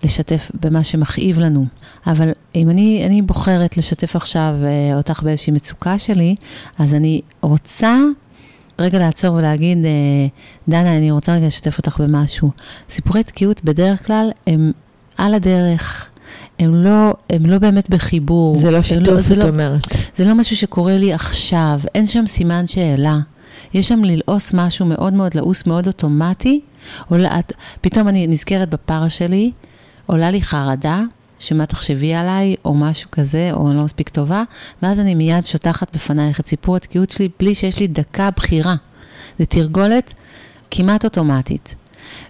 ולשתף 0.04 0.52
במה 0.62 0.84
שמכאיב 0.84 1.39
לנו, 1.39 1.65
אבל 2.08 2.30
אם 2.56 2.69
אני, 2.69 3.04
אני 3.06 3.22
בוחרת 3.22 3.78
לשתף 3.78 4.15
עכשיו 4.15 4.54
אה, 4.63 4.98
אותך 4.98 5.24
באיזושהי 5.24 5.54
מצוקה 5.54 6.00
שלי, 6.00 6.36
אז 6.80 6.93
אני 6.93 7.22
רוצה 7.41 7.98
רגע 8.80 9.00
לעצור 9.00 9.36
ולהגיד, 9.36 9.86
אה, 9.86 9.91
דנה, 10.67 10.98
אני 10.98 11.12
רוצה 11.12 11.34
רגע 11.34 11.48
לשתף 11.48 11.78
אותך 11.78 11.98
במשהו. 12.00 12.52
סיפורי 12.89 13.24
תקיעות 13.24 13.63
בדרך 13.63 14.08
כלל 14.08 14.30
הם 14.48 14.72
על 15.17 15.34
הדרך. 15.34 16.10
הם 16.60 16.83
לא, 16.83 17.13
הם 17.29 17.45
לא 17.45 17.60
באמת 17.60 17.89
בחיבור. 17.89 18.56
זה 18.56 18.71
לא 18.71 18.81
שיתוף, 18.81 19.08
לא, 19.08 19.19
את 19.19 19.37
לא, 19.37 19.47
אומרת. 19.47 19.87
זה 20.17 20.25
לא 20.25 20.35
משהו 20.35 20.56
שקורה 20.56 20.97
לי 20.97 21.13
עכשיו, 21.13 21.79
אין 21.95 22.06
שם 22.06 22.27
סימן 22.27 22.67
שאלה. 22.67 23.19
יש 23.73 23.87
שם 23.87 24.04
ללעוס 24.04 24.54
משהו 24.54 24.85
מאוד 24.85 25.13
מאוד 25.13 25.35
לעוס, 25.35 25.65
מאוד 25.65 25.87
אוטומטי. 25.87 26.62
עולה, 27.10 27.39
פתאום 27.81 28.08
אני 28.08 28.27
נזכרת 28.27 28.69
בפער 28.69 29.08
שלי, 29.08 29.51
עולה 30.06 30.31
לי 30.31 30.41
חרדה, 30.41 31.01
שמה 31.39 31.65
תחשבי 31.65 32.13
עליי, 32.13 32.56
או 32.65 32.73
משהו 32.73 33.12
כזה, 33.12 33.49
או 33.54 33.69
אני 33.69 33.77
לא 33.77 33.83
מספיק 33.83 34.10
טובה, 34.10 34.43
ואז 34.81 34.99
אני 34.99 35.15
מיד 35.15 35.45
שוטחת 35.45 35.95
בפנייך 35.95 36.39
את 36.39 36.47
סיפור 36.47 36.75
התקיעות 36.75 37.10
שלי, 37.10 37.29
בלי 37.39 37.56
שיש 37.56 37.79
לי 37.79 37.87
דקה 37.87 38.29
בחירה. 38.35 38.75
זה 39.39 39.45
תרגולת 39.45 40.13
כמעט 40.71 41.06
אוטומטית. 41.06 41.75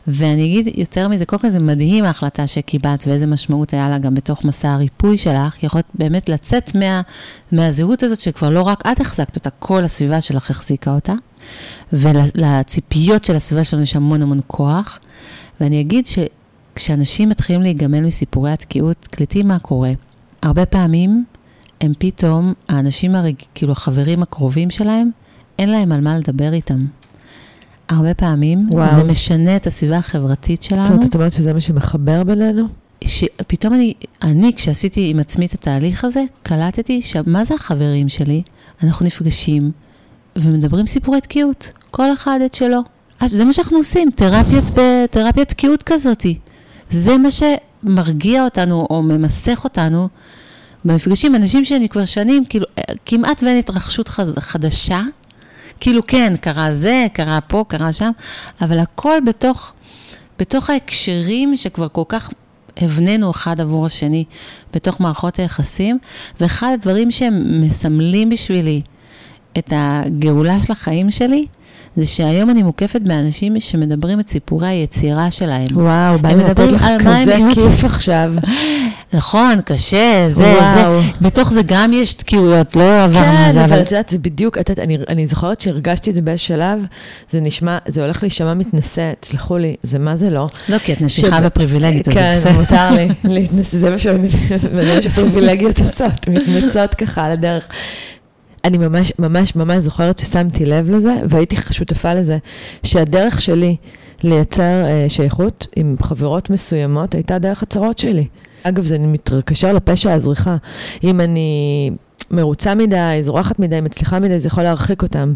ואני 0.08 0.46
אגיד 0.46 0.78
יותר 0.78 1.08
מזה, 1.08 1.26
קודם 1.26 1.42
כל 1.42 1.50
זה 1.50 1.60
מדהים 1.60 2.06
ההחלטה 2.06 2.48
שקיבלת 2.48 3.08
ואיזה 3.08 3.28
משמעות 3.28 3.74
היה 3.74 3.90
לה 3.90 3.98
גם 3.98 4.14
בתוך 4.14 4.46
מסע 4.46 4.72
הריפוי 4.72 5.18
שלך, 5.18 5.54
כי 5.54 5.66
יכולת 5.66 5.86
באמת 5.94 6.30
לצאת 6.30 6.76
מה, 6.76 7.02
מהזהות 7.52 8.04
הזאת 8.04 8.22
שכבר 8.22 8.50
לא 8.50 8.62
רק 8.62 8.84
את 8.92 9.00
החזקת 9.00 9.36
אותה, 9.36 9.50
כל 9.50 9.84
הסביבה 9.84 10.22
שלך 10.22 10.52
החזיקה 10.52 10.92
אותה, 10.92 11.14
ולציפיות 11.94 13.24
של 13.24 13.36
הסביבה 13.36 13.64
שלנו 13.64 13.84
יש 13.84 13.96
המון 13.96 14.22
המון 14.22 14.40
כוח. 14.48 15.00
ואני 15.62 15.82
אגיד 15.82 16.06
שכשאנשים 16.06 17.30
מתחילים 17.30 17.62
להיגמל 17.62 18.02
מסיפורי 18.02 18.52
התקיעות, 18.52 19.08
קלטים 19.12 19.48
מה 19.48 19.60
קורה. 19.60 19.92
הרבה 20.42 20.66
פעמים 20.66 21.26
הם 21.82 21.94
פתאום, 22.00 22.54
האנשים, 22.70 23.16
הרג... 23.16 23.36
כאילו 23.56 23.72
החברים 23.72 24.24
הקרובים 24.24 24.70
שלהם, 24.70 25.10
אין 25.60 25.70
להם 25.70 25.92
על 25.92 26.02
מה 26.02 26.18
לדבר 26.18 26.54
איתם. 26.54 26.86
הרבה 27.90 28.14
פעמים, 28.14 28.68
וואו. 28.72 28.96
זה 28.96 29.04
משנה 29.04 29.56
את 29.56 29.68
הסביבה 29.68 29.98
החברתית 29.98 30.64
שלנו. 30.64 30.84
זאת 30.84 30.92
אומרת, 30.92 31.10
את 31.10 31.16
אומרת 31.16 31.32
שזה 31.32 31.54
מה 31.54 31.62
שמחבר 31.62 32.24
בינינו? 32.24 32.68
שפתאום 33.06 33.74
אני, 33.74 33.94
אני, 34.22 34.54
כשעשיתי 34.56 35.10
עם 35.10 35.20
עצמי 35.20 35.46
את 35.46 35.54
התהליך 35.54 36.04
הזה, 36.04 36.24
קלטתי 36.44 37.02
שמה 37.02 37.46
זה 37.46 37.56
החברים 37.56 38.10
שלי? 38.10 38.42
אנחנו 38.84 39.06
נפגשים 39.06 39.72
ומדברים 40.36 40.88
סיפורי 40.88 41.22
תקיעות, 41.22 41.72
כל 41.92 42.14
אחד 42.14 42.40
את 42.46 42.54
שלו. 42.54 42.80
אז 43.20 43.32
זה 43.32 43.46
מה 43.46 43.54
שאנחנו 43.54 43.78
עושים, 43.78 44.10
תרפיית, 44.16 44.64
תרפיית 45.12 45.50
תקיעות 45.50 45.84
כזאתי. 45.84 46.38
זה 46.90 47.18
מה 47.18 47.30
שמרגיע 47.32 48.44
אותנו 48.44 48.88
או 48.90 49.04
ממסך 49.04 49.62
אותנו 49.64 50.08
במפגשים. 50.86 51.36
אנשים 51.36 51.66
שאני 51.66 51.90
כבר 51.90 52.06
שנים, 52.06 52.46
כאילו, 52.46 52.66
כמעט 53.06 53.44
ואין 53.44 53.58
התרחשות 53.58 54.10
חדשה. 54.40 55.02
כאילו 55.80 56.02
כן, 56.08 56.34
קרה 56.42 56.74
זה, 56.74 57.08
קרה 57.14 57.42
פה, 57.42 57.66
קרה 57.68 57.94
שם, 57.94 58.12
אבל 58.62 58.80
הכל 58.80 59.18
בתוך, 59.26 59.74
בתוך 60.40 60.70
ההקשרים 60.70 61.58
שכבר 61.58 61.88
כל 61.92 62.04
כך 62.08 62.30
הבנינו 62.78 63.32
אחד 63.32 63.62
עבור 63.62 63.86
השני 63.86 64.24
בתוך 64.74 65.00
מערכות 65.00 65.40
היחסים, 65.40 65.98
ואחד 66.40 66.72
הדברים 66.74 67.12
שהם 67.12 67.62
מסמלים 67.62 68.30
בשבילי 68.30 68.82
את 69.58 69.74
הגאולה 69.76 70.58
של 70.66 70.72
החיים 70.72 71.12
שלי, 71.12 71.46
זה 71.96 72.06
שהיום 72.06 72.50
אני 72.50 72.64
מוקפת 72.64 73.02
באנשים 73.02 73.60
שמדברים 73.60 74.20
את 74.20 74.30
סיפורי 74.30 74.68
היצירה 74.68 75.32
שלהם. 75.32 75.68
וואו, 75.72 76.20
באים 76.20 76.38
לתת 76.38 76.72
לך 76.72 76.86
כזה 77.00 77.38
כיף 77.54 77.84
עכשיו. 77.84 78.34
נכון, 79.14 79.62
קשה, 79.66 80.26
זה, 80.30 80.44
וואו. 80.44 81.02
זה. 81.02 81.08
בתוך 81.22 81.54
זה 81.54 81.62
גם 81.66 81.94
יש 81.94 82.14
תקיעויות, 82.14 82.76
לא 82.76 83.04
עברנו 83.04 83.26
כן, 83.26 83.52
זה. 83.54 83.60
כן, 83.60 83.64
אבל 83.64 83.82
את 83.82 83.92
יודעת, 83.92 84.10
זה 84.10 84.18
בדיוק, 84.18 84.58
את, 84.58 84.80
אני, 84.80 84.98
אני 85.10 85.28
זוכרת 85.28 85.62
שהרגשתי 85.62 86.10
את 86.10 86.16
זה 86.16 86.22
באיזה 86.22 86.42
שלב, 86.42 86.80
זה 87.32 87.42
נשמע, 87.42 87.78
זה 87.88 88.04
הולך 88.04 88.24
להישמע 88.24 88.54
מתנשא, 88.54 89.12
תסלחו 89.20 89.58
לי, 89.58 89.76
זה 89.84 90.00
מה 90.00 90.16
זה 90.16 90.30
לא. 90.30 90.48
לא, 90.70 90.78
כי 90.78 90.94
את 90.94 91.02
נסיכה 91.02 91.38
שב... 91.38 91.46
בפריבילגית, 91.46 92.08
אז 92.08 92.14
כן, 92.14 92.34
זה 92.34 92.50
בסדר. 92.50 92.54
כן, 92.54 92.60
מותר 92.60 92.90
לי 92.96 93.08
להתנסה, 93.36 93.78
זה 93.78 93.90
מה 93.90 95.02
שפריבילגיות 95.02 95.80
עושות, 95.80 96.28
מתנסות 96.28 96.94
ככה 96.94 97.26
על 97.26 97.32
הדרך. 97.32 97.68
אני 98.66 98.78
ממש, 98.78 99.14
ממש, 99.20 99.56
ממש 99.56 99.84
זוכרת 99.84 100.20
ששמתי 100.20 100.66
לב 100.66 100.90
לזה, 100.90 101.14
והייתי 101.30 101.56
שותפה 101.72 102.14
לזה, 102.14 102.38
שהדרך 102.84 103.42
שלי 103.42 103.76
לייצר 104.24 104.86
אה, 104.86 105.06
שייכות 105.08 105.68
עם 105.76 105.96
חברות 106.04 106.50
מסוימות 106.50 107.16
הייתה 107.16 107.40
דרך 107.40 107.64
הצרות 107.64 107.98
שלי. 107.98 108.28
אגב, 108.64 108.86
זה 108.86 108.98
מתקשר 109.00 109.74
לפשע 109.74 110.14
הזריחה. 110.14 110.56
אם 111.04 111.22
אני 111.22 111.92
מרוצה 112.32 112.76
מדי, 112.76 113.18
זורחת 113.22 113.60
מדי, 113.60 113.82
מצליחה 113.82 114.20
מדי, 114.20 114.40
זה 114.40 114.48
יכול 114.48 114.64
להרחיק 114.64 115.02
אותם. 115.02 115.34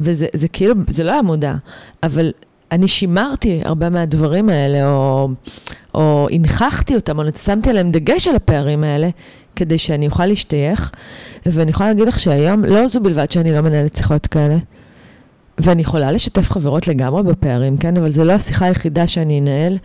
וזה 0.00 0.26
זה 0.32 0.48
כאילו, 0.48 0.74
זה 0.90 1.04
לא 1.04 1.12
היה 1.12 1.22
מודע, 1.22 1.54
אבל 2.02 2.32
אני 2.72 2.88
שימרתי 2.88 3.60
הרבה 3.64 3.90
מהדברים 3.90 4.48
האלה, 4.48 4.88
או, 4.88 5.28
או 5.94 6.28
הנכחתי 6.30 6.94
אותם, 6.94 7.18
או 7.18 7.24
שמתי 7.38 7.70
עליהם 7.70 7.90
דגש 7.90 8.28
על 8.28 8.36
הפערים 8.36 8.84
האלה, 8.84 9.08
כדי 9.56 9.78
שאני 9.78 10.06
אוכל 10.06 10.26
להשתייך. 10.26 10.90
ואני 11.46 11.70
יכולה 11.70 11.88
להגיד 11.88 12.08
לך 12.08 12.20
שהיום, 12.20 12.64
לא 12.64 12.88
זו 12.88 13.00
בלבד 13.00 13.30
שאני 13.30 13.52
לא 13.52 13.60
מנהלת 13.60 13.96
שיחות 13.96 14.26
כאלה, 14.26 14.56
ואני 15.62 15.82
יכולה 15.82 16.12
לשתף 16.12 16.50
חברות 16.50 16.88
לגמרי 16.88 17.22
בפערים, 17.22 17.76
כן? 17.76 17.96
אבל 17.96 18.10
זו 18.10 18.24
לא 18.24 18.32
השיחה 18.32 18.66
היחידה 18.66 19.06
שאני 19.06 19.40
אנהל. 19.40 19.78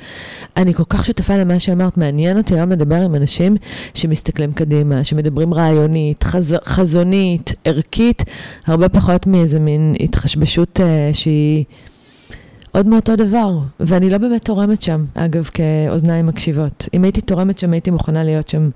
אני 0.57 0.73
כל 0.73 0.83
כך 0.89 1.05
שותפה 1.05 1.37
למה 1.37 1.59
שאמרת, 1.59 1.97
מעניין 1.97 2.37
אותי 2.37 2.55
היום 2.55 2.71
לדבר 2.71 2.95
עם 2.95 3.15
אנשים 3.15 3.57
שמסתכלים 3.93 4.53
קדימה, 4.53 5.03
שמדברים 5.03 5.53
רעיונית, 5.53 6.23
חז... 6.23 6.55
חזונית, 6.65 7.53
ערכית, 7.65 8.23
הרבה 8.65 8.89
פחות 8.89 9.27
מאיזה 9.27 9.59
מין 9.59 9.95
התחשבשות 9.99 10.79
uh, 10.79 11.13
שהיא... 11.13 11.65
עוד 12.75 12.87
מאותו 12.87 13.15
דבר, 13.15 13.57
ואני 13.79 14.09
לא 14.09 14.17
באמת 14.17 14.45
תורמת 14.45 14.81
שם, 14.81 15.03
אגב, 15.13 15.49
כאוזניים 15.53 16.25
מקשיבות. 16.25 16.89
אם 16.93 17.03
הייתי 17.03 17.21
תורמת 17.21 17.59
שם, 17.59 17.73
הייתי 17.73 17.91
מוכנה 17.91 18.23
להיות 18.23 18.47
שם. 18.47 18.69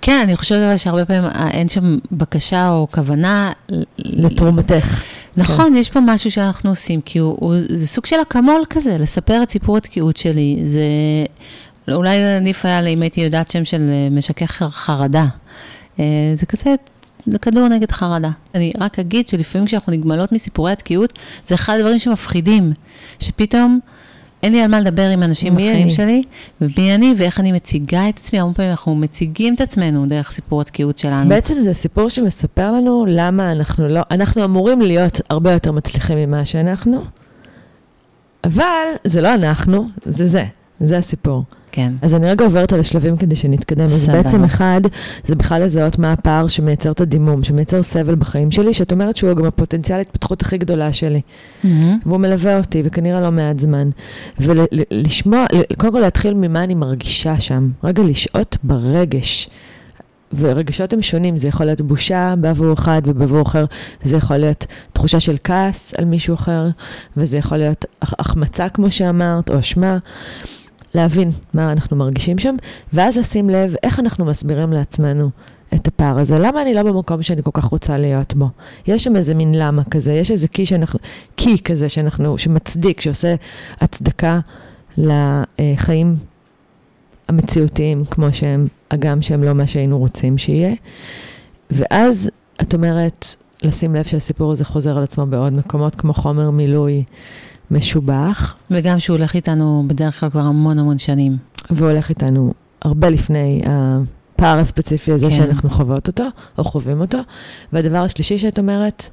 כן, 0.00 0.20
אני 0.24 0.36
חושבת 0.36 0.78
שהרבה 0.78 1.04
פעמים 1.04 1.24
אה, 1.24 1.50
אין 1.50 1.68
שם 1.68 1.98
בקשה 2.12 2.70
או 2.70 2.88
כוונה... 2.90 3.52
לתרומתך. 3.98 5.02
נכון, 5.36 5.68
כן. 5.68 5.76
יש 5.76 5.90
פה 5.90 6.00
משהו 6.00 6.30
שאנחנו 6.30 6.70
עושים, 6.70 7.00
כי 7.00 7.18
הוא, 7.18 7.36
הוא, 7.40 7.54
זה 7.68 7.86
סוג 7.86 8.06
של 8.06 8.16
אקמול 8.22 8.62
כזה, 8.70 8.98
לספר 8.98 9.42
את 9.42 9.50
סיפור 9.50 9.76
התקיעות 9.76 10.16
שלי. 10.16 10.62
זה 10.64 10.82
אולי 11.88 12.24
עדיף 12.36 12.64
היה 12.64 12.86
אם 12.86 13.02
הייתי 13.02 13.20
יודעת 13.20 13.50
שם 13.50 13.64
של 13.64 13.90
משכך 14.10 14.62
חרדה. 14.70 15.26
אה, 16.00 16.04
זה 16.34 16.46
כזה 16.46 16.74
זה 17.30 17.38
כדור 17.38 17.68
נגד 17.68 17.90
חרדה. 17.90 18.30
אני 18.54 18.72
רק 18.80 18.98
אגיד 18.98 19.28
שלפעמים 19.28 19.66
כשאנחנו 19.66 19.92
נגמלות 19.92 20.32
מסיפורי 20.32 20.72
התקיעות, 20.72 21.18
זה 21.46 21.54
אחד 21.54 21.76
הדברים 21.78 21.98
שמפחידים, 21.98 22.72
שפתאום 23.18 23.80
אין 24.42 24.52
לי 24.52 24.62
על 24.62 24.70
מה 24.70 24.80
לדבר 24.80 25.08
עם 25.08 25.22
אנשים 25.22 25.54
בחיים 25.54 25.82
אני? 25.82 25.92
שלי, 25.92 26.22
ומי 26.60 26.94
אני 26.94 27.14
ואיך 27.16 27.40
אני 27.40 27.52
מציגה 27.52 28.08
את 28.08 28.18
עצמי, 28.18 28.38
הרבה 28.38 28.54
פעמים 28.54 28.70
אנחנו 28.70 28.94
מציגים 28.94 29.54
את 29.54 29.60
עצמנו 29.60 30.06
דרך 30.06 30.30
סיפור 30.30 30.60
התקיעות 30.60 30.98
שלנו. 30.98 31.28
בעצם 31.28 31.58
זה 31.58 31.74
סיפור 31.74 32.08
שמספר 32.08 32.72
לנו 32.72 33.06
למה 33.08 33.52
אנחנו 33.52 33.88
לא, 33.88 34.00
אנחנו 34.10 34.44
אמורים 34.44 34.80
להיות 34.80 35.20
הרבה 35.30 35.52
יותר 35.52 35.72
מצליחים 35.72 36.18
ממה 36.18 36.44
שאנחנו, 36.44 37.00
אבל 38.44 38.86
זה 39.04 39.20
לא 39.20 39.34
אנחנו, 39.34 39.88
זה 40.06 40.26
זה, 40.26 40.44
זה 40.80 40.98
הסיפור. 40.98 41.44
כן. 41.72 41.92
אז 42.02 42.14
אני 42.14 42.30
רגע 42.30 42.44
עוברת 42.44 42.72
על 42.72 42.80
השלבים 42.80 43.16
כדי 43.16 43.36
שנתקדם. 43.36 43.84
אז 43.84 44.08
בעצם 44.08 44.44
אחד, 44.44 44.80
זה 45.24 45.34
בכלל 45.34 45.62
לזהות 45.62 45.98
מה 45.98 46.12
הפער 46.12 46.46
שמייצר 46.46 46.90
את 46.90 47.00
הדימום, 47.00 47.42
שמייצר 47.42 47.82
סבל 47.82 48.14
בחיים 48.14 48.50
שלי, 48.50 48.74
שאת 48.74 48.92
אומרת 48.92 49.16
שהוא 49.16 49.32
גם 49.32 49.44
הפוטנציאל 49.44 49.98
ההתפתחות 49.98 50.42
הכי 50.42 50.58
גדולה 50.58 50.92
שלי. 50.92 51.20
Mm-hmm. 51.20 51.66
והוא 52.06 52.18
מלווה 52.18 52.58
אותי, 52.58 52.82
וכנראה 52.84 53.20
לא 53.20 53.30
מעט 53.30 53.58
זמן. 53.58 53.88
ולשמוע, 54.40 55.46
קודם 55.78 55.92
כל 55.92 56.00
להתחיל 56.00 56.34
ממה 56.34 56.64
אני 56.64 56.74
מרגישה 56.74 57.40
שם. 57.40 57.70
רגע 57.84 58.02
לשהות 58.02 58.56
ברגש. 58.62 59.48
ורגשות 60.32 60.92
הם 60.92 61.02
שונים, 61.02 61.36
זה 61.36 61.48
יכול 61.48 61.66
להיות 61.66 61.80
בושה 61.80 62.34
בעבור 62.40 62.72
אחד 62.72 63.02
ובעבור 63.04 63.42
אחר, 63.42 63.64
זה 64.02 64.16
יכול 64.16 64.36
להיות 64.36 64.66
תחושה 64.92 65.20
של 65.20 65.36
כעס 65.44 65.94
על 65.98 66.04
מישהו 66.04 66.34
אחר, 66.34 66.68
וזה 67.16 67.38
יכול 67.38 67.58
להיות 67.58 67.84
החמצה, 68.02 68.68
כמו 68.68 68.90
שאמרת, 68.90 69.50
או 69.50 69.58
אשמה. 69.58 69.98
להבין 70.94 71.30
מה 71.54 71.72
אנחנו 71.72 71.96
מרגישים 71.96 72.38
שם, 72.38 72.54
ואז 72.92 73.16
לשים 73.16 73.50
לב 73.50 73.74
איך 73.82 74.00
אנחנו 74.00 74.24
מסבירים 74.24 74.72
לעצמנו 74.72 75.30
את 75.74 75.88
הפער 75.88 76.18
הזה. 76.18 76.38
למה 76.38 76.62
אני 76.62 76.74
לא 76.74 76.82
במקום 76.82 77.22
שאני 77.22 77.42
כל 77.42 77.50
כך 77.54 77.64
רוצה 77.64 77.98
להיות 77.98 78.34
בו? 78.34 78.48
יש 78.86 79.04
שם 79.04 79.16
איזה 79.16 79.34
מין 79.34 79.54
למה 79.54 79.84
כזה, 79.84 80.12
יש 80.12 80.30
איזה 80.30 80.48
קי 80.48 80.66
שאנחנו, 80.66 80.98
קי 81.36 81.58
כזה 81.58 81.88
שאנחנו, 81.88 82.38
שמצדיק, 82.38 83.00
שעושה 83.00 83.34
הצדקה 83.80 84.40
לחיים 84.98 86.14
המציאותיים 87.28 88.04
כמו 88.10 88.32
שהם, 88.32 88.66
הגם 88.90 89.22
שהם 89.22 89.44
לא 89.44 89.52
מה 89.52 89.66
שהיינו 89.66 89.98
רוצים 89.98 90.38
שיהיה. 90.38 90.74
ואז 91.70 92.30
את 92.62 92.74
אומרת, 92.74 93.26
לשים 93.62 93.94
לב 93.94 94.04
שהסיפור 94.04 94.52
הזה 94.52 94.64
חוזר 94.64 94.96
על 94.96 95.02
עצמו 95.02 95.26
בעוד 95.26 95.52
מקומות, 95.52 95.94
כמו 95.94 96.12
חומר 96.12 96.50
מילוי 96.50 97.04
משובח. 97.70 98.56
וגם 98.70 98.98
שהוא 98.98 99.16
הולך 99.16 99.34
איתנו 99.34 99.84
בדרך 99.86 100.20
כלל 100.20 100.30
כבר 100.30 100.40
המון 100.40 100.78
המון 100.78 100.98
שנים. 100.98 101.36
והולך 101.70 102.08
איתנו 102.08 102.52
הרבה 102.82 103.08
לפני 103.08 103.62
הפער 103.66 104.58
הספציפי 104.58 105.12
הזה 105.12 105.26
כן. 105.26 105.30
שאנחנו 105.30 105.70
חוות 105.70 106.06
אותו, 106.06 106.24
או 106.58 106.64
חווים 106.64 107.00
אותו. 107.00 107.18
והדבר 107.72 107.98
השלישי 107.98 108.38
שאת 108.38 108.58
אומרת, 108.58 109.08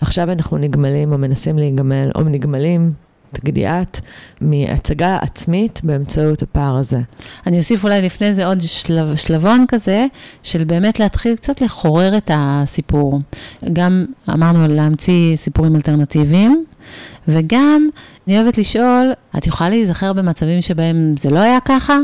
עכשיו 0.00 0.32
אנחנו 0.32 0.58
נגמלים 0.58 1.12
או 1.12 1.18
מנסים 1.18 1.58
להיגמל, 1.58 2.10
או 2.14 2.22
נגמלים, 2.22 2.92
תגידי 3.32 3.66
את, 3.66 4.00
מהצגה 4.40 5.18
עצמית 5.20 5.80
באמצעות 5.84 6.42
הפער 6.42 6.76
הזה. 6.76 7.00
אני 7.46 7.58
אוסיף 7.58 7.84
אולי 7.84 8.02
לפני 8.02 8.34
זה 8.34 8.46
עוד 8.46 8.62
שלב, 8.62 9.16
שלבון 9.16 9.64
כזה, 9.68 10.06
של 10.42 10.64
באמת 10.64 11.00
להתחיל 11.00 11.36
קצת 11.36 11.60
לחורר 11.60 12.16
את 12.16 12.30
הסיפור. 12.34 13.20
גם 13.72 14.04
אמרנו 14.30 14.66
להמציא 14.68 15.36
סיפורים 15.36 15.76
אלטרנטיביים, 15.76 16.64
וגם, 17.28 17.88
אני 18.26 18.40
אוהבת 18.40 18.58
לשאול, 18.58 19.12
את 19.38 19.46
יכולה 19.46 19.70
להיזכר 19.70 20.12
במצבים 20.12 20.60
שבהם 20.60 21.14
זה 21.18 21.30
לא 21.30 21.38
היה 21.38 21.58
ככה? 21.64 21.98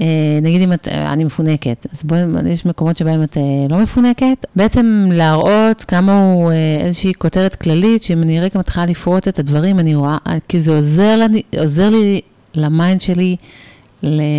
אה, 0.00 0.06
נגיד 0.42 0.62
אם 0.62 0.72
את, 0.72 0.88
אני 0.88 1.24
מפונקת, 1.24 1.86
אז 1.92 2.02
בואי, 2.04 2.20
יש 2.46 2.66
מקומות 2.66 2.96
שבהם 2.96 3.22
את 3.22 3.36
אה, 3.36 3.42
לא 3.68 3.78
מפונקת. 3.78 4.46
בעצם 4.56 5.08
להראות 5.12 5.84
כמה 5.84 6.22
הוא 6.22 6.50
אה, 6.50 6.76
איזושהי 6.80 7.14
כותרת 7.14 7.54
כללית, 7.54 8.02
שאם 8.02 8.22
אני 8.22 8.40
רגע 8.40 8.58
מתחילה 8.58 8.86
לפרוט 8.86 9.28
את 9.28 9.38
הדברים, 9.38 9.78
אני 9.78 9.94
רואה, 9.94 10.18
כי 10.48 10.60
זה 10.60 10.76
עוזר, 10.76 11.26
לי, 11.32 11.42
עוזר 11.58 11.90
לי 11.90 12.20
ל 12.54 12.63
mind 12.63 13.00
שלי 13.00 13.36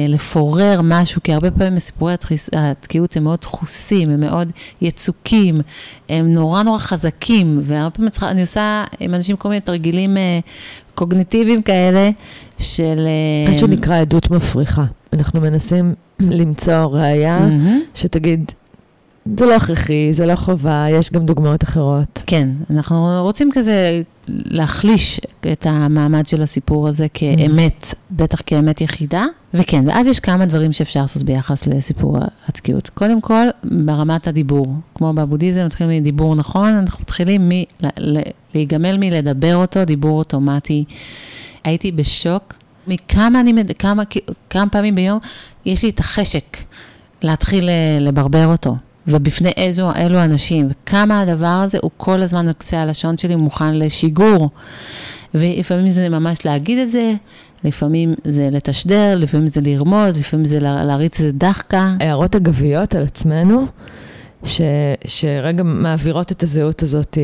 לפורר 0.07 0.82
משהו, 0.84 1.24
כי 1.24 1.34
הרבה 1.34 1.51
פעמים 1.51 1.80
סיפורי 1.80 2.14
התקיעות 2.53 3.18
הם 3.18 3.24
מאוד 3.24 3.39
דחוסים, 3.41 4.10
הם 4.10 4.20
מאוד 4.20 4.51
יצוקים, 4.82 5.62
הם 6.10 6.34
נורא 6.34 6.64
נורא 6.64 6.80
חזקים, 6.80 7.62
והרבה 7.64 7.89
פעמים 7.89 8.12
אני 8.22 8.41
עושה 8.41 8.84
עם 8.99 9.14
אנשים 9.14 9.36
כל 9.36 9.49
מיני 9.49 9.62
תרגילים 9.62 10.18
אה, 10.18 10.39
קוגניטיביים 10.95 11.62
כאלה, 11.62 12.10
של... 12.60 13.07
מה 13.47 13.53
שנקרא 13.53 13.97
עדות 14.01 14.32
מפריחה. 14.32 14.84
אנחנו 15.14 15.41
מנסים 15.41 15.93
למצוא 16.39 16.74
ראייה 16.74 17.47
mm-hmm. 17.47 17.97
שתגיד, 17.99 18.51
זה 19.38 19.45
לא 19.45 19.55
הכרחי, 19.55 20.14
זה 20.14 20.26
לא 20.26 20.36
חובה, 20.36 20.86
יש 20.89 21.12
גם 21.12 21.26
דוגמאות 21.26 21.64
אחרות. 21.64 22.24
כן, 22.28 22.49
אנחנו 22.70 23.18
רוצים 23.22 23.49
כזה 23.53 24.01
להחליש 24.28 25.22
את 25.51 25.66
המעמד 25.66 26.28
של 26.28 26.41
הסיפור 26.41 26.88
הזה 26.88 27.07
כאמת, 27.14 27.84
mm-hmm. 27.84 27.95
בטח 28.12 28.41
כאמת 28.45 28.82
יחידה. 28.82 29.26
וכן, 29.54 29.88
ואז 29.88 30.08
יש 30.08 30.20
כמה 30.20 30.45
דברים 30.45 30.74
שאפשר 30.74 31.02
לעשות 31.02 31.24
ביחס 31.24 31.68
לסיפור 31.68 32.18
התקיעות. 32.47 32.89
קודם 32.89 33.22
כל, 33.22 33.45
ברמת 33.64 34.28
הדיבור. 34.28 34.76
כמו 34.95 35.14
בבודהיזם, 35.14 35.66
מתחילים 35.66 36.02
מדיבור 36.02 36.36
נכון, 36.36 36.74
אנחנו 36.74 37.02
מתחילים 37.02 37.50
מ... 37.50 37.52
להיגמל 38.56 38.97
מלדבר 38.97 39.56
אותו, 39.56 39.86
דיבור 39.86 40.18
אוטומטי. 40.18 40.86
הייתי 41.64 41.91
בשוק 41.91 42.54
מכמה 42.88 43.39
אני, 43.39 43.54
כמה, 43.80 44.04
כמה 44.50 44.70
פעמים 44.70 44.95
ביום 44.95 45.20
יש 45.66 45.84
לי 45.84 45.89
את 45.89 46.00
החשק 46.00 46.58
להתחיל 47.22 47.70
לברבר 48.00 48.45
אותו. 48.45 48.76
ובפני 49.08 49.50
איזו, 49.58 49.91
אילו 49.95 50.24
אנשים, 50.24 50.68
וכמה 50.70 51.22
הדבר 51.22 51.47
הזה 51.47 51.78
הוא 51.82 51.91
כל 51.97 52.22
הזמן 52.22 52.47
על 52.47 52.54
קצה 52.54 52.82
הלשון 52.82 53.18
שלי 53.18 53.36
מוכן 53.36 53.74
לשיגור. 53.74 54.50
ולפעמים 55.34 55.88
זה 55.88 56.10
ממש 56.10 56.45
להגיד 56.45 56.78
את 56.78 56.91
זה, 56.91 57.14
לפעמים 57.64 58.14
זה 58.24 58.49
לתשדר, 58.51 59.16
לפעמים 59.16 59.47
זה 59.47 59.62
לרמוז, 59.62 60.18
לפעמים 60.18 60.45
זה 60.45 60.60
להריץ 60.60 61.20
איזה 61.20 61.32
דחקה. 61.32 61.95
הערות 61.99 62.36
אגביות 62.36 62.95
על 62.95 63.03
עצמנו, 63.03 63.66
ש, 64.43 64.62
שרגע 65.05 65.64
מעבירות 65.64 66.32
את 66.32 66.43
הזהות 66.43 66.84
הזאת, 66.84 67.18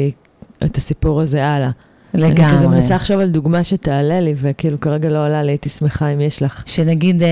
את 0.66 0.78
הסיפור 0.78 1.22
הזה 1.22 1.46
הלאה. 1.46 1.70
לגמרי. 2.18 2.46
אני 2.46 2.58
כזה 2.58 2.68
מנסה 2.68 2.96
לחשוב 2.96 3.20
על 3.20 3.30
דוגמה 3.30 3.64
שתעלה 3.64 4.22
לי, 4.22 4.34
וכאילו 4.38 4.80
כרגע 4.80 5.10
לא 5.10 5.26
עולה 5.26 5.44
לי, 5.44 5.52
הייתי 5.52 5.70
שמחה 5.70 6.08
אם 6.08 6.22
יש 6.22 6.42
לך. 6.42 6.64
שנגיד, 6.66 7.24
אה, 7.24 7.28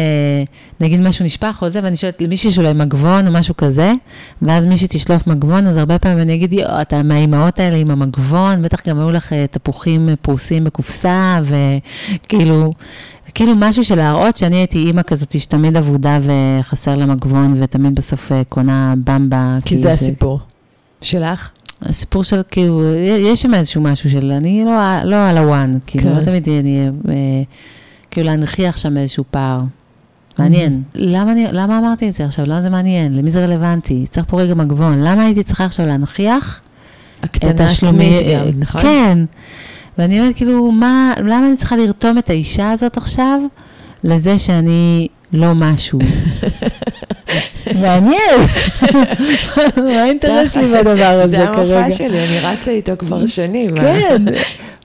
נגיד 0.80 1.00
משהו 1.00 1.26
נשפך 1.26 1.60
או 1.62 1.70
זה, 1.70 1.80
ואני 1.84 1.96
שואלת 1.96 2.22
למישהי 2.22 2.52
שאולי 2.52 2.74
מגבון 2.74 3.28
או 3.28 3.32
משהו 3.32 3.58
כזה, 3.58 3.94
ואז 4.42 4.66
מישהי 4.66 4.88
תשלוף 4.88 5.28
מגבון, 5.28 5.68
אז 5.68 5.78
הרבה 5.78 6.00
פעמים 6.00 6.20
אני 6.20 6.34
אגיד, 6.34 6.54
יואו, 6.54 6.82
אתה 6.82 7.04
מהאימהות 7.04 7.60
האלה 7.60 7.76
עם 7.76 7.92
המגבון, 7.92 8.62
בטח 8.62 8.88
גם 8.88 9.00
היו 9.00 9.12
לך 9.12 9.34
אה, 9.34 9.46
תפוחים 9.52 10.10
פרוסים 10.22 10.64
בקופסה, 10.64 11.40
וכאילו... 11.44 12.74
כאילו 13.36 13.54
משהו 13.56 13.84
של 13.84 13.96
להראות 13.96 14.38
שאני 14.38 14.56
הייתי 14.56 14.78
אימא 14.78 15.02
כזאת 15.02 15.40
שתמיד 15.40 15.78
אבודה 15.78 16.20
וחסר 16.22 16.96
לה 16.96 17.06
מגבון, 17.06 17.64
ותמיד 17.64 17.96
בסוף 17.96 18.32
אה, 18.32 18.42
קונה 18.50 18.94
במבה. 19.04 19.58
כי 19.66 19.78
זה 19.78 19.90
ש... 19.90 19.92
הסיפור. 19.94 20.40
שלך? 21.02 21.50
הסיפור 21.86 22.24
של, 22.24 22.42
כאילו, 22.52 22.96
יש 23.06 23.42
שם 23.42 23.54
איזשהו 23.54 23.82
משהו 23.82 24.10
של, 24.10 24.32
אני 24.32 24.66
לא, 24.66 25.04
לא 25.04 25.30
על 25.30 25.38
הוואן, 25.38 25.78
כאילו, 25.88 26.04
כן. 26.04 26.16
לא 26.16 26.24
תמיד 26.26 26.50
אני, 26.50 26.90
אה, 27.10 27.14
כאילו, 28.12 28.28
להנכיח 28.28 28.78
שם 28.78 28.98
איזשהו 28.98 29.24
פער. 29.32 29.62
מעניין. 30.40 30.82
Mm-hmm. 30.94 30.98
למה, 31.00 31.32
אני, 31.32 31.48
למה 31.52 31.80
אמרתי 31.80 32.10
את 32.10 32.14
זה 32.14 32.26
עכשיו? 32.26 32.46
למה 32.46 32.62
זה 32.62 32.70
מעניין? 32.70 33.18
למי 33.18 33.32
זה 33.32 33.46
רלוונטי? 33.46 34.06
צריך 34.10 34.26
פה 34.30 34.42
רגע 34.42 34.54
מגבון. 34.54 35.00
למה 35.00 35.24
הייתי 35.26 35.44
צריכה 35.44 35.66
עכשיו 35.66 35.86
להנכיח 35.86 36.62
את 37.26 37.60
השלומי? 37.60 38.20
גם, 38.34 38.46
נכון? 38.60 38.82
כן. 38.82 39.18
ואני 39.98 40.20
אומרת, 40.20 40.36
כאילו, 40.36 40.72
מה, 40.72 41.14
למה 41.18 41.48
אני 41.48 41.58
צריכה 41.58 41.78
לרתום 41.78 42.18
את 42.18 42.30
האישה 42.30 42.72
הזאת 42.72 42.98
עכשיו 42.98 43.40
לזה 44.04 44.40
שאני 44.40 45.08
לא 45.34 45.56
משהו? 45.56 46.00
מעניין. 47.82 48.40
מה 49.84 50.02
האינטרס 50.02 50.54
שלי 50.54 50.72
בדבר 50.74 51.22
הזה 51.24 51.38
כרגע? 51.38 51.66
זה 51.66 51.80
המופע 51.80 51.92
שלי, 51.92 52.24
אני 52.24 52.40
רצה 52.40 52.72
איתו 52.72 52.92
כבר 53.00 53.26
שנים. 53.26 53.70
כן, 53.76 54.24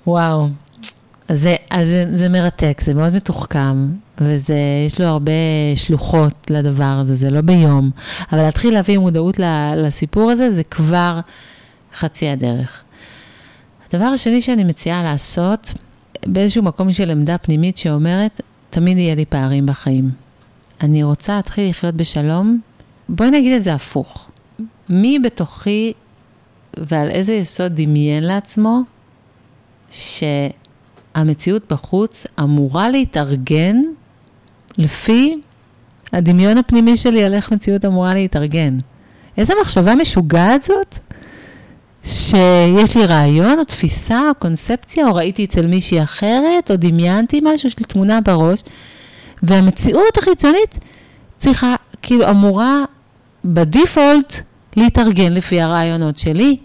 וואו. 0.06 0.48
אז 1.28 1.40
זה, 1.40 1.56
אז 1.70 1.88
זה, 1.88 2.04
זה 2.14 2.28
מרתק, 2.28 2.80
זה 2.80 2.94
מאוד 2.94 3.14
מתוחכם, 3.14 3.88
ויש 4.20 5.00
לו 5.00 5.06
הרבה 5.06 5.32
שלוחות 5.76 6.50
לדבר 6.50 6.84
הזה, 6.84 7.14
זה 7.14 7.30
לא 7.30 7.40
ביום. 7.40 7.90
אבל 8.32 8.42
להתחיל 8.42 8.74
להביא 8.74 8.98
מודעות 8.98 9.40
לסיפור 9.76 10.30
הזה, 10.30 10.50
זה 10.50 10.64
כבר 10.64 11.20
חצי 11.94 12.28
הדרך. 12.28 12.82
הדבר 13.92 14.04
השני 14.04 14.40
שאני 14.40 14.64
מציעה 14.64 15.02
לעשות, 15.02 15.74
באיזשהו 16.26 16.62
מקום 16.62 16.92
של 16.92 17.10
עמדה 17.10 17.38
פנימית 17.38 17.78
שאומרת, 17.78 18.42
תמיד 18.78 18.98
יהיה 18.98 19.14
לי 19.14 19.24
פערים 19.24 19.66
בחיים. 19.66 20.10
אני 20.80 21.02
רוצה 21.02 21.36
להתחיל 21.36 21.70
לחיות 21.70 21.94
בשלום, 21.94 22.60
בואי 23.08 23.30
נגיד 23.30 23.52
את 23.52 23.62
זה 23.62 23.74
הפוך. 23.74 24.30
מי 24.88 25.18
בתוכי 25.18 25.92
ועל 26.76 27.08
איזה 27.08 27.32
יסוד 27.32 27.72
דמיין 27.74 28.24
לעצמו 28.24 28.80
שהמציאות 29.90 31.72
בחוץ 31.72 32.26
אמורה 32.40 32.90
להתארגן 32.90 33.76
לפי 34.78 35.40
הדמיון 36.12 36.58
הפנימי 36.58 36.96
שלי 36.96 37.24
על 37.24 37.34
איך 37.34 37.52
מציאות 37.52 37.84
אמורה 37.84 38.14
להתארגן. 38.14 38.78
איזה 39.38 39.52
מחשבה 39.60 39.94
משוגעת 39.94 40.62
זאת? 40.62 40.98
שיש 42.08 42.96
לי 42.96 43.06
רעיון 43.06 43.58
או 43.58 43.64
תפיסה 43.64 44.28
או 44.28 44.34
קונספציה, 44.34 45.06
או 45.06 45.14
ראיתי 45.14 45.44
אצל 45.44 45.66
מישהי 45.66 46.02
אחרת, 46.02 46.70
או 46.70 46.76
דמיינתי 46.76 47.40
משהו, 47.42 47.66
יש 47.66 47.78
לי 47.78 47.84
תמונה 47.84 48.20
בראש, 48.20 48.62
והמציאות 49.42 50.18
החיצונית 50.18 50.78
צריכה, 51.38 51.74
כאילו 52.02 52.30
אמורה 52.30 52.84
בדיפולט 53.44 54.40
להתארגן 54.76 55.32
לפי 55.32 55.60
הרעיונות 55.60 56.18
שלי, 56.18 56.56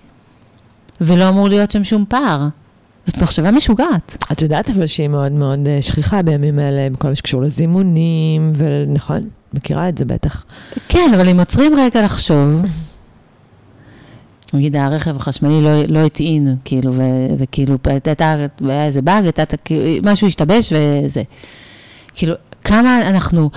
ולא 1.01 1.29
אמור 1.29 1.49
להיות 1.49 1.71
שם 1.71 1.83
שום 1.83 2.05
פער. 2.09 2.47
זאת 3.05 3.17
מחשבה 3.17 3.51
משוגעת. 3.51 4.23
את 4.31 4.41
יודעת 4.41 4.69
אבל 4.69 4.85
שהיא 4.85 5.07
מאוד 5.07 5.31
מאוד 5.31 5.67
אה, 5.67 5.81
שכיחה 5.81 6.21
בימים 6.21 6.59
האלה, 6.59 6.89
בכל 6.89 7.07
מה 7.07 7.15
שקשור 7.15 7.41
לזימונים, 7.41 8.51
ונכון, 8.55 9.21
מכירה 9.53 9.89
את 9.89 9.97
זה 9.97 10.05
בטח. 10.05 10.43
כן, 10.87 11.11
אבל 11.15 11.29
אם 11.29 11.39
עוצרים 11.39 11.75
רגע 11.75 12.01
לחשוב, 12.05 12.61
נגיד 14.53 14.75
הרכב 14.75 15.15
החשמלי 15.15 15.61
לא, 15.61 15.83
לא 15.87 15.99
הטעין, 15.99 16.55
כאילו, 16.65 16.93
ו, 16.93 17.01
וכאילו, 17.37 17.77
הייתה, 18.05 18.35
איזה 18.69 19.01
באג, 19.01 19.23
הייתה, 19.23 19.43
משהו 20.03 20.27
השתבש 20.27 20.73
וזה. 20.73 21.21
כאילו, 22.13 22.33
כמה 22.63 23.01
אנחנו, 23.01 23.49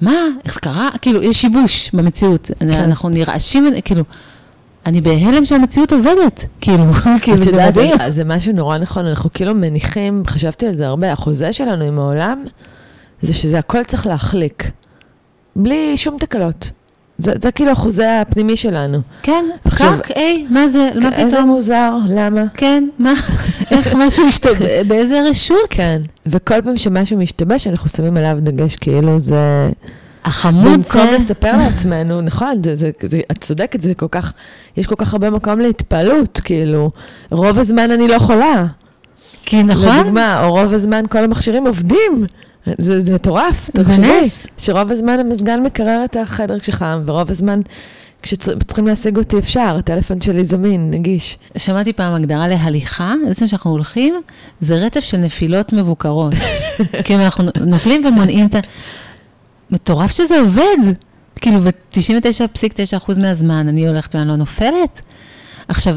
מה, 0.00 0.12
איך 0.44 0.58
קרה? 0.58 0.88
כאילו, 1.02 1.22
יש 1.22 1.40
שיבוש 1.40 1.90
במציאות. 1.94 2.50
כן. 2.58 2.70
אנחנו 2.70 3.08
נרעשים, 3.08 3.66
כאילו, 3.84 4.02
אני 4.86 5.00
בהלם 5.00 5.44
שהמציאות 5.44 5.92
עובדת, 5.92 6.46
כאילו, 6.60 6.84
כאילו, 7.22 7.44
זה 7.44 7.66
מדהים. 7.68 7.96
זה 8.08 8.24
משהו 8.24 8.52
נורא 8.52 8.78
נכון, 8.78 9.06
אנחנו 9.06 9.30
כאילו 9.32 9.54
מניחים, 9.54 10.22
חשבתי 10.26 10.66
על 10.66 10.74
זה 10.74 10.86
הרבה, 10.86 11.12
החוזה 11.12 11.52
שלנו 11.52 11.84
עם 11.84 11.98
העולם, 11.98 12.42
זה 13.22 13.34
שזה 13.34 13.58
הכל 13.58 13.84
צריך 13.84 14.06
להחליק, 14.06 14.70
בלי 15.56 15.96
שום 15.96 16.18
תקלות. 16.18 16.70
זה, 17.24 17.32
זה 17.42 17.50
כאילו 17.50 17.70
החוזה 17.70 18.20
הפנימי 18.20 18.56
שלנו. 18.56 18.98
כן, 19.22 19.44
עכשיו, 19.64 19.92
פקק, 19.98 20.16
היי, 20.16 20.46
מה 20.50 20.68
זה, 20.68 20.88
מה 20.94 21.10
פתאום? 21.10 21.26
איזה 21.26 21.40
מוזר, 21.40 21.94
למה? 22.08 22.42
כן, 22.54 22.88
מה, 22.98 23.12
איך 23.70 23.94
משהו 23.94 24.26
השתבש, 24.26 24.86
באיזה 24.86 25.22
רשות? 25.30 25.68
כן, 25.70 26.02
וכל 26.26 26.62
פעם 26.62 26.78
שמשהו 26.78 27.18
משתבש, 27.18 27.66
אנחנו 27.66 27.88
שמים 27.88 28.16
עליו 28.16 28.36
דגש 28.40 28.76
כאילו 28.76 29.20
זה... 29.20 29.70
החמוד 30.24 30.82
זה... 30.82 30.98
במקום 30.98 31.14
לספר 31.14 31.56
לעצמנו, 31.56 32.20
נכון, 32.20 32.62
זה, 32.64 32.74
זה, 32.74 32.90
זה, 33.02 33.20
את 33.30 33.38
צודקת, 33.38 33.80
זה 33.80 33.94
כל 33.94 34.08
כך, 34.10 34.32
יש 34.76 34.86
כל 34.86 34.96
כך 34.98 35.12
הרבה 35.12 35.30
מקום 35.30 35.58
להתפעלות, 35.58 36.40
כאילו, 36.44 36.90
רוב 37.30 37.58
הזמן 37.58 37.90
אני 37.90 38.08
לא 38.08 38.18
חולה. 38.18 38.66
כי 39.44 39.62
נכון. 39.62 39.88
לדוגמה, 39.98 40.44
או 40.44 40.50
רוב 40.50 40.72
הזמן 40.72 41.04
כל 41.10 41.18
המכשירים 41.18 41.66
עובדים. 41.66 42.26
זה, 42.78 43.00
זה 43.00 43.14
מטורף, 43.14 43.70
זה 43.74 43.98
נס. 43.98 44.46
שרוב 44.58 44.90
הזמן 44.90 45.18
המזגן 45.18 45.62
מקרר 45.62 46.04
את 46.04 46.16
החדר 46.16 46.58
כשחם, 46.58 47.02
ורוב 47.06 47.30
הזמן 47.30 47.60
כשצריכים 48.22 48.86
להשיג 48.86 49.16
אותי 49.16 49.38
אפשר, 49.38 49.76
הטלפון 49.78 50.20
שלי 50.20 50.44
זמין, 50.44 50.90
נגיש. 50.90 51.38
שמעתי 51.58 51.92
פעם 51.92 52.14
הגדרה 52.14 52.48
להליכה, 52.48 53.14
בעצם 53.26 53.46
שאנחנו 53.46 53.70
הולכים, 53.70 54.20
זה 54.60 54.76
רצף 54.76 55.00
של 55.00 55.16
נפילות 55.16 55.72
מבוקרות. 55.72 56.32
כאילו 57.04 57.20
אנחנו 57.20 57.44
נופלים 57.66 58.04
ומונעים 58.04 58.46
את 58.46 58.54
ה... 58.54 58.58
מטורף 59.70 60.10
שזה 60.10 60.40
עובד. 60.40 60.94
כאילו, 61.40 61.60
ב-99.9% 61.60 63.20
מהזמן 63.20 63.68
אני 63.68 63.88
הולכת 63.88 64.14
ואני 64.14 64.28
לא 64.28 64.36
נופלת. 64.36 65.00
עכשיו, 65.68 65.96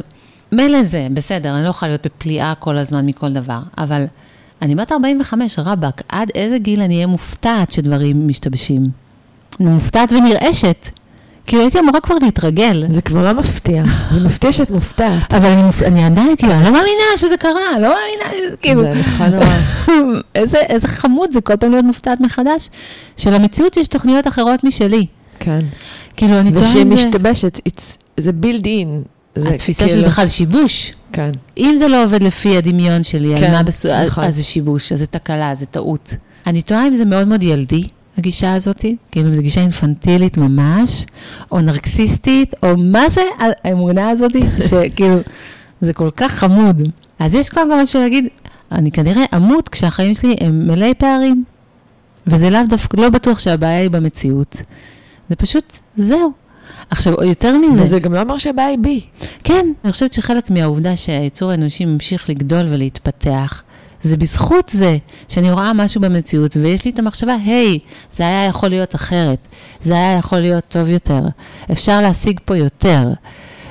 מילא 0.51 0.83
זה, 0.83 1.07
בסדר, 1.13 1.55
אני 1.55 1.63
לא 1.63 1.69
יכולה 1.69 1.89
להיות 1.89 2.05
בפליאה 2.05 2.53
כל 2.59 2.77
הזמן 2.77 3.05
מכל 3.05 3.33
דבר, 3.33 3.59
אבל 3.77 4.05
אני 4.61 4.75
בת 4.75 4.91
45, 4.91 5.59
רבאק, 5.59 6.01
עד 6.09 6.29
איזה 6.35 6.57
גיל 6.57 6.81
אני 6.81 6.95
אהיה 6.95 7.07
מופתעת 7.07 7.71
שדברים 7.71 8.27
משתבשים? 8.27 8.83
אני 9.59 9.69
מופתעת 9.69 10.11
ונרעשת. 10.11 10.89
כאילו 11.47 11.61
הייתי 11.61 11.79
אמורה 11.79 11.99
כבר 12.01 12.15
להתרגל. 12.21 12.85
זה 12.89 13.01
כבר 13.01 13.33
לא 13.33 13.39
מפתיע, 13.39 13.83
זה 14.13 14.25
מפתיע 14.25 14.51
שאת 14.51 14.69
מופתעת. 14.69 15.33
אבל 15.33 15.45
אני, 15.49 15.63
מופ... 15.63 15.81
אני 15.83 16.05
עדיין, 16.05 16.35
כאילו, 16.37 16.53
אני 16.53 16.63
לא 16.63 16.71
מאמינה 16.71 16.87
שזה 17.17 17.37
קרה, 17.37 17.51
לא 17.81 17.87
מאמינה, 17.89 18.37
שזה- 18.47 18.57
כאילו, 18.57 18.81
זה 18.81 18.93
נכון 18.99 19.27
נורא. 19.29 19.45
איזה, 20.35 20.57
איזה 20.57 20.87
חמוד 20.87 21.31
זה 21.31 21.41
כל 21.41 21.55
פעם 21.57 21.71
להיות 21.71 21.85
מופתעת 21.85 22.21
מחדש, 22.21 22.69
שלמציאות 23.17 23.77
יש 23.77 23.87
תוכניות 23.87 24.27
אחרות 24.27 24.63
משלי. 24.63 25.05
כן. 25.39 25.59
כאילו, 26.17 26.39
אני 26.39 26.51
טועה 26.51 26.63
ושהיא 26.65 26.81
עם 26.81 26.87
זה, 26.89 26.93
משתבשת, 26.95 27.59
it's- 27.69 27.97
זה 28.17 28.31
בילד 28.31 28.65
אין. 28.65 29.03
התפיסה 29.35 29.87
שזה 29.89 30.05
בכלל 30.05 30.27
שיבוש. 30.27 30.93
כן. 31.15 31.31
אם 31.57 31.75
זה 31.79 31.87
לא 31.87 32.03
עובד 32.03 32.23
לפי 32.23 32.57
הדמיון 32.57 33.03
שלי, 33.03 33.35
כן, 33.39 33.45
על 33.45 33.51
מה 33.51 33.63
בסו... 33.63 33.89
אז- 33.89 34.07
נכון. 34.07 34.23
אז 34.23 34.35
זה 34.35 34.43
שיבוש, 34.43 34.91
אז 34.91 34.99
זה 34.99 35.05
תקלה, 35.05 35.55
זה 35.55 35.65
טעות. 35.65 36.13
אני 36.47 36.61
תוהה 36.61 36.87
אם 36.87 36.93
זה 36.93 37.05
מאוד 37.05 37.27
מאוד 37.27 37.43
ילדי, 37.43 37.87
הגישה 38.17 38.53
הזאת, 38.53 38.85
כאילו 39.11 39.27
אם 39.27 39.33
זו 39.33 39.41
גישה 39.41 39.61
אינפנטילית 39.61 40.37
ממש, 40.37 41.05
או 41.51 41.61
נרקסיסטית, 41.61 42.55
או 42.63 42.77
מה 42.77 43.09
זה 43.09 43.21
האמונה 43.39 44.09
הזאת, 44.09 44.31
שכאילו, 44.69 45.17
זה 45.81 45.93
כל 45.93 46.09
כך 46.17 46.31
חמוד. 46.31 46.81
אז 47.19 47.33
יש 47.33 47.49
קודם 47.49 47.71
כל 47.71 47.83
משהו 47.83 47.99
להגיד, 48.01 48.25
אני 48.71 48.91
כנראה 48.91 49.23
אמות 49.35 49.69
כשהחיים 49.69 50.15
שלי 50.15 50.35
הם 50.41 50.67
מלאי 50.67 50.93
פערים. 50.97 51.43
וזה 52.27 52.49
לאו 52.49 52.59
דווקא, 52.69 53.01
לא 53.01 53.09
בטוח 53.09 53.39
שהבעיה 53.39 53.79
היא 53.81 53.89
במציאות. 53.89 54.55
זה 55.29 55.35
פשוט, 55.35 55.77
זהו. 55.97 56.31
עכשיו, 56.89 57.13
יותר 57.23 57.57
מזה, 57.57 57.81
וזה 57.81 57.99
גם 57.99 58.13
לא 58.13 58.21
אומר 58.21 58.37
שהבעיה 58.37 58.67
היא 58.67 58.77
בי. 58.77 59.01
כן, 59.43 59.67
אני 59.83 59.91
חושבת 59.91 60.13
שחלק 60.13 60.49
מהעובדה 60.49 60.95
שהיצור 60.95 61.51
האנושי 61.51 61.85
ממשיך 61.85 62.29
לגדול 62.29 62.65
ולהתפתח, 62.69 63.63
זה 64.01 64.17
בזכות 64.17 64.69
זה 64.69 64.97
שאני 65.27 65.51
רואה 65.51 65.73
משהו 65.73 66.01
במציאות 66.01 66.57
ויש 66.57 66.85
לי 66.85 66.91
את 66.91 66.99
המחשבה, 66.99 67.35
היי, 67.45 67.79
זה 68.13 68.23
היה 68.23 68.45
יכול 68.45 68.69
להיות 68.69 68.95
אחרת, 68.95 69.47
זה 69.83 69.93
היה 69.93 70.17
יכול 70.17 70.39
להיות 70.39 70.63
טוב 70.69 70.89
יותר, 70.89 71.21
אפשר 71.71 72.01
להשיג 72.01 72.39
פה 72.45 72.57
יותר. 72.57 73.07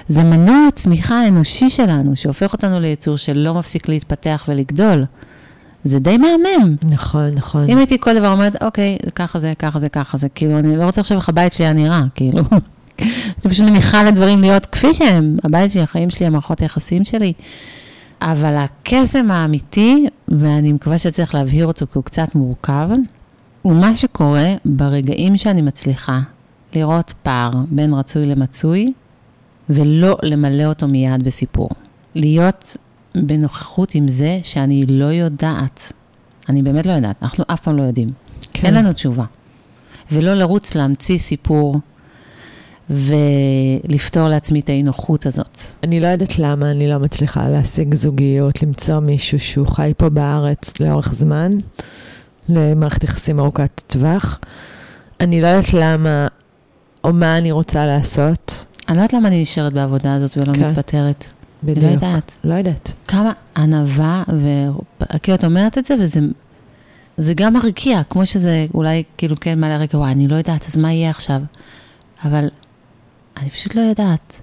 זה 0.09 0.22
מנוע 0.22 0.57
הצמיחה 0.68 1.14
האנושי 1.14 1.70
שלנו, 1.70 2.16
שהופך 2.16 2.53
אותנו 2.53 2.80
ליצור 2.80 3.16
שלא 3.16 3.55
מפסיק 3.55 3.88
להתפתח 3.88 4.45
ולגדול. 4.49 5.05
זה 5.84 5.99
די 5.99 6.16
מהמם. 6.16 6.76
נכון, 6.90 7.30
נכון. 7.34 7.70
אם 7.70 7.78
הייתי 7.78 7.99
כל 8.01 8.18
דבר 8.18 8.32
אומרת, 8.32 8.62
אוקיי, 8.62 8.97
ככה 9.14 9.38
זה, 9.38 9.53
ככה 9.59 9.78
זה, 9.78 9.88
ככה 9.88 10.18
זה, 10.18 10.28
כאילו, 10.28 10.59
אני 10.59 10.76
לא 10.76 10.84
רוצה 10.84 11.01
עכשיו 11.01 11.16
איך 11.16 11.28
הבית 11.28 11.53
שלי 11.53 11.64
היה 11.64 11.72
נראה, 11.72 12.03
כאילו. 12.14 12.42
אני 12.99 13.51
פשוט 13.51 13.66
מניחה 13.66 14.03
לדברים 14.03 14.40
להיות 14.40 14.66
כפי 14.66 14.95
שהם, 14.95 15.36
הבית 15.45 15.70
שלי, 15.70 15.82
החיים 15.82 16.11
שלי, 16.11 16.26
המערכות 16.26 16.61
היחסים 16.61 17.05
שלי. 17.05 17.32
אבל 18.22 18.55
הקסם 18.57 19.30
האמיתי, 19.30 20.07
ואני 20.28 20.72
מקווה 20.72 20.99
שצריך 20.99 21.34
להבהיר 21.34 21.66
אותו 21.66 21.86
כי 21.86 21.92
הוא 21.99 22.05
קצת 22.05 22.34
מורכב, 22.34 22.88
הוא 23.62 23.74
מה 23.74 23.97
שקורה 23.97 24.55
ברגעים 24.64 25.36
שאני 25.36 25.62
מצליחה 25.62 26.20
לראות 26.74 27.14
פער 27.22 27.51
בין 27.70 27.95
רצוי 27.95 28.24
למצוי, 28.24 28.92
ולא 29.70 30.16
למלא 30.22 30.64
אותו 30.64 30.88
מיד 30.88 31.22
בסיפור. 31.22 31.68
להיות 32.14 32.76
בנוכחות 33.14 33.95
עם 33.95 34.09
זה 34.09 34.38
שאני 34.42 34.86
לא 34.88 35.05
יודעת. 35.05 35.92
אני 36.49 36.62
באמת 36.62 36.86
לא 36.86 36.92
יודעת, 36.92 37.16
אנחנו 37.22 37.45
אף 37.47 37.61
פעם 37.61 37.76
לא 37.76 37.82
יודעים. 37.82 38.09
כן. 38.53 38.66
אין 38.66 38.74
לנו 38.74 38.92
תשובה. 38.92 39.24
ולא 40.12 40.34
לרוץ 40.34 40.74
להמציא 40.74 41.18
סיפור 41.18 41.80
ולפתור 42.91 44.28
לעצמי 44.28 44.61
את 44.61 44.68
האי-נוחות 44.68 45.26
הזאת. 45.26 45.62
אני 45.82 46.01
לא 46.01 46.07
יודעת 46.07 46.39
למה 46.39 46.70
אני 46.70 46.89
לא 46.89 46.99
מצליחה 46.99 47.49
להשיג 47.49 47.95
זוגיות, 47.95 48.62
למצוא 48.62 49.01
מישהו 49.01 49.39
שהוא 49.39 49.66
חי 49.66 49.93
פה 49.97 50.09
בארץ 50.09 50.80
לאורך 50.80 51.14
זמן, 51.14 51.51
למערכת 52.49 53.05
יחסים 53.05 53.41
ארוכת 53.41 53.82
טווח. 53.87 54.41
אני 55.20 55.41
לא 55.41 55.47
יודעת 55.47 55.74
למה, 55.74 56.26
או 57.05 57.12
מה 57.12 57.39
אני 57.39 57.53
רוצה 57.53 57.87
לעשות. 57.87 58.66
אני 58.89 58.97
לא 58.97 59.03
יודעת 59.03 59.12
למה 59.12 59.28
אני 59.28 59.43
נשארת 59.43 59.72
בעבודה 59.72 60.14
הזאת 60.14 60.39
ולא 60.39 60.53
כן. 60.55 60.70
מתפטרת. 60.70 61.26
אני 61.62 61.74
בדיוק. 61.74 61.87
לא 61.87 61.91
יודעת. 61.91 62.37
לא 62.45 62.55
יודעת. 62.55 62.93
כמה 63.09 63.32
ענווה, 63.57 64.22
וכאילו 64.28 65.37
את 65.37 65.45
אומרת 65.45 65.78
את 65.78 65.87
זה, 65.87 65.95
וזה 66.01 66.20
זה 67.16 67.35
גם 67.35 67.53
מרקיע, 67.53 68.03
כמו 68.03 68.26
שזה 68.26 68.66
אולי 68.74 69.03
כאילו 69.16 69.37
כן 69.41 69.61
מעלה 69.61 69.76
רגע, 69.76 69.99
וואי, 69.99 70.12
אני 70.12 70.28
לא 70.28 70.37
יודעת, 70.37 70.66
אז 70.68 70.76
מה 70.76 70.93
יהיה 70.93 71.11
עכשיו? 71.11 71.41
אבל 72.24 72.49
אני 73.37 73.51
פשוט 73.51 73.74
לא 73.74 73.80
יודעת. 73.80 74.41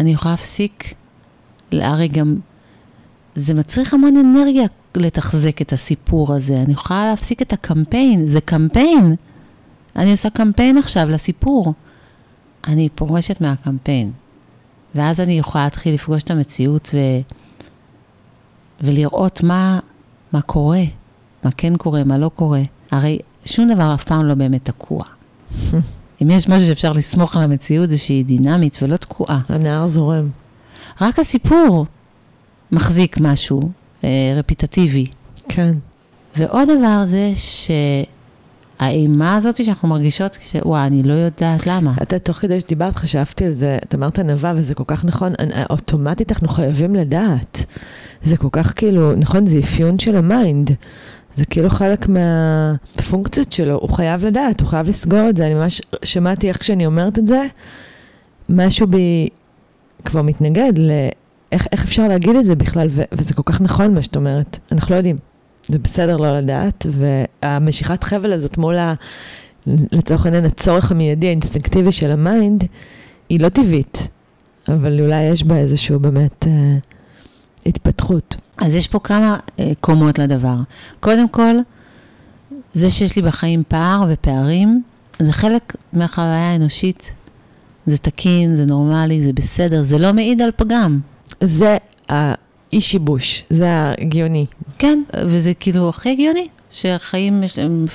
אני 0.00 0.10
יכולה 0.10 0.32
להפסיק, 0.32 0.94
הרי 1.72 2.08
גם, 2.08 2.36
זה 3.34 3.54
מצריך 3.54 3.94
המון 3.94 4.16
אנרגיה 4.16 4.66
לתחזק 4.94 5.62
את 5.62 5.72
הסיפור 5.72 6.34
הזה. 6.34 6.62
אני 6.62 6.72
יכולה 6.72 7.10
להפסיק 7.10 7.42
את 7.42 7.52
הקמפיין, 7.52 8.26
זה 8.26 8.40
קמפיין. 8.40 9.14
אני 9.96 10.10
עושה 10.10 10.30
קמפיין 10.30 10.78
עכשיו 10.78 11.08
לסיפור. 11.08 11.74
אני 12.66 12.88
פורשת 12.94 13.40
מהקמפיין. 13.40 14.12
ואז 14.94 15.20
אני 15.20 15.38
יכולה 15.38 15.64
להתחיל 15.64 15.94
לפגוש 15.94 16.22
את 16.22 16.30
המציאות 16.30 16.90
ו... 16.94 16.98
ולראות 18.80 19.42
מה, 19.42 19.78
מה 20.32 20.42
קורה, 20.42 20.82
מה 21.44 21.50
כן 21.56 21.76
קורה, 21.76 22.04
מה 22.04 22.18
לא 22.18 22.30
קורה. 22.34 22.62
הרי 22.90 23.18
שום 23.44 23.72
דבר 23.74 23.94
אף 23.94 24.04
פעם 24.04 24.24
לא 24.24 24.34
באמת 24.34 24.64
תקוע. 24.64 25.04
אם 26.22 26.30
יש 26.30 26.48
משהו 26.48 26.66
שאפשר 26.66 26.92
לסמוך 26.92 27.36
על 27.36 27.42
המציאות 27.42 27.90
זה 27.90 27.98
שהיא 27.98 28.24
דינמית 28.24 28.78
ולא 28.82 28.96
תקועה. 28.96 29.40
הנהר 29.48 29.88
זורם. 29.88 30.28
רק 31.00 31.18
הסיפור 31.18 31.86
מחזיק 32.72 33.18
משהו 33.20 33.60
אה, 34.04 34.08
רפיטטיבי. 34.36 35.06
כן. 35.48 35.74
ועוד 36.36 36.68
דבר 36.78 37.02
זה 37.04 37.32
שהאימה 38.78 39.36
הזאת 39.36 39.64
שאנחנו 39.64 39.88
מרגישות, 39.88 40.38
שוואי, 40.42 40.86
אני 40.86 41.02
לא 41.02 41.12
יודעת 41.12 41.66
למה. 41.66 41.94
אתה, 42.02 42.18
תוך 42.18 42.36
כדי 42.36 42.60
שדיברת, 42.60 42.96
חשבתי 42.96 43.44
על 43.44 43.50
זה, 43.52 43.78
את 43.84 43.94
אמרת 43.94 44.18
ענווה, 44.18 44.52
וזה 44.56 44.74
כל 44.74 44.84
כך 44.86 45.04
נכון, 45.04 45.32
אנ- 45.40 45.64
אוטומטית 45.70 46.32
אנחנו 46.32 46.48
חייבים 46.48 46.94
לדעת. 46.94 47.64
זה 48.22 48.36
כל 48.36 48.48
כך 48.52 48.72
כאילו, 48.76 49.16
נכון, 49.16 49.44
זה 49.44 49.58
אפיון 49.58 49.98
של 49.98 50.16
המיינד. 50.16 50.70
זה 51.38 51.44
כאילו 51.44 51.70
חלק 51.70 52.06
מהפונקציות 52.08 53.52
שלו, 53.52 53.78
הוא 53.78 53.90
חייב 53.90 54.24
לדעת, 54.24 54.60
הוא 54.60 54.68
חייב 54.68 54.88
לסגור 54.88 55.28
את 55.28 55.36
זה. 55.36 55.46
אני 55.46 55.54
ממש 55.54 55.82
שמעתי 56.04 56.48
איך 56.48 56.58
כשאני 56.60 56.86
אומרת 56.86 57.18
את 57.18 57.26
זה, 57.26 57.42
משהו 58.48 58.86
בי 58.86 59.28
כבר 60.04 60.22
מתנגד 60.22 60.72
לאיך 60.78 61.66
איך 61.72 61.84
אפשר 61.84 62.08
להגיד 62.08 62.36
את 62.36 62.46
זה 62.46 62.54
בכלל, 62.54 62.88
ו- 62.90 63.02
וזה 63.12 63.34
כל 63.34 63.42
כך 63.44 63.60
נכון 63.60 63.94
מה 63.94 64.02
שאת 64.02 64.16
אומרת. 64.16 64.58
אנחנו 64.72 64.92
לא 64.92 64.96
יודעים. 64.96 65.16
זה 65.68 65.78
בסדר 65.78 66.16
לא 66.16 66.38
לדעת, 66.38 66.86
והמשיכת 66.90 68.04
חבל 68.04 68.32
הזאת 68.32 68.58
מול 68.58 68.78
ה... 68.78 68.94
לצורך 69.66 70.26
העניין, 70.26 70.44
הצורך 70.44 70.90
המיידי, 70.90 71.26
האינסטינקטיבי 71.26 71.92
של 71.92 72.10
המיינד, 72.10 72.64
היא 73.28 73.40
לא 73.40 73.48
טבעית, 73.48 74.08
אבל 74.68 75.00
אולי 75.00 75.22
יש 75.22 75.44
בה 75.44 75.56
איזשהו 75.56 76.00
באמת 76.00 76.46
אה, 76.46 76.76
התפתחות. 77.66 78.36
אז 78.58 78.74
יש 78.74 78.88
פה 78.88 78.98
כמה 78.98 79.38
אה, 79.60 79.72
קומות 79.80 80.18
לדבר. 80.18 80.56
קודם 81.00 81.28
כל, 81.28 81.54
זה 82.74 82.90
שיש 82.90 83.16
לי 83.16 83.22
בחיים 83.22 83.62
פער 83.68 84.04
ופערים, 84.08 84.82
זה 85.18 85.32
חלק 85.32 85.76
מהחוויה 85.92 86.52
האנושית. 86.52 87.10
זה 87.86 87.98
תקין, 87.98 88.56
זה 88.56 88.66
נורמלי, 88.66 89.22
זה 89.22 89.32
בסדר, 89.32 89.82
זה 89.82 89.98
לא 89.98 90.12
מעיד 90.12 90.42
על 90.42 90.50
פגם. 90.56 91.00
זה 91.40 91.76
האי 92.08 92.80
שיבוש, 92.80 93.44
זה 93.50 93.70
ההגיוני. 93.70 94.46
כן, 94.78 95.02
וזה 95.26 95.54
כאילו 95.54 95.88
הכי 95.88 96.10
הגיוני, 96.10 96.48
שהחיים 96.70 97.42
יש 97.42 97.58
להם 97.58 97.86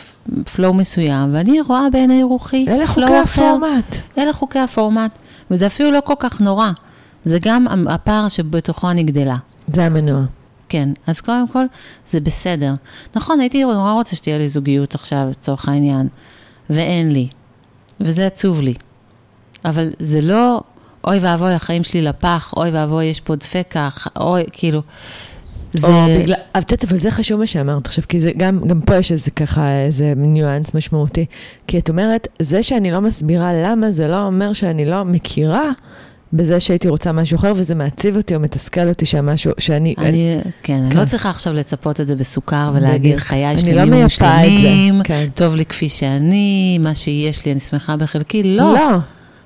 פלואו 0.55 0.73
מסוים, 0.73 1.33
ואני 1.33 1.61
רואה 1.61 1.89
בעיני 1.91 2.23
רוחי 2.23 2.65
אלה 2.67 2.87
חוקי 2.87 3.05
flow 3.05 3.23
אחר. 3.23 3.41
הפורמט. 3.41 3.95
אלה 4.17 4.33
חוקי 4.33 4.59
הפורמט, 4.59 5.11
וזה 5.51 5.67
אפילו 5.67 5.91
לא 5.91 5.99
כל 6.05 6.15
כך 6.19 6.41
נורא. 6.41 6.71
זה 7.25 7.37
גם 7.41 7.65
הפער 7.89 8.29
שבתוכו 8.29 8.89
אני 8.89 9.03
גדלה. 9.03 9.37
זה 9.67 9.85
המנוע. 9.85 10.23
כן, 10.69 10.89
אז 11.07 11.21
קודם 11.21 11.47
כל, 11.47 11.65
זה 12.07 12.19
בסדר. 12.19 12.73
נכון, 13.15 13.39
הייתי 13.39 13.63
נורא 13.63 13.91
רוצה 13.91 14.15
שתהיה 14.15 14.37
לי 14.37 14.49
זוגיות 14.49 14.95
עכשיו, 14.95 15.27
לצורך 15.29 15.69
העניין, 15.69 16.07
ואין 16.69 17.11
לי, 17.11 17.27
וזה 17.99 18.27
עצוב 18.27 18.61
לי. 18.61 18.73
אבל 19.65 19.89
זה 19.99 20.21
לא, 20.21 20.61
אוי 21.07 21.19
ואבוי, 21.19 21.53
החיים 21.53 21.83
שלי 21.83 22.01
לפח, 22.01 22.53
אוי 22.57 22.71
ואבוי, 22.71 23.05
יש 23.05 23.21
פה 23.21 23.35
דפקה, 23.35 23.89
אוי, 24.19 24.43
כאילו, 24.51 24.81
זה... 25.73 25.87
או 25.87 26.19
בגלל, 26.19 26.35
את 26.57 26.71
יודעת, 26.71 26.91
אבל 26.91 26.99
זה 26.99 27.11
חשוב 27.11 27.39
מה 27.39 27.47
שאמרת 27.47 27.87
עכשיו, 27.87 28.03
כי 28.09 28.19
זה 28.19 28.31
גם, 28.37 28.59
גם 28.67 28.81
פה 28.81 28.95
יש 28.95 29.11
איזה 29.11 29.31
ככה, 29.31 29.79
איזה 29.79 30.13
ניואנס 30.15 30.73
משמעותי. 30.73 31.25
כי 31.67 31.79
את 31.79 31.89
אומרת, 31.89 32.27
זה 32.39 32.63
שאני 32.63 32.91
לא 32.91 33.01
מסבירה 33.01 33.53
למה, 33.53 33.91
זה 33.91 34.07
לא 34.07 34.25
אומר 34.25 34.53
שאני 34.53 34.85
לא 34.85 35.05
מכירה 35.05 35.71
בזה 36.33 36.59
שהייתי 36.59 36.87
רוצה 36.87 37.11
משהו 37.11 37.35
אחר, 37.35 37.53
וזה 37.55 37.75
מעציב 37.75 38.17
אותי 38.17 38.35
או 38.35 38.39
מתסכל 38.39 38.89
אותי 38.89 39.05
שהמשהו, 39.05 39.51
שאני... 39.57 39.95
אני, 39.97 40.37
כן, 40.63 40.73
אני 40.73 40.89
כן. 40.91 40.97
לא 40.97 41.05
צריכה 41.05 41.29
עכשיו 41.29 41.53
לצפות 41.53 42.01
את 42.01 42.07
זה 42.07 42.15
בסוכר 42.15 42.71
ולהגיד. 42.75 43.17
חיי 43.17 43.51
אני 43.51 43.57
שלמים 43.61 43.93
לא 43.93 43.97
ומושלמים, 43.97 45.03
כן. 45.03 45.25
טוב 45.35 45.55
לי 45.55 45.65
כפי 45.65 45.89
שאני, 45.89 46.77
מה 46.81 46.95
שיש 46.95 47.45
לי, 47.45 47.51
אני 47.51 47.59
שמחה 47.59 47.97
בחלקי. 47.97 48.43
לא. 48.43 48.73
לא. 48.73 48.97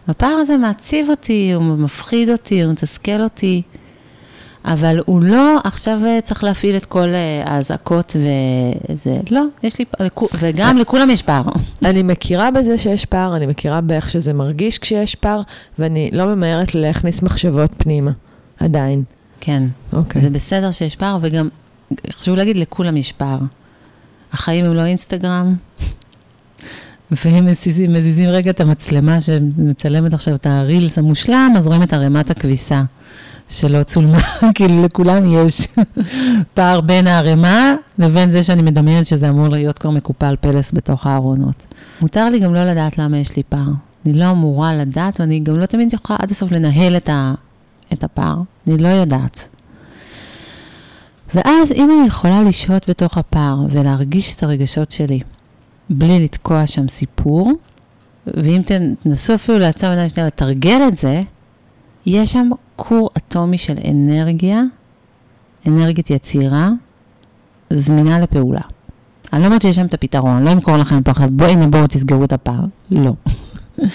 הפער 0.07 0.29
הזה 0.29 0.57
מעציב 0.57 1.09
אותי, 1.09 1.51
הוא 1.53 1.63
מפחיד 1.63 2.29
אותי, 2.29 2.63
הוא 2.63 2.71
מתסכל 2.71 3.21
אותי. 3.21 3.61
אבל 4.65 4.99
הוא 5.05 5.21
לא 5.21 5.57
עכשיו 5.63 5.99
אה, 6.05 6.19
צריך 6.23 6.43
להפעיל 6.43 6.75
את 6.75 6.85
כל 6.85 7.07
אה, 7.07 7.43
האזעקות 7.45 8.15
וזה, 8.15 9.19
לא, 9.31 9.41
יש 9.63 9.79
לי, 9.79 9.85
וגם 10.39 10.77
לכולם 10.77 11.09
יש 11.09 11.21
פער. 11.21 11.43
אני 11.85 12.03
מכירה 12.03 12.51
בזה 12.51 12.77
שיש 12.77 13.05
פער, 13.05 13.35
אני 13.35 13.45
מכירה 13.45 13.81
באיך 13.81 14.09
שזה 14.09 14.33
מרגיש 14.33 14.79
כשיש 14.79 15.15
פער, 15.15 15.41
ואני 15.79 16.09
לא 16.13 16.35
ממהרת 16.35 16.75
להכניס 16.75 17.23
מחשבות 17.23 17.71
פנימה, 17.77 18.11
עדיין. 18.59 19.03
כן, 19.39 19.63
אוקיי. 19.93 20.21
זה 20.21 20.29
בסדר 20.29 20.71
שיש 20.71 20.95
פער, 20.95 21.17
וגם 21.21 21.49
חשוב 22.11 22.35
להגיד, 22.35 22.55
לכולם 22.55 22.97
יש 22.97 23.11
פער. 23.11 23.39
החיים 24.33 24.65
הם 24.65 24.73
לא 24.73 24.85
אינסטגרם, 24.85 25.55
והם 27.11 27.45
מזיזים, 27.45 27.93
מזיזים 27.93 28.29
רגע 28.29 28.51
את 28.51 28.61
המצלמה 28.61 29.21
שמצלמת 29.21 30.13
עכשיו 30.13 30.35
את 30.35 30.45
הרילס 30.45 30.97
המושלם, 30.97 31.53
אז 31.57 31.67
רואים 31.67 31.83
את 31.83 31.93
ערימת 31.93 32.29
הכביסה 32.29 32.83
שלא 33.49 33.83
צולמה, 33.83 34.17
כאילו 34.55 34.83
לכולם 34.83 35.23
יש 35.33 35.67
פער 36.53 36.81
בין 36.81 37.07
הערימה 37.07 37.75
לבין 37.97 38.31
זה 38.31 38.43
שאני 38.43 38.61
מדמיינת 38.61 39.07
שזה 39.07 39.29
אמור 39.29 39.47
להיות 39.47 39.79
כבר 39.79 39.89
מקופל 39.89 40.35
פלס 40.41 40.71
בתוך 40.73 41.07
הארונות. 41.07 41.65
מותר 42.01 42.29
לי 42.29 42.39
גם 42.39 42.53
לא 42.53 42.63
לדעת 42.65 42.97
למה 42.97 43.17
יש 43.17 43.35
לי 43.35 43.43
פער. 43.49 43.71
אני 44.05 44.13
לא 44.13 44.31
אמורה 44.31 44.75
לדעת, 44.75 45.19
ואני 45.19 45.39
גם 45.39 45.59
לא 45.59 45.65
תמיד 45.65 45.93
יכולה 45.93 46.19
עד 46.21 46.31
הסוף 46.31 46.51
לנהל 46.51 46.97
את, 46.97 47.09
ה, 47.09 47.33
את 47.93 48.03
הפער. 48.03 48.37
אני 48.67 48.77
לא 48.77 48.87
יודעת. 48.87 49.47
ואז 51.35 51.71
אם 51.71 51.91
אני 51.91 52.07
יכולה 52.07 52.43
לשהות 52.43 52.89
בתוך 52.89 53.17
הפער 53.17 53.57
ולהרגיש 53.69 54.35
את 54.35 54.43
הרגשות 54.43 54.91
שלי, 54.91 55.19
בלי 55.89 56.23
לתקוע 56.23 56.67
שם 56.67 56.87
סיפור, 56.87 57.51
ואם 58.27 58.61
תנסו 59.03 59.35
אפילו 59.35 59.59
לעצום 59.59 59.89
עיניים 59.89 60.09
שנייה 60.09 60.27
לתרגל 60.27 60.79
את 60.87 60.97
זה, 60.97 61.21
יש 62.07 62.31
שם 62.31 62.49
כור 62.75 63.09
אטומי 63.17 63.57
של 63.57 63.75
אנרגיה, 63.91 64.61
אנרגיית 65.67 66.09
יצירה, 66.09 66.69
זמינה 67.69 68.19
לפעולה. 68.19 68.61
אני 69.33 69.41
לא 69.41 69.47
אומרת 69.47 69.61
שיש 69.61 69.75
שם 69.75 69.85
את 69.85 69.93
הפתרון, 69.93 70.43
לא 70.43 70.51
אמכור 70.51 70.77
לכם 70.77 71.03
פה 71.03 71.11
עכשיו, 71.11 71.27
בואי 71.31 71.51
הנה 71.51 71.67
בואו 71.67 71.87
תסגרו 71.87 72.23
את 72.23 72.33
הפער, 72.33 72.65
לא. 72.91 73.13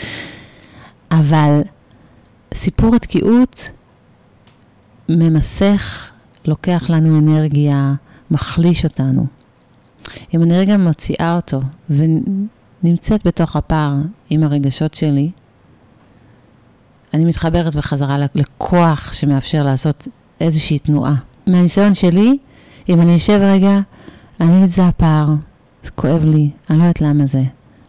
אבל 1.20 1.60
סיפור 2.54 2.96
התקיעות 2.96 3.70
ממסך, 5.08 6.10
לוקח 6.44 6.90
לנו 6.90 7.18
אנרגיה, 7.18 7.94
מחליש 8.30 8.84
אותנו. 8.84 9.26
אם 10.34 10.42
אני 10.42 10.58
רגע 10.58 10.76
מוציאה 10.76 11.36
אותו 11.36 11.60
ונמצאת 11.90 13.26
בתוך 13.26 13.56
הפער 13.56 13.94
עם 14.30 14.42
הרגשות 14.42 14.94
שלי, 14.94 15.30
אני 17.14 17.24
מתחברת 17.24 17.74
בחזרה 17.74 18.16
לכוח 18.34 19.12
שמאפשר 19.12 19.62
לעשות 19.62 20.08
איזושהי 20.40 20.78
תנועה. 20.78 21.14
מהניסיון 21.46 21.94
שלי, 21.94 22.38
אם 22.88 23.00
אני 23.00 23.16
אשב 23.16 23.38
רגע, 23.42 23.78
אני 24.40 24.58
אגיד, 24.58 24.74
זה 24.74 24.86
הפער, 24.86 25.26
זה 25.82 25.90
כואב 25.90 26.24
לי, 26.24 26.50
אני 26.70 26.78
לא 26.78 26.82
יודעת 26.82 27.00
למה 27.00 27.26
זה. 27.26 27.42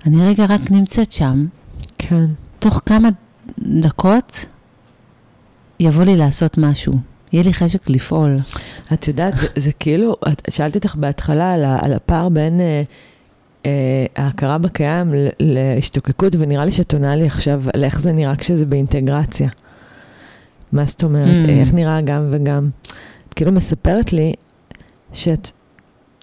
אני 0.06 0.28
רגע 0.28 0.46
רק 0.50 0.72
נמצאת 0.72 1.12
שם. 1.12 1.46
כן. 1.98 2.26
תוך 2.60 2.82
כמה 2.86 3.10
דקות 3.60 4.46
יבוא 5.80 6.04
לי 6.04 6.16
לעשות 6.16 6.58
משהו. 6.58 6.94
יהיה 7.34 7.44
לי 7.44 7.54
חשק 7.54 7.90
לפעול. 7.90 8.38
את 8.94 9.08
יודעת, 9.08 9.38
זה, 9.38 9.48
זה 9.56 9.72
כאילו, 9.72 10.16
את, 10.32 10.42
שאלתי 10.50 10.78
אותך 10.78 10.96
בהתחלה 10.96 11.54
על, 11.54 11.66
על 11.82 11.94
הפער 11.94 12.30
בין 12.30 12.62
אה, 12.62 12.84
ההכרה 14.16 14.58
בקיים 14.58 15.14
להשתוקקות, 15.40 16.36
ונראה 16.40 16.66
לי 16.66 16.72
שאת 16.72 16.94
עונה 16.94 17.16
לי 17.16 17.26
עכשיו 17.26 17.64
על 17.74 17.84
איך 17.84 18.00
זה 18.02 18.12
נראה 18.12 18.36
כשזה 18.36 18.66
באינטגרציה. 18.66 19.50
מה 20.72 20.86
זאת 20.86 21.04
אומרת? 21.04 21.46
Mm. 21.46 21.50
איך 21.50 21.74
נראה 21.74 22.02
גם 22.02 22.28
וגם? 22.32 22.70
את 23.30 23.34
כאילו 23.34 23.52
מספרת 23.52 24.14
לי 24.14 24.34
שאת, 25.14 25.52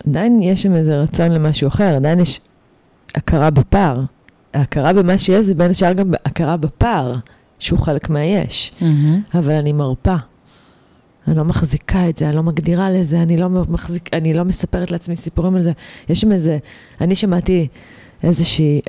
עדיין 0.06 0.42
יש 0.42 0.62
שם 0.62 0.74
איזה 0.74 1.00
רצון 1.00 1.32
למשהו 1.32 1.68
אחר, 1.68 1.96
עדיין 1.96 2.20
יש 2.20 2.40
הכרה 3.14 3.50
בפער. 3.50 4.00
ההכרה 4.54 4.92
במה 4.92 5.18
שיש 5.18 5.46
זה 5.46 5.54
בין 5.54 5.70
השאר 5.70 5.92
גם 5.92 6.12
הכרה 6.24 6.56
בפער, 6.56 7.12
שהוא 7.58 7.78
חלק 7.78 8.10
מהיש. 8.10 8.72
Mm-hmm. 8.80 9.38
אבל 9.38 9.54
אני 9.54 9.72
מרפה. 9.72 10.16
אני 11.28 11.36
לא 11.36 11.44
מחזיקה 11.44 12.08
את 12.08 12.16
זה, 12.16 12.28
אני 12.28 12.36
לא 12.36 12.42
מגדירה 12.42 12.90
לזה, 12.90 13.22
אני 13.22 13.36
לא, 13.36 13.48
מחזיק, 13.48 14.14
אני 14.14 14.34
לא 14.34 14.44
מספרת 14.44 14.90
לעצמי 14.90 15.16
סיפורים 15.16 15.56
על 15.56 15.62
זה. 15.62 15.72
יש 16.08 16.20
שם 16.20 16.32
איזה, 16.32 16.58
אני 17.00 17.14
שמעתי 17.14 17.68
איזושהי, 18.22 18.80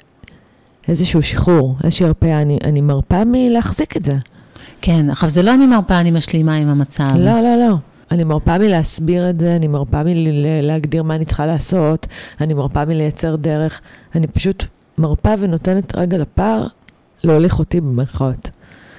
איזשהו 0.87 1.21
שחרור, 1.21 1.77
איזושהי 1.83 2.05
הרפאה, 2.05 2.41
אני, 2.41 2.57
אני 2.63 2.81
מרפה 2.81 3.23
מלהחזיק 3.25 3.97
את 3.97 4.03
זה. 4.03 4.17
כן, 4.81 5.09
עכשיו 5.09 5.29
זה 5.29 5.43
לא 5.43 5.53
אני 5.53 5.65
מרפה, 5.65 5.99
אני 5.99 6.11
משלימה 6.11 6.55
עם 6.55 6.67
המצב. 6.67 7.09
לא, 7.15 7.41
לא, 7.41 7.55
לא. 7.55 7.75
אני 8.11 8.23
מרפה 8.23 8.57
מלהסביר 8.57 9.29
את 9.29 9.39
זה, 9.39 9.55
אני 9.55 9.67
מרפה 9.67 10.01
מלהגדיר 10.05 11.03
מה 11.03 11.15
אני 11.15 11.25
צריכה 11.25 11.45
לעשות, 11.45 12.07
אני 12.41 12.53
מרפה 12.53 12.85
מלייצר 12.85 13.35
דרך, 13.35 13.81
אני 14.15 14.27
פשוט 14.27 14.63
מרפה 14.97 15.33
ונותנת 15.39 15.95
רגע 15.95 16.17
לפער 16.17 16.67
להוליך 17.23 17.59
אותי 17.59 17.81
במרכאות. 17.81 18.49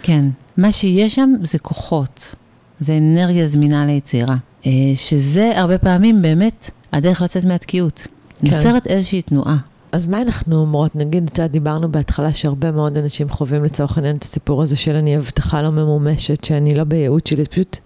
כן, 0.03 0.24
מה 0.57 0.72
שיש 0.72 1.14
שם 1.14 1.33
זה 1.43 1.59
כוחות. 1.59 2.35
זה 2.83 2.99
אנרגיה 2.99 3.49
זמינה 3.49 3.87
ליצירה, 3.87 4.37
אה, 4.66 4.70
שזה 4.95 5.53
הרבה 5.55 5.78
פעמים 5.78 6.22
באמת 6.22 6.70
הדרך 6.93 7.22
לצאת 7.22 7.45
מהתקיעות. 7.45 8.07
כן. 8.47 8.55
נוצרת 8.55 8.87
איזושהי 8.87 9.22
תנועה. 9.22 9.57
אז 9.93 10.07
מה 10.07 10.22
אנחנו 10.22 10.57
אומרות? 10.57 10.97
נגיד, 10.97 11.30
אתה 11.33 11.47
דיברנו 11.47 11.93
בהתחלה 11.93 12.35
שהרבה 12.35 12.70
מאוד 12.70 12.97
אנשים 12.97 13.28
חווים 13.28 13.64
לצורך 13.64 13.99
העניין 13.99 14.16
את 14.16 14.22
הסיפור 14.22 14.62
הזה 14.62 14.76
של 14.76 14.95
אני 14.95 15.16
הבטחה 15.16 15.62
לא 15.62 15.70
ממומשת, 15.70 16.45
שאני 16.45 16.74
לא 16.74 16.85
בייעוד 16.85 17.26
שלי, 17.26 17.45
פשוט 17.45 17.78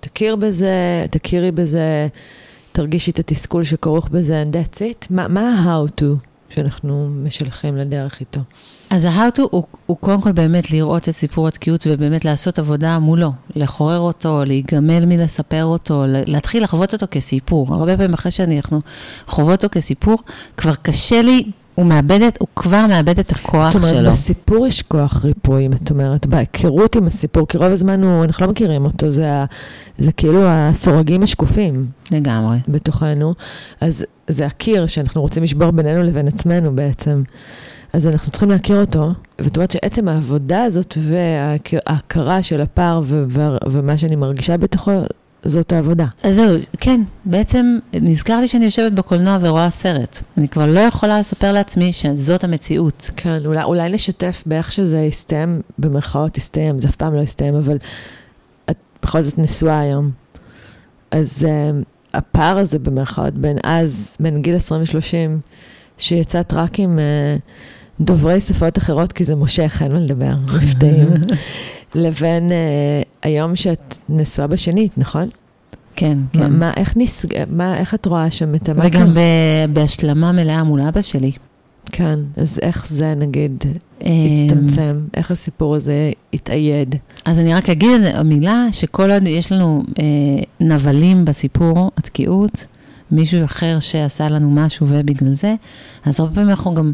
תכיר 0.00 0.36
בזה, 0.36 1.04
תכירי 1.10 1.52
בזה, 1.52 2.08
תרגישי 2.72 3.10
את 3.10 3.18
התסכול 3.18 3.64
שכרוך 3.64 4.08
בזה, 4.08 4.42
and 4.42 4.54
that's 4.54 4.78
it. 4.78 5.06
מה, 5.10 5.28
מה 5.28 5.40
ה-how 5.40 6.00
to? 6.00 6.29
שאנחנו 6.50 7.10
משלחים 7.14 7.76
לדרך 7.76 8.20
איתו. 8.20 8.40
אז 8.90 9.04
ה-how 9.04 9.38
to 9.38 9.42
הוא, 9.50 9.64
הוא 9.86 9.96
קודם 9.96 10.20
כל 10.20 10.32
באמת 10.32 10.70
לראות 10.70 11.08
את 11.08 11.14
סיפור 11.14 11.48
התקיעות 11.48 11.86
ובאמת 11.90 12.24
לעשות 12.24 12.58
עבודה 12.58 12.98
מולו, 12.98 13.32
לחורר 13.56 13.98
אותו, 13.98 14.44
להיגמל 14.44 15.04
מלספר 15.04 15.64
אותו, 15.64 16.04
להתחיל 16.06 16.64
לחוות 16.64 16.92
אותו 16.92 17.06
כסיפור. 17.10 17.74
הרבה 17.74 17.96
פעמים 17.96 18.14
אחרי 18.14 18.32
שאנחנו 18.32 18.80
חוות 19.26 19.64
אותו 19.64 19.74
כסיפור, 19.74 20.18
כבר 20.56 20.74
קשה 20.74 21.22
לי 21.22 21.50
הוא 21.74 21.86
מאבד 21.86 22.22
את, 22.22 22.36
הוא 22.40 22.48
כבר 22.56 22.86
מאבד 22.86 23.18
את 23.18 23.30
הכוח 23.30 23.70
שלו. 23.70 23.72
זאת 23.72 23.90
אומרת, 23.90 24.04
שלו. 24.04 24.10
בסיפור 24.10 24.66
יש 24.66 24.82
כוח 24.82 25.24
ריפוי, 25.24 25.66
אם 25.66 25.72
את 25.72 25.90
אומרת, 25.90 26.26
בהיכרות 26.26 26.96
עם 26.96 27.06
הסיפור, 27.06 27.46
כי 27.46 27.58
רוב 27.58 27.72
הזמן 27.72 28.02
הוא, 28.02 28.24
אנחנו 28.24 28.46
לא 28.46 28.52
מכירים 28.52 28.84
אותו, 28.84 29.10
זה, 29.10 29.44
זה 29.98 30.12
כאילו 30.12 30.42
הסורגים 30.46 31.22
השקופים. 31.22 31.86
לגמרי. 32.10 32.58
בתוכנו. 32.68 33.34
אז 33.80 34.06
זה 34.30 34.46
הקיר 34.46 34.86
שאנחנו 34.86 35.20
רוצים 35.20 35.42
לשבור 35.42 35.70
בינינו 35.70 36.02
לבין 36.02 36.28
עצמנו 36.28 36.76
בעצם. 36.76 37.22
אז 37.92 38.06
אנחנו 38.06 38.30
צריכים 38.30 38.50
להכיר 38.50 38.80
אותו, 38.80 39.10
ואת 39.38 39.56
אומרת 39.56 39.70
שעצם 39.70 40.08
העבודה 40.08 40.62
הזאת 40.62 40.98
וההכרה 41.00 42.42
של 42.42 42.60
הפער 42.60 43.00
ומה 43.70 43.96
שאני 43.96 44.16
מרגישה 44.16 44.56
בתוכו, 44.56 44.92
זאת 45.44 45.72
העבודה. 45.72 46.06
אז 46.22 46.34
זהו, 46.34 46.58
כן, 46.80 47.02
בעצם 47.24 47.78
נזכר 47.92 48.40
לי 48.40 48.48
שאני 48.48 48.64
יושבת 48.64 48.92
בקולנוע 48.92 49.38
ורואה 49.40 49.70
סרט. 49.70 50.22
אני 50.36 50.48
כבר 50.48 50.66
לא 50.66 50.80
יכולה 50.80 51.20
לספר 51.20 51.52
לעצמי 51.52 51.92
שזאת 51.92 52.44
המציאות. 52.44 53.10
כן, 53.16 53.46
אולי, 53.46 53.62
אולי 53.62 53.92
נשתף 53.92 54.42
באיך 54.46 54.72
שזה 54.72 54.98
יסתיים, 55.00 55.60
במרכאות 55.78 56.38
יסתיים, 56.38 56.78
זה 56.78 56.88
אף 56.88 56.96
פעם 56.96 57.14
לא 57.14 57.20
יסתיים, 57.20 57.54
אבל 57.54 57.76
את 58.70 58.76
בכל 59.02 59.22
זאת 59.22 59.38
נשואה 59.38 59.80
היום. 59.80 60.10
אז 61.10 61.46
uh, 61.46 61.84
הפער 62.14 62.58
הזה 62.58 62.78
במרכאות 62.78 63.34
בין 63.34 63.56
אז, 63.64 64.16
בין 64.20 64.42
גיל 64.42 64.56
20 64.56 64.82
ו-30, 64.82 65.40
שיצאת 65.98 66.52
רק 66.52 66.78
עם 66.78 66.98
uh, 66.98 68.00
דוברי 68.00 68.40
שפות 68.40 68.78
אחרות, 68.78 69.12
כי 69.12 69.24
זה 69.24 69.36
מושך, 69.36 69.82
אין 69.84 69.92
מה 69.92 69.98
לדבר, 69.98 70.30
מפתעים. 70.62 71.08
לבין 71.94 72.48
uh, 72.48 72.52
היום 73.22 73.56
שאת 73.56 73.94
נשואה 74.08 74.46
בשנית, 74.46 74.98
נכון? 74.98 75.28
כן, 75.96 76.18
כן. 76.32 76.52
מה, 76.52 76.72
איך, 76.76 76.96
נסג... 76.96 77.28
מה, 77.50 77.78
איך 77.78 77.94
את 77.94 78.06
רואה 78.06 78.30
שם 78.30 78.54
את 78.54 78.68
המקר? 78.68 78.88
וגם 78.88 79.14
ב... 79.14 79.20
בהשלמה 79.72 80.32
מלאה 80.32 80.64
מול 80.64 80.80
אבא 80.80 81.02
שלי. 81.02 81.32
כן, 81.92 82.18
אז 82.36 82.58
איך 82.62 82.88
זה 82.88 83.14
נגיד 83.16 83.64
הצטמצם? 84.00 85.00
איך 85.14 85.30
הסיפור 85.30 85.74
הזה 85.74 86.10
התאייד? 86.34 86.94
אז 87.24 87.38
אני 87.38 87.54
רק 87.54 87.70
אגיד 87.70 88.00
מילה, 88.24 88.66
שכל 88.72 89.10
עוד 89.10 89.26
יש 89.26 89.52
לנו 89.52 89.82
אה, 89.98 90.04
נבלים 90.60 91.24
בסיפור, 91.24 91.90
התקיעות, 91.96 92.64
מישהו 93.10 93.44
אחר 93.44 93.80
שעשה 93.80 94.28
לנו 94.28 94.50
משהו 94.50 94.86
ובגלל 94.90 95.32
זה, 95.32 95.54
אז 96.04 96.20
הרבה 96.20 96.34
פעמים 96.34 96.50
אנחנו 96.50 96.74
גם 96.74 96.92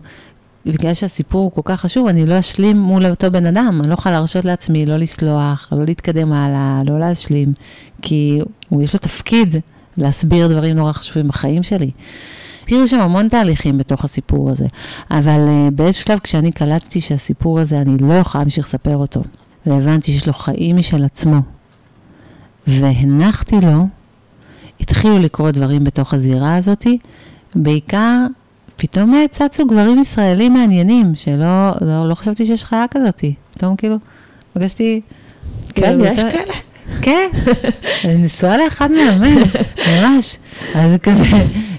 בגלל 0.67 0.95
שהסיפור 0.95 1.43
הוא 1.43 1.53
כל 1.53 1.61
כך 1.65 1.81
חשוב, 1.81 2.07
אני 2.09 2.27
לא 2.27 2.39
אשלים 2.39 2.79
מול 2.79 3.07
אותו 3.07 3.31
בן 3.31 3.47
אדם, 3.47 3.79
אני 3.81 3.89
לא 3.89 3.95
יכולה 3.95 4.15
להרשות 4.15 4.45
לעצמי 4.45 4.87
לא 4.87 4.97
לסלוח, 4.97 5.69
לא 5.73 5.85
להתקדם 5.85 6.33
הלאה, 6.33 6.81
לא 6.89 7.01
להשלים, 7.01 7.53
כי 8.03 8.39
הוא 8.69 8.83
יש 8.83 8.93
לו 8.93 8.99
תפקיד 8.99 9.57
להסביר 9.97 10.49
דברים 10.49 10.77
נורא 10.77 10.93
חשובים 10.93 11.29
בחיים 11.29 11.63
שלי. 11.63 11.91
תראו 12.67 12.89
שם 12.89 13.01
המון 13.01 13.29
תהליכים 13.29 13.79
בתוך 13.79 14.05
הסיפור 14.05 14.51
הזה, 14.51 14.67
אבל 15.11 15.47
uh, 15.47 15.71
באיזשהו 15.71 16.05
שלב 16.05 16.19
כשאני 16.19 16.53
קלטתי 16.53 17.01
שהסיפור 17.01 17.61
הזה, 17.61 17.81
אני 17.81 17.99
לא 17.99 18.15
יכולה 18.15 18.45
להמשיך 18.45 18.67
לספר 18.67 18.97
אותו, 18.97 19.23
והבנתי 19.67 20.13
שיש 20.13 20.27
לו 20.27 20.33
חיים 20.33 20.77
משל 20.77 21.05
עצמו, 21.05 21.37
והנחתי 22.67 23.57
לו, 23.61 23.87
התחילו 24.81 25.19
לקרות 25.19 25.55
דברים 25.55 25.85
בתוך 25.85 26.15
הזירה 26.15 26.57
הזאתי, 26.57 26.99
בעיקר 27.55 28.27
פתאום 28.77 29.15
צצו 29.31 29.67
גברים 29.67 29.99
ישראלים 29.99 30.55
מעניינים, 30.55 31.13
שלא 31.15 31.71
לא, 31.81 32.09
לא 32.09 32.15
חשבתי 32.15 32.47
שיש 32.47 32.65
חיה 32.65 32.85
כזאתי. 32.91 33.35
פתאום 33.51 33.77
כאילו, 33.77 33.97
פגשתי... 34.53 35.01
כן, 35.75 35.99
יש 36.05 36.21
כאלה. 36.21 36.53
כן, 37.03 37.29
אני 38.05 38.23
נשואה 38.23 38.57
לאחד 38.57 38.91
מאמן, 38.91 39.43
ממש. 39.89 40.37
אז 40.75 40.97
כזה, 41.03 41.25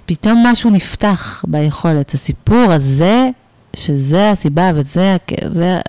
פתאום 0.07 0.43
משהו 0.45 0.69
נפתח 0.69 1.45
ביכולת. 1.47 2.13
הסיפור 2.13 2.71
הזה, 2.71 3.29
שזה 3.75 4.31
הסיבה 4.31 4.71
וזה, 4.75 5.17
זה, 5.49 5.79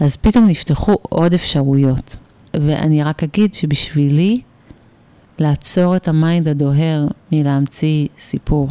אז 0.00 0.16
פתאום 0.16 0.46
נפתחו 0.46 0.96
עוד 1.02 1.34
אפשרויות. 1.34 2.16
ואני 2.54 3.02
רק 3.02 3.22
אגיד 3.22 3.54
שבשבילי, 3.54 4.40
לעצור 5.38 5.96
את 5.96 6.08
המיינד 6.08 6.48
הדוהר 6.48 7.06
מלהמציא 7.32 8.08
סיפור, 8.18 8.68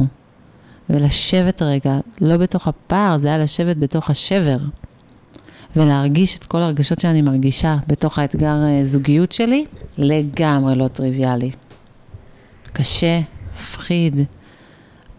ולשבת 0.90 1.62
רגע, 1.62 1.98
לא 2.20 2.36
בתוך 2.36 2.68
הפער, 2.68 3.18
זה 3.18 3.28
היה 3.28 3.38
לשבת 3.38 3.76
בתוך 3.76 4.10
השבר. 4.10 4.58
ולהרגיש 5.76 6.36
את 6.36 6.44
כל 6.44 6.58
הרגשות 6.58 7.00
שאני 7.00 7.22
מרגישה 7.22 7.76
בתוך 7.86 8.18
האתגר 8.18 8.64
אה, 8.64 8.80
זוגיות 8.84 9.32
שלי, 9.32 9.64
לגמרי 9.98 10.74
לא 10.74 10.88
טריוויאלי. 10.88 11.50
קשה, 12.72 13.20
מפחיד, 13.54 14.20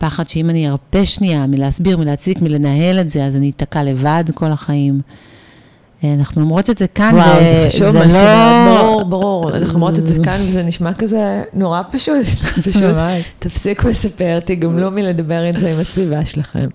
פחד 0.02 0.28
שאם 0.28 0.50
אני 0.50 0.70
ארפה 0.70 1.06
שנייה 1.06 1.48
מלהסביר, 1.48 1.98
מלהציג, 1.98 2.38
מלנהל 2.42 3.00
את 3.00 3.10
זה, 3.10 3.26
אז 3.26 3.36
אני 3.36 3.50
אתקע 3.50 3.84
לבד 3.84 4.24
כל 4.34 4.46
החיים. 4.46 5.02
אנחנו 6.04 6.42
אומרות 6.42 6.70
את 6.70 6.78
זה 6.78 6.88
כאן, 6.88 7.16
וואו, 7.16 7.40
זה 7.40 7.66
חשוב 7.68 7.92
שאתה 7.92 8.04
אומרת, 8.04 8.80
ברור, 8.80 9.04
ברור. 9.04 9.50
אנחנו 9.50 9.74
אומרות 9.74 10.00
את 10.00 10.08
זה 10.08 10.16
כאן, 10.24 10.42
וזה 10.48 10.64
נשמע 10.64 10.94
כזה 10.94 11.44
נורא 11.54 11.82
פשוט. 11.92 12.26
פשוט 12.70 12.96
תפסיקו 13.40 13.88
לספר, 13.88 14.40
תגמלו 14.40 14.92
מלדבר 14.92 15.50
את 15.50 15.58
זה 15.60 15.72
עם 15.72 15.80
הסביבה 15.80 16.26
שלכם. 16.26 16.68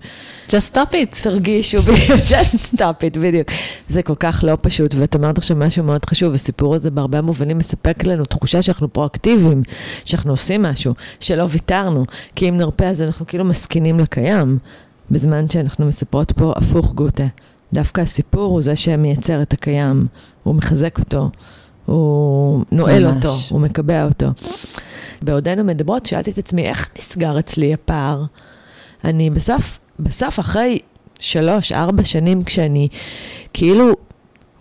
just 0.47 0.73
stop 0.73 0.93
it. 0.93 1.23
תרגישו, 1.23 1.79
just 2.31 2.75
stop 2.75 3.01
it, 3.01 3.19
בדיוק. 3.19 3.47
זה 3.89 4.01
כל 4.01 4.15
כך 4.19 4.43
לא 4.47 4.57
פשוט, 4.61 4.95
ואת 4.97 5.15
אומרת 5.15 5.37
עכשיו 5.37 5.57
משהו 5.57 5.83
מאוד 5.83 6.05
חשוב, 6.05 6.33
הסיפור 6.33 6.75
הזה 6.75 6.91
בהרבה 6.91 7.21
מובנים 7.21 7.57
מספק 7.57 8.03
לנו 8.03 8.25
תחושה 8.25 8.61
שאנחנו 8.61 8.93
פרואקטיביים, 8.93 9.63
שאנחנו 10.05 10.31
עושים 10.31 10.61
משהו, 10.61 10.93
שלא 11.19 11.45
ויתרנו, 11.49 12.05
כי 12.35 12.49
אם 12.49 12.57
נרפה 12.57 12.85
אז 12.85 13.01
אנחנו 13.01 13.27
כאילו 13.27 13.45
מסכינים 13.45 13.99
לקיים, 13.99 14.57
בזמן 15.11 15.49
שאנחנו 15.49 15.85
מספרות 15.85 16.31
פה 16.31 16.53
הפוך 16.55 16.93
גוטה. 16.93 17.25
דווקא 17.73 18.01
הסיפור 18.01 18.51
הוא 18.51 18.61
זה 18.61 18.75
שמייצר 18.75 19.41
את 19.41 19.53
הקיים, 19.53 20.07
הוא 20.43 20.55
מחזק 20.55 20.99
אותו, 20.99 21.29
הוא 21.85 22.63
נועל 22.71 23.05
ממש. 23.05 23.15
אותו, 23.15 23.33
הוא 23.49 23.61
מקבע 23.61 24.05
אותו. 24.05 24.27
בעודנו 25.21 25.63
מדברות, 25.63 26.05
שאלתי 26.05 26.31
את 26.31 26.37
עצמי, 26.37 26.67
איך 26.67 26.89
נסגר 26.97 27.39
אצלי 27.39 27.73
הפער? 27.73 28.23
אני 29.03 29.29
בסוף, 29.29 29.79
בסוף 29.99 30.39
אחרי 30.39 30.79
שלוש, 31.19 31.71
ארבע 31.71 32.03
שנים, 32.03 32.43
כשאני 32.43 32.87
כאילו 33.53 33.93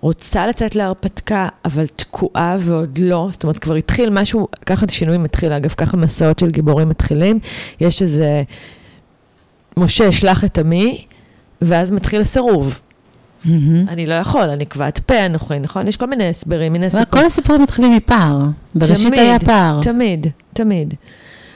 רוצה 0.00 0.46
לצאת 0.46 0.74
להרפתקה, 0.76 1.48
אבל 1.64 1.86
תקועה 1.86 2.56
ועוד 2.60 2.98
לא, 2.98 3.28
זאת 3.32 3.42
אומרת, 3.42 3.58
כבר 3.58 3.74
התחיל 3.74 4.10
משהו, 4.10 4.48
ככה 4.66 4.86
שינוי 4.88 5.18
מתחיל, 5.18 5.52
אגב, 5.52 5.70
ככה 5.76 5.96
מסעות 5.96 6.38
של 6.38 6.50
גיבורים 6.50 6.88
מתחילים, 6.88 7.38
יש 7.80 8.02
איזה, 8.02 8.42
משה, 9.76 10.12
שלח 10.12 10.44
את 10.44 10.58
עמי, 10.58 11.04
ואז 11.62 11.90
מתחיל 11.90 12.20
הסירוב. 12.20 12.80
Mm-hmm. 13.44 13.48
אני 13.88 14.06
לא 14.06 14.14
יכול, 14.14 14.50
אני 14.50 14.66
כבד 14.66 14.90
פה 15.06 15.26
אנוכי, 15.26 15.58
נכון? 15.58 15.88
יש 15.88 15.96
כל 15.96 16.06
מיני 16.06 16.28
הסברים, 16.28 16.72
מיני 16.72 16.90
סיפורים. 16.90 17.06
כל 17.10 17.24
הסיפורים 17.24 17.62
מתחילים 17.62 17.96
מפער. 17.96 18.38
בראשית 18.74 19.12
היה 19.12 19.38
פער. 19.38 19.80
תמיד, 19.82 20.26
תמיד. 20.54 20.94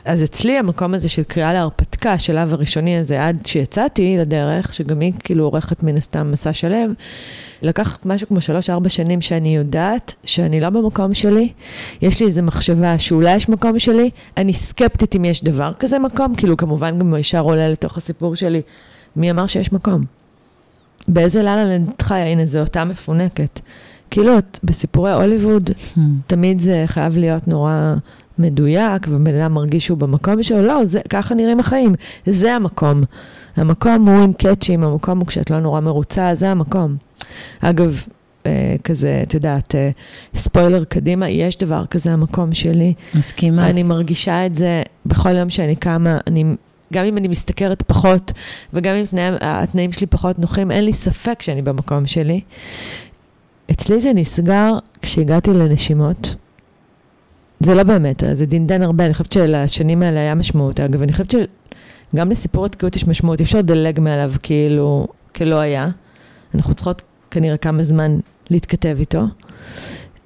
אז 0.05 0.24
אצלי 0.24 0.59
המקום 0.59 0.95
הזה 0.95 1.09
של 1.09 1.22
קריאה 1.22 1.53
להרפתקה, 1.53 2.12
השלב 2.12 2.53
הראשוני 2.53 2.99
הזה, 2.99 3.26
עד 3.26 3.47
שיצאתי 3.47 4.16
לדרך, 4.18 4.74
שגם 4.74 5.01
היא 5.01 5.12
כאילו 5.18 5.45
עורכת 5.45 5.83
מן 5.83 5.97
הסתם 5.97 6.33
מסע 6.33 6.53
שלם, 6.53 6.93
לקח 7.62 7.99
משהו 8.05 8.28
כמו 8.28 8.41
שלוש-ארבע 8.41 8.89
שנים 8.89 9.20
שאני 9.20 9.57
יודעת 9.57 10.14
שאני 10.24 10.61
לא 10.61 10.70
במקום 10.70 11.14
שלי. 11.14 11.53
יש 12.03 12.20
לי 12.20 12.26
איזו 12.26 12.43
מחשבה 12.43 12.99
שאולי 12.99 13.35
יש 13.35 13.49
מקום 13.49 13.78
שלי, 13.78 14.11
אני 14.37 14.53
סקפטית 14.53 15.16
אם 15.16 15.24
יש 15.24 15.45
דבר 15.45 15.72
כזה 15.78 15.99
מקום, 15.99 16.35
כאילו 16.35 16.57
כמובן 16.57 16.99
גם 16.99 17.16
ישר 17.16 17.41
עולה 17.41 17.68
לתוך 17.68 17.97
הסיפור 17.97 18.35
שלי, 18.35 18.62
מי 19.16 19.31
אמר 19.31 19.47
שיש 19.47 19.72
מקום? 19.72 20.20
באיזה 21.09 21.42
את 21.94 22.03
חיה, 22.03 22.26
הנה, 22.26 22.46
זו 22.46 22.59
אותה 22.59 22.84
מפונקת. 22.84 23.61
כאילו, 24.11 24.32
בסיפורי 24.64 25.12
הוליווד, 25.12 25.70
hmm. 25.70 26.01
תמיד 26.26 26.61
זה 26.61 26.84
חייב 26.86 27.16
להיות 27.16 27.48
נורא 27.48 27.94
מדויק, 28.38 29.07
ובן 29.09 29.34
אדם 29.34 29.55
מרגיש 29.55 29.86
שהוא 29.86 29.98
במקום 29.98 30.42
שלו, 30.42 30.62
לא, 30.62 30.84
זה, 30.84 31.01
ככה 31.09 31.34
נראים 31.34 31.61
החיים, 31.61 31.94
זה 32.26 32.55
המקום. 32.55 33.03
המקום 33.57 34.09
הוא 34.09 34.24
עם 34.24 34.32
קאצ'ים, 34.32 34.84
המקום 34.84 35.18
הוא 35.18 35.26
כשאת 35.26 35.51
לא 35.51 35.61
נורא 35.61 35.80
מרוצה, 35.80 36.34
זה 36.34 36.51
המקום. 36.51 36.96
אגב, 37.61 38.03
אה, 38.46 38.76
כזה, 38.84 39.20
את 39.22 39.34
יודעת, 39.34 39.74
אה, 39.74 39.90
ספוילר 40.34 40.84
קדימה, 40.84 41.28
יש 41.28 41.57
דבר 41.57 41.86
כזה, 41.86 42.12
המקום 42.12 42.53
שלי. 42.53 42.94
מסכימה. 43.14 43.70
אני 43.70 43.82
מרגישה 43.82 44.46
את 44.46 44.55
זה 44.55 44.82
בכל 45.07 45.36
יום 45.36 45.51
שאני 45.51 45.76
קמה, 45.76 46.18
אני 46.26 46.44
גם 46.93 47.05
אם 47.05 47.16
אני 47.16 47.28
משתכרת 47.28 47.82
פחות, 47.82 48.32
וגם 48.72 48.95
אם 48.97 49.05
תנאי, 49.05 49.24
התנאים 49.41 49.93
שלי 49.93 50.07
פחות 50.07 50.38
נוחים, 50.38 50.70
אין 50.70 50.84
לי 50.84 50.93
ספק 50.93 51.43
שאני 51.43 51.62
במקום 51.62 52.07
שלי. 52.07 52.41
אצלי 53.70 54.01
זה 54.01 54.12
נסגר 54.12 54.72
כשהגעתי 55.03 55.51
לנשימות. 55.51 56.36
זה 57.61 57.74
לא 57.74 57.82
באמת, 57.82 58.22
זה 58.32 58.47
דינדן 58.47 58.82
הרבה, 58.82 59.07
אני 59.07 59.14
חושבת 59.14 59.32
שלשנים 59.32 60.03
האלה 60.03 60.20
היה 60.20 60.34
משמעות. 60.34 60.80
אגב, 60.80 61.03
אני 61.03 61.12
חושבת 61.12 61.30
שגם 61.30 62.30
לסיפור 62.30 62.66
התקיעות 62.66 62.97
יש 62.97 63.09
משמעות, 63.09 63.41
אי 63.41 63.45
אפשר 63.45 63.59
לדלג 63.59 64.01
מעליו 64.01 64.32
כאילו, 64.43 65.07
כלא 65.34 65.61
היה. 65.61 65.88
אנחנו 66.55 66.74
צריכות 66.74 67.03
כנראה 67.30 67.57
כמה 67.57 67.84
זמן 67.84 68.18
להתכתב 68.51 68.97
איתו. 69.01 69.22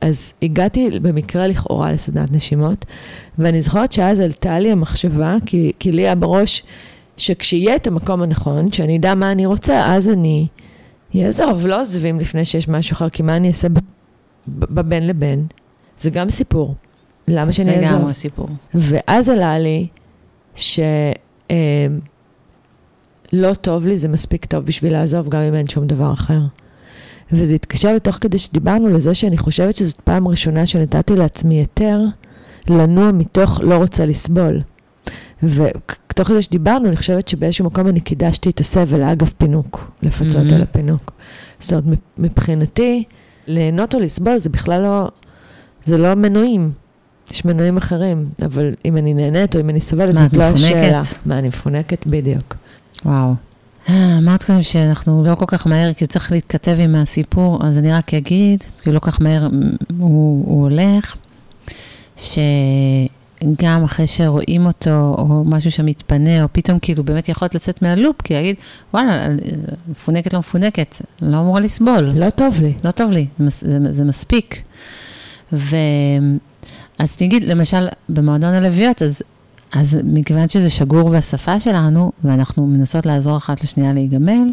אז 0.05 0.33
הגעתי 0.43 0.91
במקרה 1.03 1.47
לכאורה 1.47 1.93
לסדנת 1.93 2.33
נשימות, 2.33 2.85
ואני 3.39 3.63
זוכרת 3.63 3.93
שאז 3.93 4.21
עלתה 4.21 4.59
לי 4.59 4.73
המחשבה, 4.73 5.37
כי, 5.47 5.73
כי 5.79 5.93
לי 5.93 6.03
היה 6.03 6.15
בראש, 6.15 6.63
שכשיהיה 7.17 7.77
את 7.77 7.87
המקום 7.87 8.23
הנכון, 8.23 8.73
שאני 8.73 8.99
אדע 8.99 9.15
מה 9.15 9.33
אני 9.33 9.47
רוצה, 9.47 9.95
אז 9.95 10.09
אני 10.09 10.47
אעזוב, 11.17 11.67
לא 11.67 11.81
עוזבים 11.81 12.21
לפני 12.21 12.45
שיש 12.45 12.69
משהו 12.69 12.95
אחר, 12.95 13.09
כי 13.09 13.23
מה 13.23 13.37
אני 13.37 13.49
אעשה 13.49 13.69
בבין 14.49 15.07
לבין? 15.07 15.47
זה 16.01 16.11
גם 16.11 16.31
סיפור. 16.31 16.75
למה 17.29 17.53
שאני 17.53 17.77
אעזוב? 17.77 17.93
לגמרי 17.93 18.15
סיפור. 18.15 18.49
ואז 18.75 19.29
עלה 19.29 19.59
לי 19.59 19.87
שלא 20.55 20.75
אה, 21.51 21.87
טוב 23.61 23.87
לי, 23.87 23.97
זה 23.97 24.09
מספיק 24.09 24.45
טוב 24.45 24.65
בשביל 24.65 24.93
לעזוב, 24.93 25.29
גם 25.29 25.41
אם 25.41 25.55
אין 25.55 25.69
שום 25.69 25.87
דבר 25.87 26.13
אחר. 26.13 26.41
וזה 27.33 27.55
התקשר 27.55 27.93
לי 27.93 28.01
תוך 28.01 28.17
כדי 28.21 28.39
שדיברנו 28.39 28.89
לזה 28.89 29.15
שאני 29.15 29.39
חושבת 29.39 29.77
שזאת 29.77 30.01
פעם 30.01 30.29
ראשונה 30.29 30.67
שנתתי 30.67 31.17
לעצמי 31.17 31.55
היתר 31.55 32.01
לנוע 32.69 33.13
מתוך 33.13 33.61
לא 33.63 33.77
רוצה 33.77 34.07
לסבול. 34.07 34.61
ותוך 35.43 36.29
כדי 36.29 36.43
שדיברנו, 36.43 36.89
אני 36.89 36.97
חושבת 36.97 37.29
שבאיזשהו 37.29 37.65
מקום 37.65 37.89
אני 37.89 38.01
קידשתי 38.01 38.51
את 38.51 38.61
הסבל, 38.61 39.03
אגב 39.03 39.33
פינוק, 39.39 39.91
לפצות 40.03 40.47
mm-hmm. 40.47 40.55
על 40.55 40.63
הפינוק. 40.63 41.13
זאת 41.59 41.85
אומרת, 41.85 41.99
מבחינתי, 42.19 43.05
ליהנות 43.47 43.95
או 43.95 44.01
לסבול 44.01 44.39
זה 44.39 44.51
בכלל 44.51 44.83
לא, 44.83 45.09
זה 45.85 45.99
לא 45.99 46.15
מנועים. 46.15 46.71
יש 47.31 47.45
מנועים 47.45 47.77
אחרים, 47.77 48.29
אבל 48.45 48.75
אם 48.85 48.97
אני 48.97 49.15
נהנית 49.15 49.57
או 49.57 49.61
אם 49.61 49.71
אני 49.71 49.81
סובלת, 49.81 50.17
זאת 50.17 50.37
לא 50.37 50.43
השאלה. 50.43 51.03
מה, 51.27 51.39
אני 51.39 51.49
מפונקת? 51.49 52.07
בדיוק. 52.07 52.55
וואו. 53.05 53.35
אמרת 53.91 54.45
קודם 54.45 54.63
שאנחנו 54.63 55.25
לא 55.27 55.35
כל 55.35 55.45
כך 55.49 55.67
מהר, 55.67 55.93
כי 55.93 56.05
הוא 56.05 56.09
צריך 56.09 56.33
להתכתב 56.33 56.77
עם 56.81 56.95
הסיפור, 56.95 57.59
אז 57.67 57.79
אני 57.79 57.93
רק 57.93 58.15
אגיד, 58.15 58.65
כי 58.83 58.93
לא 58.93 58.99
כל 58.99 59.11
כך 59.11 59.21
מהר 59.21 59.49
הוא, 59.99 60.45
הוא 60.47 60.63
הולך, 60.63 61.17
שגם 62.17 63.85
אחרי 63.85 64.07
שרואים 64.07 64.67
אותו, 64.67 65.15
או 65.19 65.43
משהו 65.45 65.71
שמתפנה, 65.71 66.43
או 66.43 66.49
פתאום 66.53 66.79
כאילו 66.79 67.05
באמת 67.05 67.29
יכולת 67.29 67.55
לצאת 67.55 67.83
מהלופ, 67.83 68.23
כי 68.23 68.35
להגיד, 68.35 68.57
וואלה, 68.95 69.29
מפונקת 69.89 70.33
לא 70.33 70.39
מפונקת, 70.39 71.01
לא 71.23 71.41
אמורה 71.41 71.61
לסבול. 71.61 72.13
לא 72.15 72.31
טוב 72.31 72.61
לי. 72.61 72.73
לא 72.85 72.91
טוב 72.91 73.11
לי, 73.11 73.27
זה, 73.39 73.79
זה, 73.85 73.93
זה 73.93 74.05
מספיק. 74.05 74.63
ו... 75.53 75.77
אז 76.99 77.17
נגיד, 77.21 77.45
למשל, 77.45 77.89
במועדון 78.09 78.55
הלוויות, 78.55 79.03
אז 79.03 79.23
אז 79.75 79.99
מכיוון 80.05 80.49
שזה 80.49 80.71
שגור 80.71 81.11
בשפה 81.11 81.61
שלנו, 81.61 82.13
ואנחנו 82.25 82.67
מנסות 82.67 83.07
לעזור 83.07 83.37
אחת 83.37 83.63
לשנייה 83.63 83.93
להיגמל, 83.93 84.49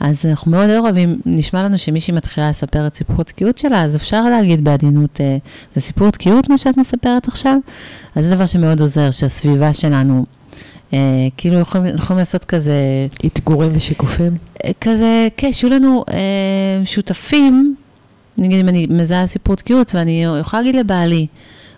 אז 0.00 0.26
אנחנו 0.26 0.50
מאוד 0.50 0.70
אוהבים, 0.70 1.20
נשמע 1.26 1.62
לנו 1.62 1.78
שמישהי 1.78 2.14
מתחילה 2.14 2.50
לספר 2.50 2.86
את 2.86 2.96
סיפור 2.96 3.20
התקיעות 3.20 3.58
שלה, 3.58 3.82
אז 3.82 3.96
אפשר 3.96 4.24
להגיד 4.24 4.64
בעדינות, 4.64 5.20
אה, 5.20 5.36
זה 5.74 5.80
סיפור 5.80 6.10
תקיעות 6.10 6.48
מה 6.48 6.58
שאת 6.58 6.76
מספרת 6.76 7.28
עכשיו? 7.28 7.56
אז 8.14 8.26
זה 8.26 8.34
דבר 8.34 8.46
שמאוד 8.46 8.80
עוזר, 8.80 9.10
שהסביבה 9.10 9.74
שלנו, 9.74 10.24
אה, 10.92 10.98
כאילו 11.36 11.58
יכולים, 11.58 11.94
יכולים 11.94 12.18
לעשות 12.18 12.44
כזה... 12.44 12.74
אתגורים 13.26 13.70
ושיקופים? 13.74 14.36
אה, 14.64 14.70
כזה, 14.80 15.28
כן, 15.36 15.52
שיהיו 15.52 15.72
לנו 15.72 16.04
אה, 16.12 16.84
שותפים, 16.84 17.74
נגיד 18.38 18.60
אם 18.60 18.68
אני 18.68 18.86
מזהה 18.90 19.26
סיפור 19.26 19.56
תקיעות, 19.56 19.94
ואני 19.94 20.24
יכולה 20.40 20.62
להגיד 20.62 20.80
לבעלי, 20.80 21.26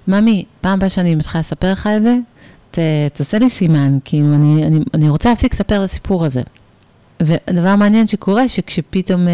ממי, 0.09 0.45
פעם 0.61 0.73
הבאה 0.73 0.89
שאני 0.89 1.15
מתחילה 1.15 1.41
לספר 1.41 1.73
לך 1.73 1.89
את 1.97 2.03
זה, 2.03 2.17
ת, 2.79 2.83
תעשה 3.17 3.39
לי 3.39 3.51
סימן, 3.51 3.99
כאילו, 4.05 4.35
אני, 4.35 4.67
אני, 4.67 4.81
אני 4.95 5.09
רוצה 5.09 5.29
להפסיק 5.29 5.53
לספר 5.55 5.77
את 5.77 5.85
הסיפור 5.85 6.25
הזה. 6.25 6.43
ודבר 7.23 7.77
מעניין 7.77 8.07
שקורה, 8.07 8.49
שכשפתאום 8.49 9.29
אה, 9.29 9.33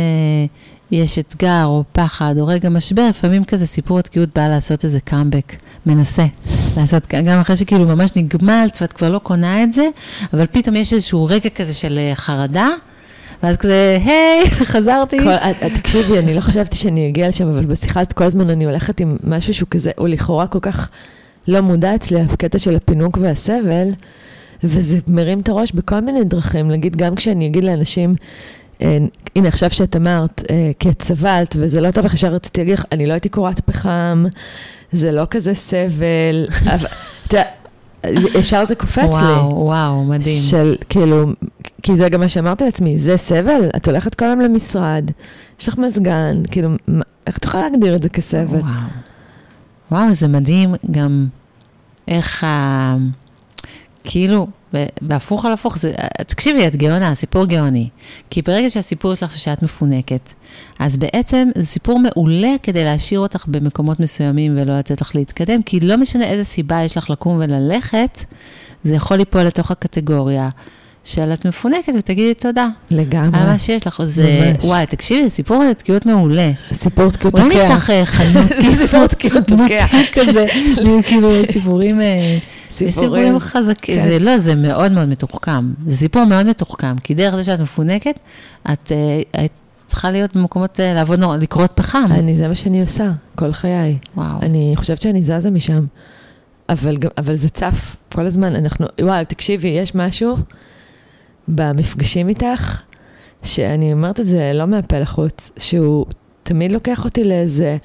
יש 0.91 1.19
אתגר 1.19 1.63
או 1.65 1.85
פחד 1.93 2.35
או 2.41 2.47
רגע 2.47 2.69
משבר, 2.71 3.09
לפעמים 3.09 3.45
כזה 3.45 3.67
סיפור 3.67 3.99
התקיעות 3.99 4.29
בא 4.35 4.49
לעשות 4.49 4.85
איזה 4.85 5.01
קאמבק, 5.01 5.53
מנסה 5.87 6.25
לעשות, 6.77 7.03
גם 7.25 7.39
אחרי 7.41 7.57
שכאילו 7.57 7.85
ממש 7.87 8.11
נגמלת 8.17 8.79
ואת 8.81 8.93
כבר 8.93 9.11
לא 9.11 9.19
קונה 9.19 9.63
את 9.63 9.73
זה, 9.73 9.89
אבל 10.33 10.47
פתאום 10.53 10.77
יש 10.77 10.93
איזשהו 10.93 11.25
רגע 11.25 11.51
כזה 11.51 11.75
של 11.75 11.99
אה, 11.99 12.13
חרדה. 12.15 12.69
ואז 13.43 13.57
כזה, 13.57 13.99
היי, 14.05 14.51
חזרתי. 14.73 15.17
את- 15.35 15.73
תקשיבי, 15.75 16.19
אני 16.19 16.35
לא 16.35 16.41
חשבתי 16.41 16.77
שאני 16.77 17.09
אגיע 17.09 17.29
לשם, 17.29 17.49
אבל 17.49 17.65
בשיחה 17.65 18.01
הזאת 18.01 18.13
כל 18.13 18.25
הזמן 18.25 18.51
אני 18.51 18.65
הולכת 18.65 19.01
עם 19.01 19.17
משהו 19.25 19.55
שהוא 19.55 19.69
כזה, 19.71 19.91
הוא 19.97 20.09
לכאורה 20.09 20.47
כל 20.47 20.61
כך 20.63 20.91
לא 21.49 21.61
מודע 21.61 21.95
אצלי, 21.95 22.21
הקטע 22.21 22.59
של 22.59 22.77
הפינוק 22.77 23.19
והסבל, 23.21 23.89
וזה 24.65 24.99
מרים 25.09 25.41
את 25.41 25.49
הראש 25.49 25.73
בכל 25.73 26.01
מיני 26.01 26.25
דרכים. 26.25 26.71
נגיד, 26.71 26.97
גם 26.97 27.15
כשאני 27.15 27.47
אגיד 27.47 27.65
לאנשים, 27.65 28.15
אה, 28.83 28.99
הנה, 29.37 29.49
עכשיו 29.49 29.71
שאת 29.71 29.97
אמרת, 29.97 30.43
אה, 30.51 30.71
כי 30.79 30.91
את 30.91 31.03
סבלת, 31.03 31.57
וזה 31.59 31.81
לא 31.81 31.91
טוב, 31.91 32.07
ישר 32.07 32.29
רציתי 32.29 32.61
להגיד 32.61 32.79
לך, 32.79 32.85
אני 32.93 33.07
לא 33.07 33.13
הייתי 33.13 33.29
קורת 33.29 33.61
פחם, 33.61 34.25
זה 34.93 35.13
לא 35.13 35.27
כזה 35.31 35.55
סבל, 35.55 36.47
אבל, 36.75 36.87
אתה 37.27 37.37
יודע, 37.37 37.45
ישר 38.39 38.65
זה 38.65 38.75
קופץ 38.75 39.03
לי. 39.03 39.09
וואו, 39.09 39.65
וואו, 39.65 40.05
מדהים. 40.05 40.41
של 40.41 40.77
כאילו, 40.89 41.27
כי 41.83 41.97
זה 41.97 42.09
גם 42.09 42.21
מה 42.21 42.29
שאמרתי 42.29 42.65
לעצמי, 42.65 42.99
זה 42.99 43.17
סבל? 43.17 43.69
את 43.77 43.89
הולכת 43.89 44.15
כל 44.15 44.25
היום 44.25 44.41
למשרד, 44.41 45.11
יש 45.61 45.69
לך 45.69 45.79
מזגן, 45.79 46.43
כאילו, 46.51 46.71
איך 47.27 47.39
את 47.39 47.45
יכולה 47.45 47.69
להגדיר 47.69 47.97
את 47.97 48.03
זה 48.03 48.09
כסבל? 48.09 48.59
וואו. 48.59 49.12
וואו, 49.93 50.15
זה 50.15 50.29
מדהים 50.29 50.75
גם 50.91 51.27
איך 52.09 52.45
ה... 52.45 52.97
כאילו, 54.05 54.47
בהפוך 55.03 55.45
על 55.45 55.53
הפוך, 55.53 55.79
זה, 55.79 55.93
תקשיבי, 56.27 56.67
את 56.67 56.77
גאונה, 56.77 57.09
הסיפור 57.09 57.47
גאוני. 57.47 57.89
כי 58.31 58.43
ברגע 58.43 58.71
שהסיפור 58.71 59.15
שלך 59.15 59.39
שאת 59.39 59.63
מפונקת, 59.63 60.33
אז 60.79 60.97
בעצם 60.97 61.49
זה 61.55 61.67
סיפור 61.67 61.99
מעולה 61.99 62.55
כדי 62.63 62.85
להשאיר 62.85 63.21
אותך 63.21 63.45
במקומות 63.47 64.01
מסוימים 64.01 64.59
ולא 64.61 64.79
לתת 64.79 65.01
לך 65.01 65.15
להתקדם, 65.15 65.63
כי 65.63 65.81
לא 65.81 65.97
משנה 65.97 66.25
איזה 66.25 66.45
סיבה 66.45 66.83
יש 66.83 66.97
לך 66.97 67.11
לקום 67.11 67.37
וללכת, 67.37 68.25
זה 68.85 68.95
יכול 68.95 69.17
ליפול 69.17 69.43
לתוך 69.43 69.71
הקטגוריה 69.71 70.49
של 71.05 71.33
את 71.33 71.47
מפונקת 71.47 71.93
ותגידי 71.99 72.35
תודה 72.35 72.69
לגמרי. 72.91 73.41
על 73.41 73.47
מה 73.47 73.59
שיש 73.59 73.87
לך. 73.87 74.03
זה, 74.05 74.53
ממש. 74.55 74.65
וואי, 74.65 74.87
תקשיבי, 74.87 75.23
זה 75.23 75.31
סיפור 75.31 75.73
תקיעות 75.73 76.07
מעולה. 76.07 76.51
סיפור 76.73 77.11
תקיעות 77.11 77.35
אולי 77.35 77.55
תוקע. 77.55 77.65
נפתח 77.65 77.91
אה, 77.91 78.07
חנות, 78.07 78.49
כאילו, 78.61 78.77
סיפור 78.77 79.07
תקיעות 79.07 79.47
תוקע. 79.47 79.87
כזה, 80.13 80.45
כאילו 81.07 81.31
סיפורים, 81.51 82.01
אה, 82.01 82.39
סיפורים 82.71 83.39
חזקים, 83.39 83.97
כן. 83.99 84.09
זה 84.09 84.19
לא, 84.19 84.39
זה 84.39 84.55
מאוד 84.55 84.93
מאוד 84.93 85.09
מתוחכם, 85.09 85.73
זה 85.87 85.97
סיפור 85.97 86.25
מאוד 86.25 86.47
מתוחכם, 86.47 86.99
כי 86.99 87.15
דרך 87.15 87.37
זה 87.37 87.45
שאת 87.45 87.61
מפונקת, 87.61 88.15
את 88.73 88.93
אה, 88.93 89.21
היית 89.33 89.53
צריכה 89.87 90.11
להיות 90.11 90.37
במקומות, 90.37 90.81
אה, 90.81 90.95
לעבוד 90.95 91.19
נורא, 91.19 91.37
לקרות 91.37 91.71
פחם. 91.75 92.05
אני, 92.11 92.35
זה 92.35 92.49
מה 92.49 92.55
שאני 92.55 92.81
עושה, 92.81 93.11
כל 93.35 93.53
חיי. 93.53 93.99
וואו, 94.17 94.39
אני 94.43 94.73
חושבת 94.77 95.01
שאני 95.01 95.23
זזה 95.23 95.51
משם, 95.51 95.85
אבל, 96.69 96.97
אבל 97.19 97.37
זה 97.37 97.49
צף 97.49 97.97
כל 98.13 98.27
הזמן. 98.27 98.57
אנחנו, 98.57 98.87
וואי, 99.01 99.25
תקשיבי, 99.25 99.69
יש 99.69 99.95
משהו 99.95 100.37
במפגשים 101.49 102.29
איתך, 102.29 102.83
שאני 103.43 103.93
אומרת 103.93 104.21
את 104.21 104.27
זה 104.27 104.51
לא 104.55 104.67
מהפה 104.67 104.99
לחוץ, 104.99 105.51
שהוא 105.59 106.07
תמיד 106.43 106.73
לוקח 106.73 107.05
אותי 107.05 107.25
לאיזה, 107.25 107.77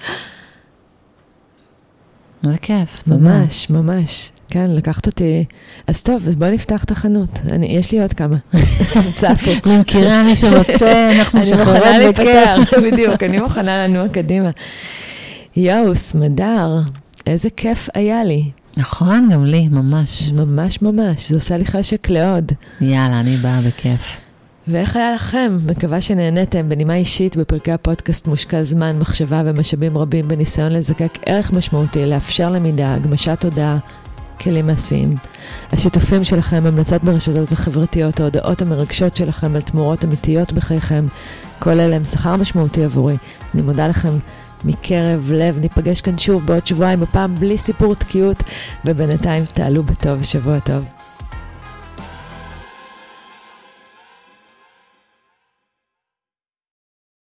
איזה 2.45 2.58
כיף, 2.58 3.03
תודה. 3.03 3.20
ממש, 3.20 3.70
ממש. 3.70 4.32
כן, 4.49 4.72
לקחת 4.72 5.08
אותי. 5.08 5.45
אז 5.88 6.01
טוב, 6.01 6.28
אז 6.28 6.36
בואי 6.36 6.51
נפתח 6.51 6.84
את 6.84 6.91
החנות. 6.91 7.39
אני, 7.51 7.66
יש 7.66 7.91
לי 7.91 8.01
עוד 8.01 8.14
כמה. 8.14 8.38
צפו. 9.16 9.70
למכירה 9.70 10.24
מי 10.30 10.36
שרוצה, 10.36 11.12
אנחנו 11.12 11.39
אני 11.39 11.49
מוכנה 11.51 11.78
משחררות 11.78 12.16
בכיף. 12.16 12.80
בדיוק, 12.91 13.24
אני 13.24 13.39
מוכנה 13.39 13.88
לנוע 13.88 14.10
קדימה. 14.10 14.49
יואו, 15.55 15.95
סמדר, 15.95 16.80
איזה 17.28 17.49
כיף 17.49 17.89
היה 17.93 18.24
לי. 18.24 18.51
נכון, 18.78 19.30
גם 19.32 19.45
לי, 19.45 19.67
ממש. 19.67 20.32
ממש 20.32 20.82
ממש, 20.82 21.30
זה 21.30 21.36
עושה 21.36 21.57
לי 21.57 21.65
חשק 21.65 22.09
לעוד. 22.09 22.51
יאללה, 22.82 23.19
אני 23.19 23.36
באה 23.36 23.61
בכיף. 23.61 24.17
ואיך 24.67 24.95
היה 24.95 25.13
לכם? 25.13 25.57
מקווה 25.67 26.01
שנהניתם 26.01 26.69
בנימה 26.69 26.95
אישית 26.95 27.38
בפרקי 27.38 27.71
הפודקאסט 27.71 28.28
מושקע 28.28 28.63
זמן, 28.63 28.99
מחשבה 28.99 29.41
ומשאבים 29.45 29.97
רבים 29.97 30.28
בניסיון 30.28 30.71
לזקק 30.71 31.17
ערך 31.25 31.51
משמעותי, 31.51 32.05
לאפשר 32.05 32.49
למידה, 32.49 32.93
הגמשת 32.93 33.39
תודעה, 33.39 33.78
כלים 34.39 34.67
מעשיים. 34.67 35.15
השיתופים 35.71 36.23
שלכם, 36.23 36.63
המלצת 36.65 37.03
ברשתות 37.03 37.51
החברתיות, 37.51 38.19
ההודעות 38.19 38.61
המרגשות 38.61 39.15
שלכם 39.15 39.55
על 39.55 39.61
תמורות 39.61 40.05
אמיתיות 40.05 40.53
בחייכם, 40.53 41.07
כל 41.59 41.80
אלה 41.80 41.95
הם 41.95 42.05
שכר 42.05 42.36
משמעותי 42.36 42.84
עבורי. 42.84 43.17
אני 43.53 43.61
מודה 43.61 43.88
לכם 43.88 44.11
מקרב 44.68 45.32
לב, 45.34 45.59
ניפגש 45.59 46.01
כאן 46.01 46.18
שוב 46.18 46.45
בעוד 46.45 46.68
שבועיים, 46.68 47.03
הפעם 47.03 47.36
בלי 47.36 47.57
סיפור 47.57 47.95
תקיעות, 47.95 48.43
ובינתיים 48.86 49.45
תעלו 49.45 49.84
בטוב, 49.84 50.24
שבוע 50.24 50.59
טוב. 50.59 50.97